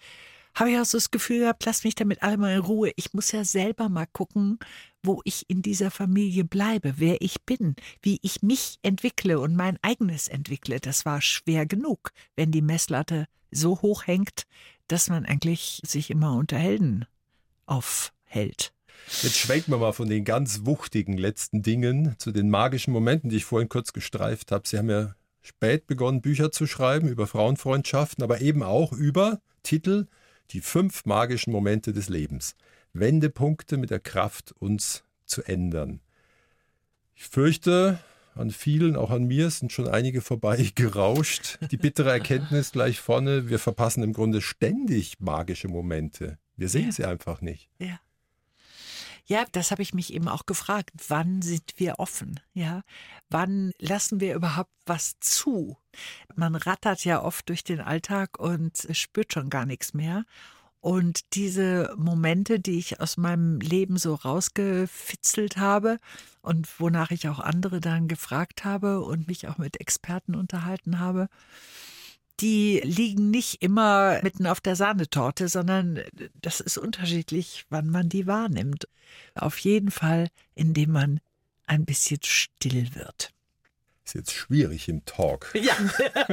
habe 0.55 0.70
ich 0.70 0.78
auch 0.78 0.84
so 0.84 0.99
das 0.99 1.11
Gefühl 1.11 1.40
gehabt, 1.40 1.64
lass 1.64 1.84
mich 1.84 1.94
damit 1.94 2.22
alle 2.22 2.36
mal 2.36 2.55
in 2.55 2.61
Ruhe. 2.61 2.92
Ich 2.96 3.14
muss 3.14 3.32
ja 3.32 3.44
selber 3.44 3.88
mal 3.88 4.07
gucken, 4.07 4.59
wo 5.03 5.20
ich 5.24 5.49
in 5.49 5.62
dieser 5.62 5.90
Familie 5.90 6.44
bleibe, 6.44 6.94
wer 6.96 7.20
ich 7.20 7.42
bin, 7.42 7.76
wie 8.03 8.18
ich 8.22 8.42
mich 8.42 8.78
entwickle 8.82 9.38
und 9.40 9.55
mein 9.55 9.78
eigenes 9.82 10.28
entwickle. 10.28 10.80
Das 10.80 11.05
war 11.05 11.20
schwer 11.20 11.66
genug, 11.66 12.12
wenn 12.36 12.51
die 12.51 12.62
Messlatte 12.62 13.26
so 13.51 13.80
hoch 13.80 14.07
hängt, 14.07 14.44
dass 14.88 15.09
man 15.09 15.24
eigentlich 15.24 15.80
sich 15.84 16.11
immer 16.11 16.34
unter 16.34 16.59
Helden 16.59 17.07
aufhält. 17.66 18.72
Jetzt 19.22 19.38
schwenken 19.38 19.72
wir 19.72 19.78
mal 19.78 19.92
von 19.92 20.09
den 20.09 20.24
ganz 20.24 20.64
wuchtigen 20.64 21.16
letzten 21.16 21.62
Dingen 21.62 22.16
zu 22.18 22.32
den 22.32 22.51
magischen 22.51 22.92
Momenten, 22.92 23.30
die 23.30 23.36
ich 23.36 23.44
vorhin 23.44 23.68
kurz 23.68 23.92
gestreift 23.92 24.53
habe. 24.53 24.68
Sie 24.68 24.76
haben 24.76 24.90
ja 24.90 25.14
spät 25.40 25.86
begonnen, 25.86 26.20
Bücher 26.20 26.53
zu 26.53 26.66
schreiben 26.66 27.09
über 27.09 27.26
Frauenfreundschaften, 27.26 28.22
aber 28.22 28.40
eben 28.40 28.62
auch 28.62 28.92
über 28.92 29.40
Titel 29.62 30.07
die 30.51 30.61
fünf 30.61 31.05
magischen 31.05 31.53
Momente 31.53 31.92
des 31.92 32.09
Lebens. 32.09 32.55
Wendepunkte 32.93 33.76
mit 33.76 33.91
der 33.91 34.01
Kraft, 34.01 34.53
uns 34.59 35.05
zu 35.24 35.43
ändern. 35.43 36.01
Ich 37.14 37.24
fürchte, 37.24 37.99
an 38.34 38.51
vielen, 38.51 38.97
auch 38.97 39.11
an 39.11 39.24
mir, 39.24 39.51
sind 39.51 39.72
schon 39.72 39.89
einige 39.89 40.20
vorbei 40.20 40.70
gerauscht. 40.74 41.59
Die 41.70 41.76
bittere 41.76 42.11
Erkenntnis 42.11 42.72
gleich 42.72 43.01
vorne, 43.01 43.49
wir 43.49 43.59
verpassen 43.59 44.03
im 44.03 44.12
Grunde 44.12 44.41
ständig 44.41 45.20
magische 45.20 45.68
Momente. 45.68 46.39
Wir 46.57 46.68
sehen 46.68 46.86
Ja. 46.86 46.93
sie 46.93 47.05
einfach 47.05 47.41
nicht. 47.41 47.68
Ja. 47.78 47.99
Ja, 49.26 49.45
das 49.53 49.70
habe 49.70 49.82
ich 49.82 49.93
mich 49.93 50.14
eben 50.14 50.26
auch 50.26 50.47
gefragt. 50.47 50.91
Wann 51.09 51.43
sind 51.43 51.74
wir 51.76 51.99
offen? 51.99 52.41
Ja, 52.55 52.80
wann 53.28 53.72
lassen 53.78 54.20
wir 54.20 54.34
überhaupt 54.34 54.72
was 54.86 55.20
zu? 55.20 55.76
Man 56.34 56.55
rattert 56.55 57.05
ja 57.05 57.22
oft 57.22 57.47
durch 57.51 57.62
den 57.62 57.80
Alltag 57.80 58.39
und 58.39 58.89
spürt 58.93 59.34
schon 59.34 59.51
gar 59.51 59.66
nichts 59.66 59.93
mehr. 59.93 60.24
Und 60.81 61.35
diese 61.35 61.95
Momente, 61.97 62.61
die 62.61 62.79
ich 62.79 63.01
aus 63.01 63.16
meinem 63.16 63.59
Leben 63.61 63.97
so 63.97 64.14
rausgefitzelt 64.14 65.57
habe 65.57 65.99
und 66.41 66.68
wonach 66.81 67.11
ich 67.11 67.29
auch 67.29 67.41
andere 67.41 67.81
dann 67.81 68.07
gefragt 68.07 68.64
habe 68.64 69.01
und 69.01 69.26
mich 69.26 69.49
auch 69.49 69.59
mit 69.59 69.81
Experten 69.81 70.35
unterhalten 70.37 71.01
habe, 71.01 71.29
die 72.41 72.81
liegen 72.85 73.31
nicht 73.31 73.62
immer 73.62 74.22
mitten 74.22 74.47
auf 74.47 74.61
der 74.61 74.76
Sahnetorte, 74.76 75.49
sondern 75.49 76.01
das 76.41 76.61
ist 76.61 76.79
unterschiedlich, 76.79 77.66
wann 77.68 77.91
man 77.91 78.09
die 78.09 78.29
wahrnimmt. 78.29 78.87
Auf 79.35 79.59
jeden 79.59 79.91
Fall, 79.91 80.29
indem 80.55 80.93
man 80.93 81.20
ein 81.66 81.85
bisschen 81.85 82.20
still 82.22 82.95
wird. 82.95 83.33
Ist 84.09 84.14
jetzt 84.14 84.32
schwierig 84.32 84.88
im 84.88 85.04
Talk. 85.04 85.54
Ja, 85.54 85.74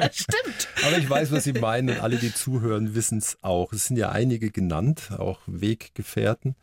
stimmt. 0.09 0.69
Aber 0.85 0.97
ich 0.97 1.09
weiß, 1.09 1.33
was 1.33 1.43
Sie 1.43 1.51
meinen 1.51 1.89
und 1.89 1.99
alle, 1.99 2.15
die 2.15 2.33
zuhören, 2.33 2.95
wissen 2.95 3.17
es 3.17 3.37
auch. 3.41 3.73
Es 3.73 3.87
sind 3.87 3.97
ja 3.97 4.11
einige 4.11 4.49
genannt, 4.49 5.11
auch 5.17 5.41
Weggefährten 5.45 6.55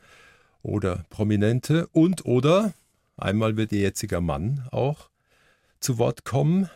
oder 0.63 1.05
Prominente 1.11 1.87
und 1.89 2.25
oder 2.25 2.73
einmal 3.19 3.59
wird 3.59 3.73
Ihr 3.73 3.81
jetziger 3.81 4.23
Mann 4.23 4.67
auch 4.71 5.11
zu 5.81 5.99
Wort 5.99 6.25
kommen. 6.25 6.71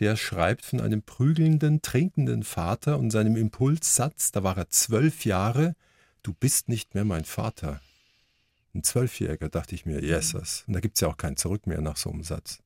Der 0.00 0.16
schreibt 0.16 0.66
von 0.66 0.82
einem 0.82 1.00
prügelnden, 1.00 1.80
trinkenden 1.80 2.42
Vater 2.42 2.98
und 2.98 3.10
seinem 3.10 3.36
Impulssatz, 3.36 4.32
da 4.32 4.42
war 4.42 4.58
er 4.58 4.68
zwölf 4.68 5.24
Jahre, 5.24 5.74
du 6.22 6.34
bist 6.34 6.68
nicht 6.68 6.94
mehr 6.94 7.06
mein 7.06 7.24
Vater. 7.24 7.80
Ein 8.74 8.82
Zwölfjähriger, 8.82 9.48
dachte 9.48 9.74
ich 9.74 9.86
mir, 9.86 10.02
Jesus. 10.02 10.64
Und 10.66 10.74
da 10.74 10.80
gibt 10.80 10.98
es 10.98 11.00
ja 11.00 11.08
auch 11.08 11.16
kein 11.16 11.38
Zurück 11.38 11.66
mehr 11.66 11.80
nach 11.80 11.96
so 11.96 12.10
einem 12.10 12.22
Satz. 12.22 12.58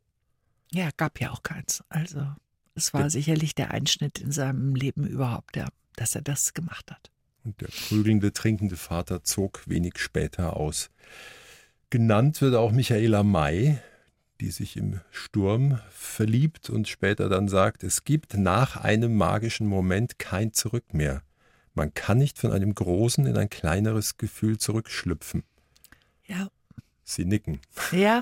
Ja, 0.72 0.90
gab 0.96 1.20
ja 1.20 1.30
auch 1.30 1.42
keins. 1.42 1.82
Also, 1.88 2.26
es 2.74 2.94
war 2.94 3.10
sicherlich 3.10 3.54
der 3.54 3.72
Einschnitt 3.72 4.18
in 4.18 4.32
seinem 4.32 4.74
Leben 4.74 5.06
überhaupt, 5.06 5.56
ja, 5.56 5.68
dass 5.96 6.14
er 6.14 6.22
das 6.22 6.54
gemacht 6.54 6.90
hat. 6.90 7.10
Und 7.44 7.60
der 7.60 7.68
prügelnde, 7.68 8.32
trinkende 8.32 8.76
Vater 8.76 9.24
zog 9.24 9.62
wenig 9.66 9.98
später 9.98 10.56
aus. 10.56 10.90
Genannt 11.90 12.40
wird 12.40 12.54
auch 12.54 12.72
Michaela 12.72 13.22
May, 13.22 13.78
die 14.40 14.50
sich 14.50 14.76
im 14.76 15.00
Sturm 15.10 15.78
verliebt 15.90 16.70
und 16.70 16.88
später 16.88 17.28
dann 17.28 17.48
sagt, 17.48 17.84
es 17.84 18.04
gibt 18.04 18.36
nach 18.36 18.76
einem 18.76 19.14
magischen 19.14 19.66
Moment 19.66 20.18
kein 20.18 20.52
Zurück 20.52 20.94
mehr. 20.94 21.22
Man 21.74 21.94
kann 21.94 22.18
nicht 22.18 22.38
von 22.38 22.52
einem 22.52 22.74
großen 22.74 23.26
in 23.26 23.36
ein 23.36 23.50
kleineres 23.50 24.16
Gefühl 24.16 24.58
zurückschlüpfen. 24.58 25.42
Ja, 26.26 26.48
Sie 27.14 27.24
nicken. 27.24 27.60
Ja, 27.92 28.20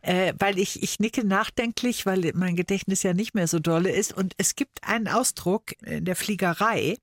äh, 0.00 0.34
weil 0.38 0.58
ich, 0.58 0.82
ich 0.82 0.98
nicke 1.00 1.24
nachdenklich, 1.26 2.06
weil 2.06 2.32
mein 2.34 2.56
Gedächtnis 2.56 3.02
ja 3.02 3.14
nicht 3.14 3.34
mehr 3.34 3.48
so 3.48 3.58
dolle 3.58 3.90
ist. 3.90 4.12
Und 4.12 4.34
es 4.38 4.56
gibt 4.56 4.84
einen 4.84 5.08
Ausdruck 5.08 5.72
in 5.82 6.04
der 6.04 6.16
Fliegerei, 6.16 6.96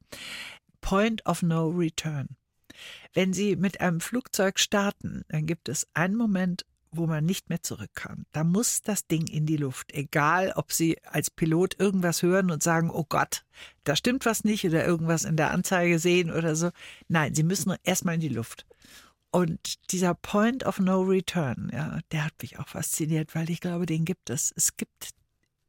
Point 0.81 1.25
of 1.25 1.41
No 1.41 1.67
Return. 1.69 2.29
Wenn 3.13 3.33
Sie 3.33 3.55
mit 3.55 3.81
einem 3.81 3.99
Flugzeug 3.99 4.59
starten, 4.59 5.23
dann 5.29 5.45
gibt 5.45 5.69
es 5.69 5.87
einen 5.93 6.15
Moment, 6.15 6.65
wo 6.91 7.05
man 7.05 7.25
nicht 7.25 7.49
mehr 7.49 7.61
zurück 7.61 7.91
kann. 7.93 8.25
Da 8.31 8.43
muss 8.43 8.81
das 8.81 9.07
Ding 9.07 9.27
in 9.27 9.45
die 9.45 9.57
Luft. 9.57 9.93
Egal, 9.93 10.53
ob 10.55 10.71
Sie 10.71 10.97
als 11.03 11.29
Pilot 11.29 11.79
irgendwas 11.79 12.23
hören 12.23 12.51
und 12.51 12.63
sagen, 12.63 12.89
oh 12.89 13.05
Gott, 13.07 13.45
da 13.83 13.95
stimmt 13.95 14.25
was 14.25 14.43
nicht 14.43 14.65
oder 14.65 14.85
irgendwas 14.85 15.23
in 15.23 15.35
der 15.35 15.51
Anzeige 15.51 15.99
sehen 15.99 16.31
oder 16.31 16.55
so. 16.55 16.71
Nein, 17.07 17.35
Sie 17.35 17.43
müssen 17.43 17.75
erstmal 17.83 18.15
in 18.15 18.21
die 18.21 18.29
Luft. 18.29 18.65
Und 19.31 19.91
dieser 19.91 20.15
Point 20.15 20.65
of 20.65 20.79
No 20.79 21.01
Return, 21.01 21.69
ja, 21.71 21.99
der 22.11 22.25
hat 22.25 22.33
mich 22.41 22.57
auch 22.57 22.67
fasziniert, 22.67 23.35
weil 23.35 23.49
ich 23.49 23.61
glaube, 23.61 23.85
den 23.85 24.05
gibt 24.05 24.29
es. 24.29 24.51
Es 24.55 24.75
gibt 24.75 25.11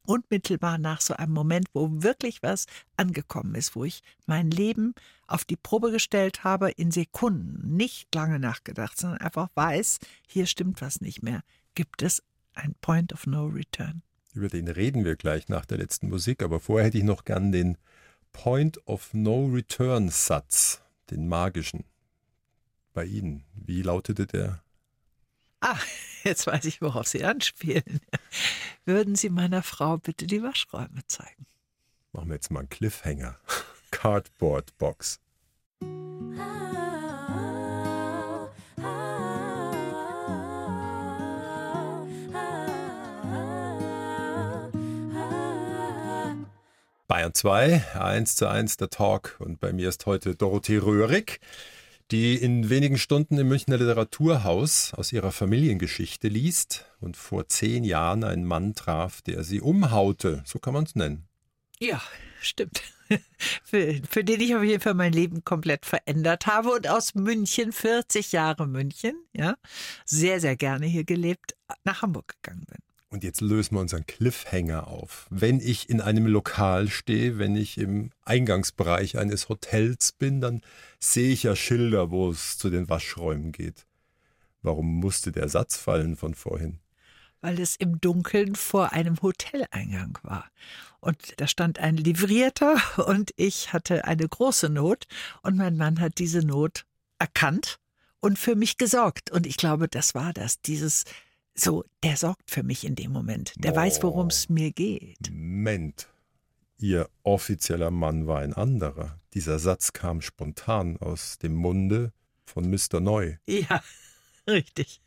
unmittelbar 0.07 0.79
nach 0.79 1.01
so 1.01 1.15
einem 1.15 1.33
Moment, 1.33 1.69
wo 1.73 1.89
wirklich 2.03 2.43
was 2.43 2.67
angekommen 2.97 3.55
ist, 3.55 3.77
wo 3.77 3.85
ich 3.85 4.03
mein 4.27 4.51
Leben 4.51 4.95
auf 5.27 5.45
die 5.45 5.57
Probe 5.57 5.91
gestellt 5.91 6.43
habe, 6.43 6.71
in 6.71 6.91
Sekunden, 6.91 7.77
nicht 7.77 8.15
lange 8.15 8.39
nachgedacht, 8.39 8.99
sondern 8.99 9.21
einfach 9.21 9.49
weiß, 9.55 9.99
hier 10.27 10.47
stimmt 10.47 10.81
was 10.81 11.01
nicht 11.01 11.23
mehr, 11.23 11.43
gibt 11.75 12.03
es 12.03 12.23
ein 12.55 12.75
Point 12.81 13.13
of 13.13 13.27
No 13.27 13.47
Return. 13.47 14.03
Über 14.33 14.49
den 14.49 14.69
reden 14.69 15.05
wir 15.05 15.17
gleich 15.17 15.49
nach 15.49 15.67
der 15.67 15.79
letzten 15.79 16.09
Musik, 16.09 16.43
aber 16.43 16.61
vorher 16.61 16.87
hätte 16.87 16.99
ich 16.99 17.05
noch 17.05 17.25
gern 17.25 17.53
den 17.53 17.77
Point 18.33 18.87
of 18.87 19.13
No 19.13 19.47
Return 19.47 20.09
Satz, 20.09 20.83
den 21.11 21.29
magischen. 21.29 21.85
Bei 22.93 23.05
Ihnen. 23.05 23.45
Wie 23.55 23.83
lautete 23.83 24.27
der? 24.27 24.63
Ah, 25.61 25.79
jetzt 26.25 26.47
weiß 26.47 26.65
ich, 26.65 26.83
worauf 26.83 27.07
Sie 27.07 27.25
anspielen. 27.25 28.01
Würden 28.85 29.15
Sie 29.15 29.31
meiner 29.31 29.63
Frau 29.63 29.99
bitte 29.99 30.27
die 30.27 30.43
Waschräume 30.43 31.07
zeigen? 31.07 31.47
Machen 32.13 32.29
wir 32.29 32.35
jetzt 32.35 32.51
mal 32.51 32.61
einen 32.61 32.69
Cliffhanger. 32.69 33.39
Cardboard 33.91 34.77
Box. 34.79 35.21
Bayern 47.11 47.35
2, 47.35 47.97
1 47.99 48.37
zu 48.37 48.49
1 48.49 48.77
der 48.77 48.89
Talk. 48.89 49.35
Und 49.41 49.59
bei 49.59 49.73
mir 49.73 49.89
ist 49.89 50.07
heute 50.07 50.37
Dorothee 50.37 50.77
Röhrig, 50.77 51.41
die 52.11 52.37
in 52.37 52.71
wenigen 52.71 52.99
Stunden 52.99 53.39
im 53.39 53.49
Münchner 53.49 53.79
Literaturhaus 53.79 54.95
aus 54.95 55.13
ihrer 55.13 55.33
Familiengeschichte 55.33 56.29
liest 56.29 56.87
und 57.01 57.17
vor 57.17 57.49
zehn 57.49 57.85
Jahren 57.85 58.25
einen 58.25 58.45
Mann 58.45 58.75
traf, 58.75 59.23
der 59.23 59.45
sie 59.45 59.61
umhaute. 59.61 60.43
So 60.45 60.59
kann 60.59 60.75
man 60.75 60.85
es 60.85 60.95
nennen. 60.95 61.29
Ja, 61.79 62.03
stimmt. 62.41 62.83
Für, 63.65 64.01
für 64.09 64.23
den 64.23 64.41
ich 64.41 64.55
auf 64.55 64.63
jeden 64.63 64.81
Fall 64.81 64.95
mein 64.95 65.13
Leben 65.13 65.43
komplett 65.43 65.85
verändert 65.85 66.47
habe 66.47 66.71
und 66.71 66.87
aus 66.87 67.17
München, 67.17 67.73
40 67.73 68.31
Jahre 68.31 68.69
München, 68.69 69.17
ja, 69.33 69.57
sehr, 70.05 70.41
sehr 70.41 70.55
gerne 70.55 70.87
hier 70.87 71.03
gelebt, 71.03 71.57
nach 71.83 72.03
Hamburg 72.03 72.37
gegangen 72.41 72.67
bin. 72.71 72.79
Und 73.13 73.25
jetzt 73.25 73.41
lösen 73.41 73.75
wir 73.75 73.81
unseren 73.81 74.07
Cliffhanger 74.07 74.87
auf. 74.87 75.27
Wenn 75.31 75.59
ich 75.59 75.91
in 75.91 76.01
einem 76.01 76.27
Lokal 76.27 76.89
stehe, 76.89 77.39
wenn 77.39 77.57
ich 77.57 77.77
im 77.77 78.11
Eingangsbereich 78.25 79.19
eines 79.19 79.49
Hotels 79.49 80.13
bin, 80.13 80.41
dann 80.41 80.63
sehe 81.01 81.33
ich 81.33 81.43
ja 81.43 81.57
Schilder, 81.57 82.13
wo 82.13 82.31
es 82.31 82.57
zu 82.57 82.71
den 82.71 82.89
Waschräumen 82.89 83.51
geht. 83.51 83.85
Warum 84.63 85.01
musste 85.01 85.33
der 85.33 85.49
Satz 85.49 85.77
fallen 85.77 86.17
von 86.17 86.35
vorhin? 86.35 86.79
Weil 87.41 87.59
es 87.59 87.75
im 87.75 88.01
Dunkeln 88.01 88.55
vor 88.55 88.93
einem 88.93 89.21
Hoteleingang 89.21 90.19
war. 90.23 90.49
Und 91.01 91.41
da 91.41 91.49
stand 91.49 91.81
ein 91.81 91.97
Livrierter 91.97 92.77
und 93.09 93.33
ich 93.37 93.73
hatte 93.73 94.05
eine 94.05 94.29
große 94.29 94.69
Not 94.69 95.07
und 95.43 95.57
mein 95.57 95.77
Mann 95.77 95.99
hat 95.99 96.19
diese 96.19 96.47
Not 96.47 96.85
erkannt 97.19 97.81
und 98.21 98.39
für 98.39 98.55
mich 98.55 98.77
gesorgt. 98.77 99.33
Und 99.33 99.47
ich 99.47 99.57
glaube, 99.57 99.89
das 99.89 100.15
war 100.15 100.33
das, 100.33 100.61
dieses 100.61 101.05
so, 101.61 101.85
der 102.03 102.17
sorgt 102.17 102.51
für 102.51 102.63
mich 102.63 102.85
in 102.85 102.95
dem 102.95 103.13
Moment. 103.13 103.53
Der 103.57 103.73
Oh. 103.73 103.77
weiß, 103.77 104.03
worum 104.03 104.29
es 104.29 104.49
mir 104.49 104.73
geht. 104.73 105.31
Moment. 105.31 106.09
Ihr 106.79 107.09
offizieller 107.23 107.91
Mann 107.91 108.27
war 108.27 108.39
ein 108.41 108.55
anderer. 108.55 109.19
Dieser 109.35 109.59
Satz 109.59 109.93
kam 109.93 110.21
spontan 110.23 110.97
aus 110.97 111.39
dem 111.39 111.55
Munde 111.55 112.13
von 112.47 112.69
Mr. 112.71 113.01
Neu. 113.01 113.37
Ja, 113.47 113.83
richtig. 114.49 115.01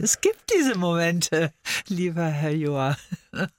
Es 0.00 0.20
gibt 0.20 0.52
diese 0.54 0.76
Momente, 0.76 1.52
lieber 1.86 2.26
Herr 2.26 2.50
Joa. 2.54 2.96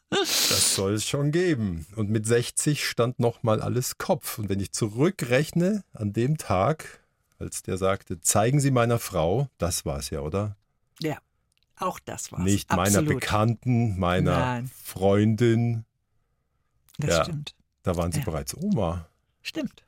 Das 0.10 0.76
soll 0.76 0.93
es 0.95 1.08
schon 1.08 1.32
geben. 1.32 1.88
Und 1.95 2.10
mit 2.10 2.28
60 2.28 2.86
stand 2.86 3.20
nochmal 3.20 3.62
alles 3.62 3.97
Kopf. 3.97 4.38
Und 4.38 4.49
wenn 4.49 4.60
ich 4.60 4.74
zurückrechne 4.74 5.84
an 5.93 6.12
dem 6.14 6.38
Tag, 6.38 6.99
als 7.39 7.64
der 7.64 7.78
sagte, 7.78 8.20
zeigen 8.20 8.60
Sie 8.60 8.72
meiner 8.72 8.99
Frau, 8.99 9.47
das 9.58 9.86
war 9.86 9.97
es 9.99 10.10
ja, 10.10 10.20
oder? 10.20 10.58
Ja, 10.99 11.18
auch 11.82 12.00
das 12.00 12.32
war's. 12.32 12.44
Nicht 12.44 12.70
meiner 12.70 12.84
Absolut. 13.00 13.20
Bekannten, 13.20 14.00
meiner 14.00 14.40
Nein. 14.40 14.72
Freundin. 14.84 15.86
Das 16.98 17.10
Ja. 17.18 17.24
stimmt. 17.24 17.56
Da 17.84 17.96
waren 17.96 18.12
Sie 18.12 18.20
Ja. 18.20 18.26
bereits 18.26 18.56
Oma. 18.56 19.08
Stimmt. 19.42 19.84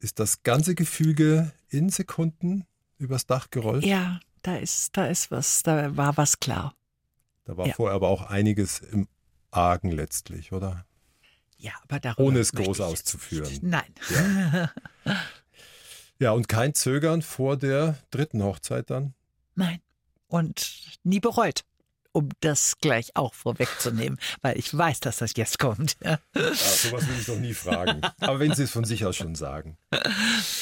Ist 0.00 0.18
das 0.18 0.42
ganze 0.42 0.74
Gefüge 0.74 1.52
in 1.68 1.88
Sekunden 1.88 2.66
übers 2.98 3.26
Dach 3.26 3.48
gerollt? 3.50 3.84
Ja, 3.84 4.20
da 4.42 4.56
ist, 4.56 4.96
da 4.96 5.06
ist 5.06 5.30
was, 5.30 5.62
da 5.62 5.96
war 5.96 6.16
was 6.16 6.40
klar. 6.40 6.74
Da 7.44 7.56
war 7.56 7.66
Ja. 7.66 7.74
vorher 7.74 7.94
aber 7.94 8.08
auch 8.08 8.22
einiges 8.22 8.80
im 8.80 9.08
Argen 9.50 9.90
letztlich, 9.90 10.52
oder? 10.52 10.84
Ja, 11.56 11.72
aber 11.84 12.00
darüber 12.00 12.28
Ohne 12.28 12.40
es 12.40 12.52
groß 12.52 12.80
auszuführen. 12.80 13.58
Nein. 13.62 13.94
Ja, 16.18 16.32
und 16.32 16.48
kein 16.48 16.74
Zögern 16.74 17.22
vor 17.22 17.56
der 17.56 17.98
dritten 18.10 18.42
Hochzeit 18.42 18.90
dann? 18.90 19.14
Nein. 19.54 19.80
Und 20.32 20.98
nie 21.04 21.20
bereut. 21.20 21.62
um 22.12 22.28
das 22.40 22.76
gleich 22.80 23.16
auch 23.16 23.34
vorwegzunehmen, 23.34 24.18
weil 24.42 24.58
ich 24.58 24.76
weiß, 24.76 25.00
dass 25.00 25.16
das 25.16 25.32
jetzt 25.36 25.58
kommt. 25.58 25.96
Ja. 26.04 26.18
Ja, 26.34 26.54
sowas 26.54 27.08
will 27.08 27.16
ich 27.18 27.26
doch 27.26 27.38
nie 27.38 27.54
fragen. 27.54 28.00
Aber 28.20 28.38
wenn 28.38 28.54
Sie 28.54 28.64
es 28.64 28.70
von 28.70 28.84
sich 28.84 29.04
aus 29.06 29.16
schon 29.16 29.34
sagen. 29.34 29.78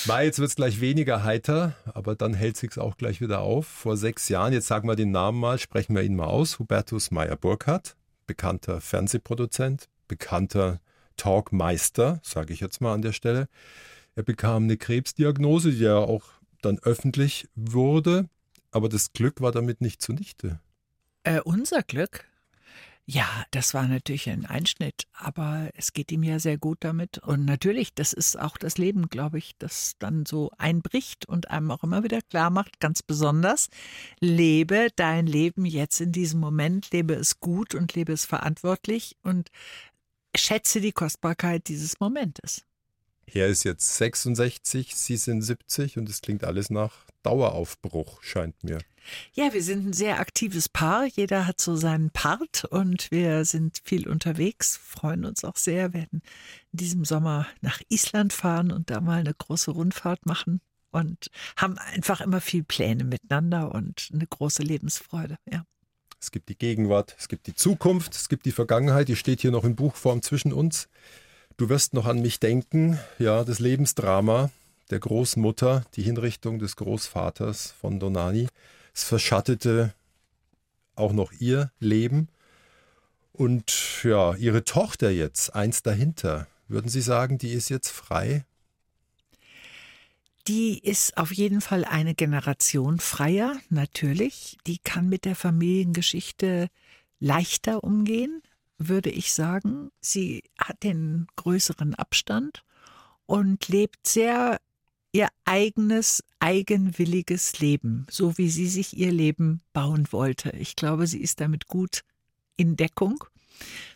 Mai, 0.07 0.27
jetzt 0.27 0.39
wird 0.39 0.49
es 0.51 0.57
gleich 0.57 0.81
weniger 0.81 1.25
heiter, 1.25 1.75
aber 1.93 2.15
dann 2.15 2.35
hält 2.35 2.57
sich's 2.57 2.79
auch 2.79 2.97
gleich 2.97 3.21
wieder 3.21 3.41
auf. 3.41 3.67
Vor 3.67 3.97
sechs 3.97 4.29
Jahren, 4.29 4.53
jetzt 4.53 4.69
sagen 4.69 4.89
wir 4.89 4.97
den 4.97 5.11
Namen 5.11 5.41
mal, 5.41 5.59
sprechen 5.59 5.95
wir 5.95 6.03
ihn 6.03 6.17
mal 6.17 6.27
aus. 6.27 6.59
Hubertus 6.59 7.11
Meyer-Burkhardt, 7.11 7.97
bekannter 8.27 8.81
Fernsehproduzent, 8.81 9.89
bekannter 10.07 10.81
Talkmeister, 11.17 12.21
sage 12.23 12.53
ich 12.55 12.61
jetzt 12.61 12.81
mal 12.81 12.95
an 12.95 13.03
der 13.03 13.13
Stelle. 13.13 13.49
Er 14.15 14.23
bekam 14.23 14.65
eine 14.65 14.77
Krebsdiagnose, 14.77 15.73
die 15.73 15.81
ja 15.81 15.97
auch 15.97 16.25
dann 16.63 16.79
öffentlich 16.81 17.49
wurde, 17.55 18.29
aber 18.71 18.89
das 18.89 19.13
Glück 19.13 19.41
war 19.41 19.53
damit 19.53 19.81
nicht 19.81 20.03
zunichte. 20.03 20.61
Äh, 21.23 21.41
unser 21.41 21.83
Glück? 21.83 22.27
Ja, 23.13 23.27
das 23.51 23.75
war 23.75 23.89
natürlich 23.89 24.31
ein 24.31 24.47
Einschnitt, 24.47 25.09
aber 25.13 25.71
es 25.75 25.93
geht 25.93 26.13
ihm 26.13 26.23
ja 26.23 26.39
sehr 26.39 26.59
gut 26.59 26.79
damit. 26.83 27.19
Und 27.19 27.45
natürlich, 27.45 27.93
das 27.93 28.13
ist 28.13 28.39
auch 28.39 28.57
das 28.57 28.79
Leben, 28.79 29.09
glaube 29.09 29.39
ich, 29.39 29.57
das 29.59 29.95
dann 29.99 30.27
so 30.27 30.53
einbricht 30.59 31.27
und 31.27 31.51
einem 31.51 31.73
auch 31.73 31.83
immer 31.83 32.05
wieder 32.05 32.23
klar 32.23 32.51
macht, 32.51 32.79
ganz 32.79 33.03
besonders, 33.03 33.69
lebe 34.21 34.91
dein 34.95 35.27
Leben 35.27 35.65
jetzt 35.67 36.01
in 36.01 36.13
diesem 36.13 36.39
Moment, 36.39 36.93
lebe 36.93 37.15
es 37.15 37.41
gut 37.41 37.75
und 37.75 37.95
lebe 37.97 38.13
es 38.13 38.27
verantwortlich 38.27 39.17
und 39.25 39.51
schätze 40.37 40.81
die 40.81 40.93
Kostbarkeit 40.93 41.67
dieses 41.67 41.99
Momentes. 41.99 42.65
Er 43.33 43.47
ist 43.47 43.65
jetzt 43.65 43.97
66, 43.97 44.97
Sie 44.97 45.17
sind 45.17 45.43
70 45.43 45.99
und 45.99 46.09
es 46.09 46.21
klingt 46.21 46.43
alles 46.45 46.69
nach 46.71 47.07
Daueraufbruch, 47.23 48.23
scheint 48.23 48.63
mir. 48.65 48.79
Ja, 49.33 49.53
wir 49.53 49.63
sind 49.63 49.87
ein 49.87 49.93
sehr 49.93 50.21
aktives 50.21 50.69
Paar. 50.69 51.07
Jeder 51.07 51.47
hat 51.47 51.61
so 51.61 51.77
seinen 51.77 52.11
Part 52.11 52.65
und 52.65 53.11
wir 53.11 53.45
sind 53.45 53.81
viel 53.85 54.09
unterwegs, 54.09 54.77
freuen 54.77 55.25
uns 55.25 55.45
auch 55.45 55.57
sehr, 55.57 55.93
werden 55.93 56.23
in 56.73 56.77
diesem 56.77 57.05
Sommer 57.05 57.47
nach 57.61 57.81
Island 57.89 58.33
fahren 58.33 58.73
und 58.73 58.91
da 58.91 59.01
mal 59.01 59.21
eine 59.21 59.35
große 59.35 59.71
Rundfahrt 59.71 60.27
machen 60.27 60.61
und 60.91 61.31
haben 61.57 61.79
einfach 61.79 62.21
immer 62.21 62.41
viel 62.41 62.65
Pläne 62.65 63.05
miteinander 63.05 63.73
und 63.73 64.09
eine 64.13 64.27
große 64.27 64.63
Lebensfreude, 64.63 65.37
ja. 65.51 65.65
Es 66.23 66.31
gibt 66.31 66.51
die 66.51 66.59
Gegenwart, 66.59 67.17
es 67.19 67.29
gibt 67.29 67.47
die 67.47 67.55
Zukunft, 67.55 68.15
es 68.15 68.29
gibt 68.29 68.45
die 68.45 68.53
Vergangenheit, 68.53 69.09
die 69.09 69.17
steht 69.17 69.41
hier 69.41 69.51
noch 69.51 69.65
in 69.65 69.75
Buchform 69.75 70.21
zwischen 70.21 70.53
uns. 70.53 70.89
Du 71.61 71.69
wirst 71.69 71.93
noch 71.93 72.07
an 72.07 72.23
mich 72.23 72.41
denken, 72.41 72.99
ja, 73.19 73.45
das 73.45 73.59
Lebensdrama 73.59 74.51
der 74.89 74.99
Großmutter, 74.99 75.85
die 75.95 76.03
Hinrichtung 76.03 76.59
des 76.59 76.75
Großvaters 76.77 77.75
von 77.79 78.01
Donani. 78.01 78.49
Es 78.95 79.05
verschattete 79.05 79.93
auch 80.95 81.13
noch 81.13 81.33
ihr 81.33 81.71
Leben. 81.79 82.29
Und 83.35 84.01
ja, 84.05 84.35
ihre 84.37 84.65
Tochter 84.65 85.11
jetzt, 85.11 85.55
eins 85.55 85.83
dahinter, 85.83 86.47
würden 86.67 86.89
Sie 86.89 87.03
sagen, 87.03 87.37
die 87.37 87.53
ist 87.53 87.69
jetzt 87.69 87.91
frei? 87.91 88.47
Die 90.47 90.79
ist 90.79 91.19
auf 91.19 91.31
jeden 91.31 91.61
Fall 91.61 91.85
eine 91.85 92.15
Generation 92.15 93.01
freier, 93.01 93.55
natürlich. 93.69 94.57
Die 94.67 94.79
kann 94.79 95.11
mit 95.11 95.27
der 95.27 95.37
Familiengeschichte 95.37 96.71
leichter 97.19 97.85
umgehen 97.85 98.41
würde 98.81 99.11
ich 99.11 99.33
sagen. 99.33 99.91
Sie 100.01 100.43
hat 100.59 100.83
den 100.83 101.27
größeren 101.37 101.95
Abstand 101.95 102.65
und 103.27 103.69
lebt 103.69 104.07
sehr 104.07 104.61
ihr 105.13 105.29
eigenes, 105.45 106.25
eigenwilliges 106.39 107.59
Leben, 107.59 108.07
so 108.11 108.39
wie 108.39 108.49
sie 108.49 108.69
sich 108.69 108.97
ihr 108.97 109.13
Leben 109.13 109.61
bauen 109.73 110.07
wollte. 110.11 110.51
Ich 110.51 110.77
glaube, 110.77 111.07
sie 111.07 111.21
ist 111.21 111.41
damit 111.41 111.67
gut 111.67 112.03
in 112.57 112.77
Deckung 112.77 113.23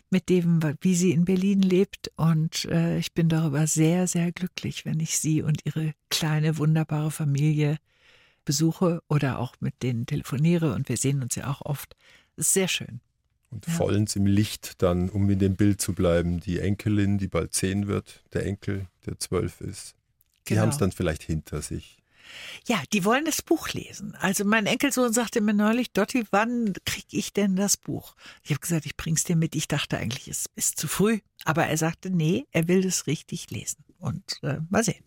mit 0.09 0.29
dem, 0.29 0.61
wie 0.81 0.95
sie 0.95 1.11
in 1.11 1.25
Berlin 1.25 1.61
lebt. 1.61 2.11
Und 2.15 2.65
äh, 2.65 2.99
ich 2.99 3.13
bin 3.13 3.29
darüber 3.29 3.65
sehr, 3.67 4.07
sehr 4.07 4.31
glücklich, 4.31 4.85
wenn 4.85 4.99
ich 4.99 5.17
sie 5.17 5.41
und 5.41 5.65
ihre 5.65 5.93
kleine, 6.09 6.57
wunderbare 6.57 7.11
Familie 7.11 7.77
besuche 8.43 9.01
oder 9.07 9.39
auch 9.39 9.55
mit 9.59 9.81
denen 9.81 10.05
telefoniere. 10.05 10.73
Und 10.73 10.89
wir 10.89 10.97
sehen 10.97 11.23
uns 11.23 11.35
ja 11.35 11.49
auch 11.49 11.61
oft. 11.61 11.95
Sehr 12.37 12.67
schön 12.67 12.99
und 13.51 13.65
ja. 13.67 13.73
vollends 13.73 14.15
im 14.15 14.25
Licht 14.25 14.81
dann, 14.81 15.09
um 15.09 15.29
in 15.29 15.39
dem 15.39 15.55
Bild 15.55 15.81
zu 15.81 15.93
bleiben, 15.93 16.39
die 16.39 16.59
Enkelin, 16.59 17.17
die 17.17 17.27
bald 17.27 17.53
zehn 17.53 17.87
wird, 17.87 18.23
der 18.33 18.45
Enkel, 18.45 18.87
der 19.05 19.19
zwölf 19.19 19.61
ist. 19.61 19.95
Die 20.47 20.49
genau. 20.49 20.63
haben 20.63 20.69
es 20.69 20.77
dann 20.77 20.91
vielleicht 20.91 21.23
hinter 21.23 21.61
sich. 21.61 21.97
Ja, 22.67 22.81
die 22.91 23.05
wollen 23.05 23.25
das 23.25 23.41
Buch 23.41 23.69
lesen. 23.69 24.15
Also 24.19 24.45
mein 24.45 24.65
Enkelsohn 24.65 25.13
sagte 25.13 25.41
mir 25.41 25.53
neulich, 25.53 25.91
Dotti, 25.91 26.25
wann 26.31 26.73
kriege 26.85 27.17
ich 27.17 27.33
denn 27.33 27.55
das 27.55 27.77
Buch? 27.77 28.15
Ich 28.43 28.51
habe 28.51 28.59
gesagt, 28.59 28.85
ich 28.85 28.97
bring's 28.97 29.23
dir 29.23 29.35
mit. 29.35 29.55
Ich 29.55 29.67
dachte 29.67 29.97
eigentlich, 29.97 30.27
es 30.27 30.45
ist 30.55 30.79
zu 30.79 30.87
früh. 30.87 31.19
Aber 31.43 31.65
er 31.65 31.77
sagte, 31.77 32.09
nee, 32.09 32.45
er 32.51 32.67
will 32.67 32.85
es 32.85 33.07
richtig 33.07 33.51
lesen. 33.51 33.83
Und 33.99 34.39
äh, 34.43 34.57
mal 34.69 34.83
sehen. 34.83 35.03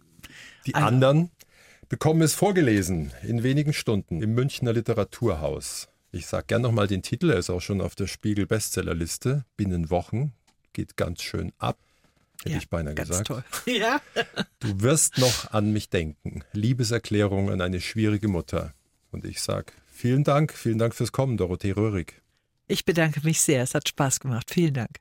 Die 0.66 0.74
also. 0.74 0.86
anderen 0.86 1.30
bekommen 1.88 2.22
es 2.22 2.34
vorgelesen 2.34 3.12
in 3.22 3.42
wenigen 3.42 3.72
Stunden 3.72 4.22
im 4.22 4.34
Münchner 4.34 4.72
Literaturhaus. 4.72 5.88
Ich 6.10 6.26
sage 6.26 6.46
gern 6.46 6.62
nochmal 6.62 6.86
den 6.86 7.02
Titel, 7.02 7.30
er 7.30 7.38
ist 7.38 7.50
auch 7.50 7.60
schon 7.60 7.80
auf 7.80 7.94
der 7.94 8.06
Spiegel-Bestsellerliste. 8.06 9.44
Binnen 9.56 9.90
Wochen 9.90 10.32
geht 10.72 10.96
ganz 10.96 11.22
schön 11.22 11.52
ab, 11.58 11.78
hätte 12.42 12.52
ja, 12.52 12.58
ich 12.58 12.70
beinahe 12.70 12.94
ganz 12.94 13.08
gesagt. 13.08 13.26
Toll. 13.26 13.44
Ja. 13.66 14.00
Du 14.60 14.80
wirst 14.80 15.18
noch 15.18 15.52
an 15.52 15.72
mich 15.72 15.90
denken. 15.90 16.44
Liebeserklärung 16.52 17.50
an 17.50 17.60
eine 17.60 17.80
schwierige 17.80 18.28
Mutter. 18.28 18.74
Und 19.10 19.24
ich 19.24 19.42
sage 19.42 19.72
vielen 19.90 20.24
Dank, 20.24 20.52
vielen 20.52 20.78
Dank 20.78 20.94
fürs 20.94 21.12
Kommen, 21.12 21.36
Dorothee 21.36 21.72
Röhrig. 21.72 22.22
Ich 22.68 22.84
bedanke 22.84 23.20
mich 23.22 23.40
sehr, 23.40 23.62
es 23.62 23.74
hat 23.74 23.88
Spaß 23.88 24.20
gemacht. 24.20 24.50
Vielen 24.50 24.74
Dank. 24.74 25.00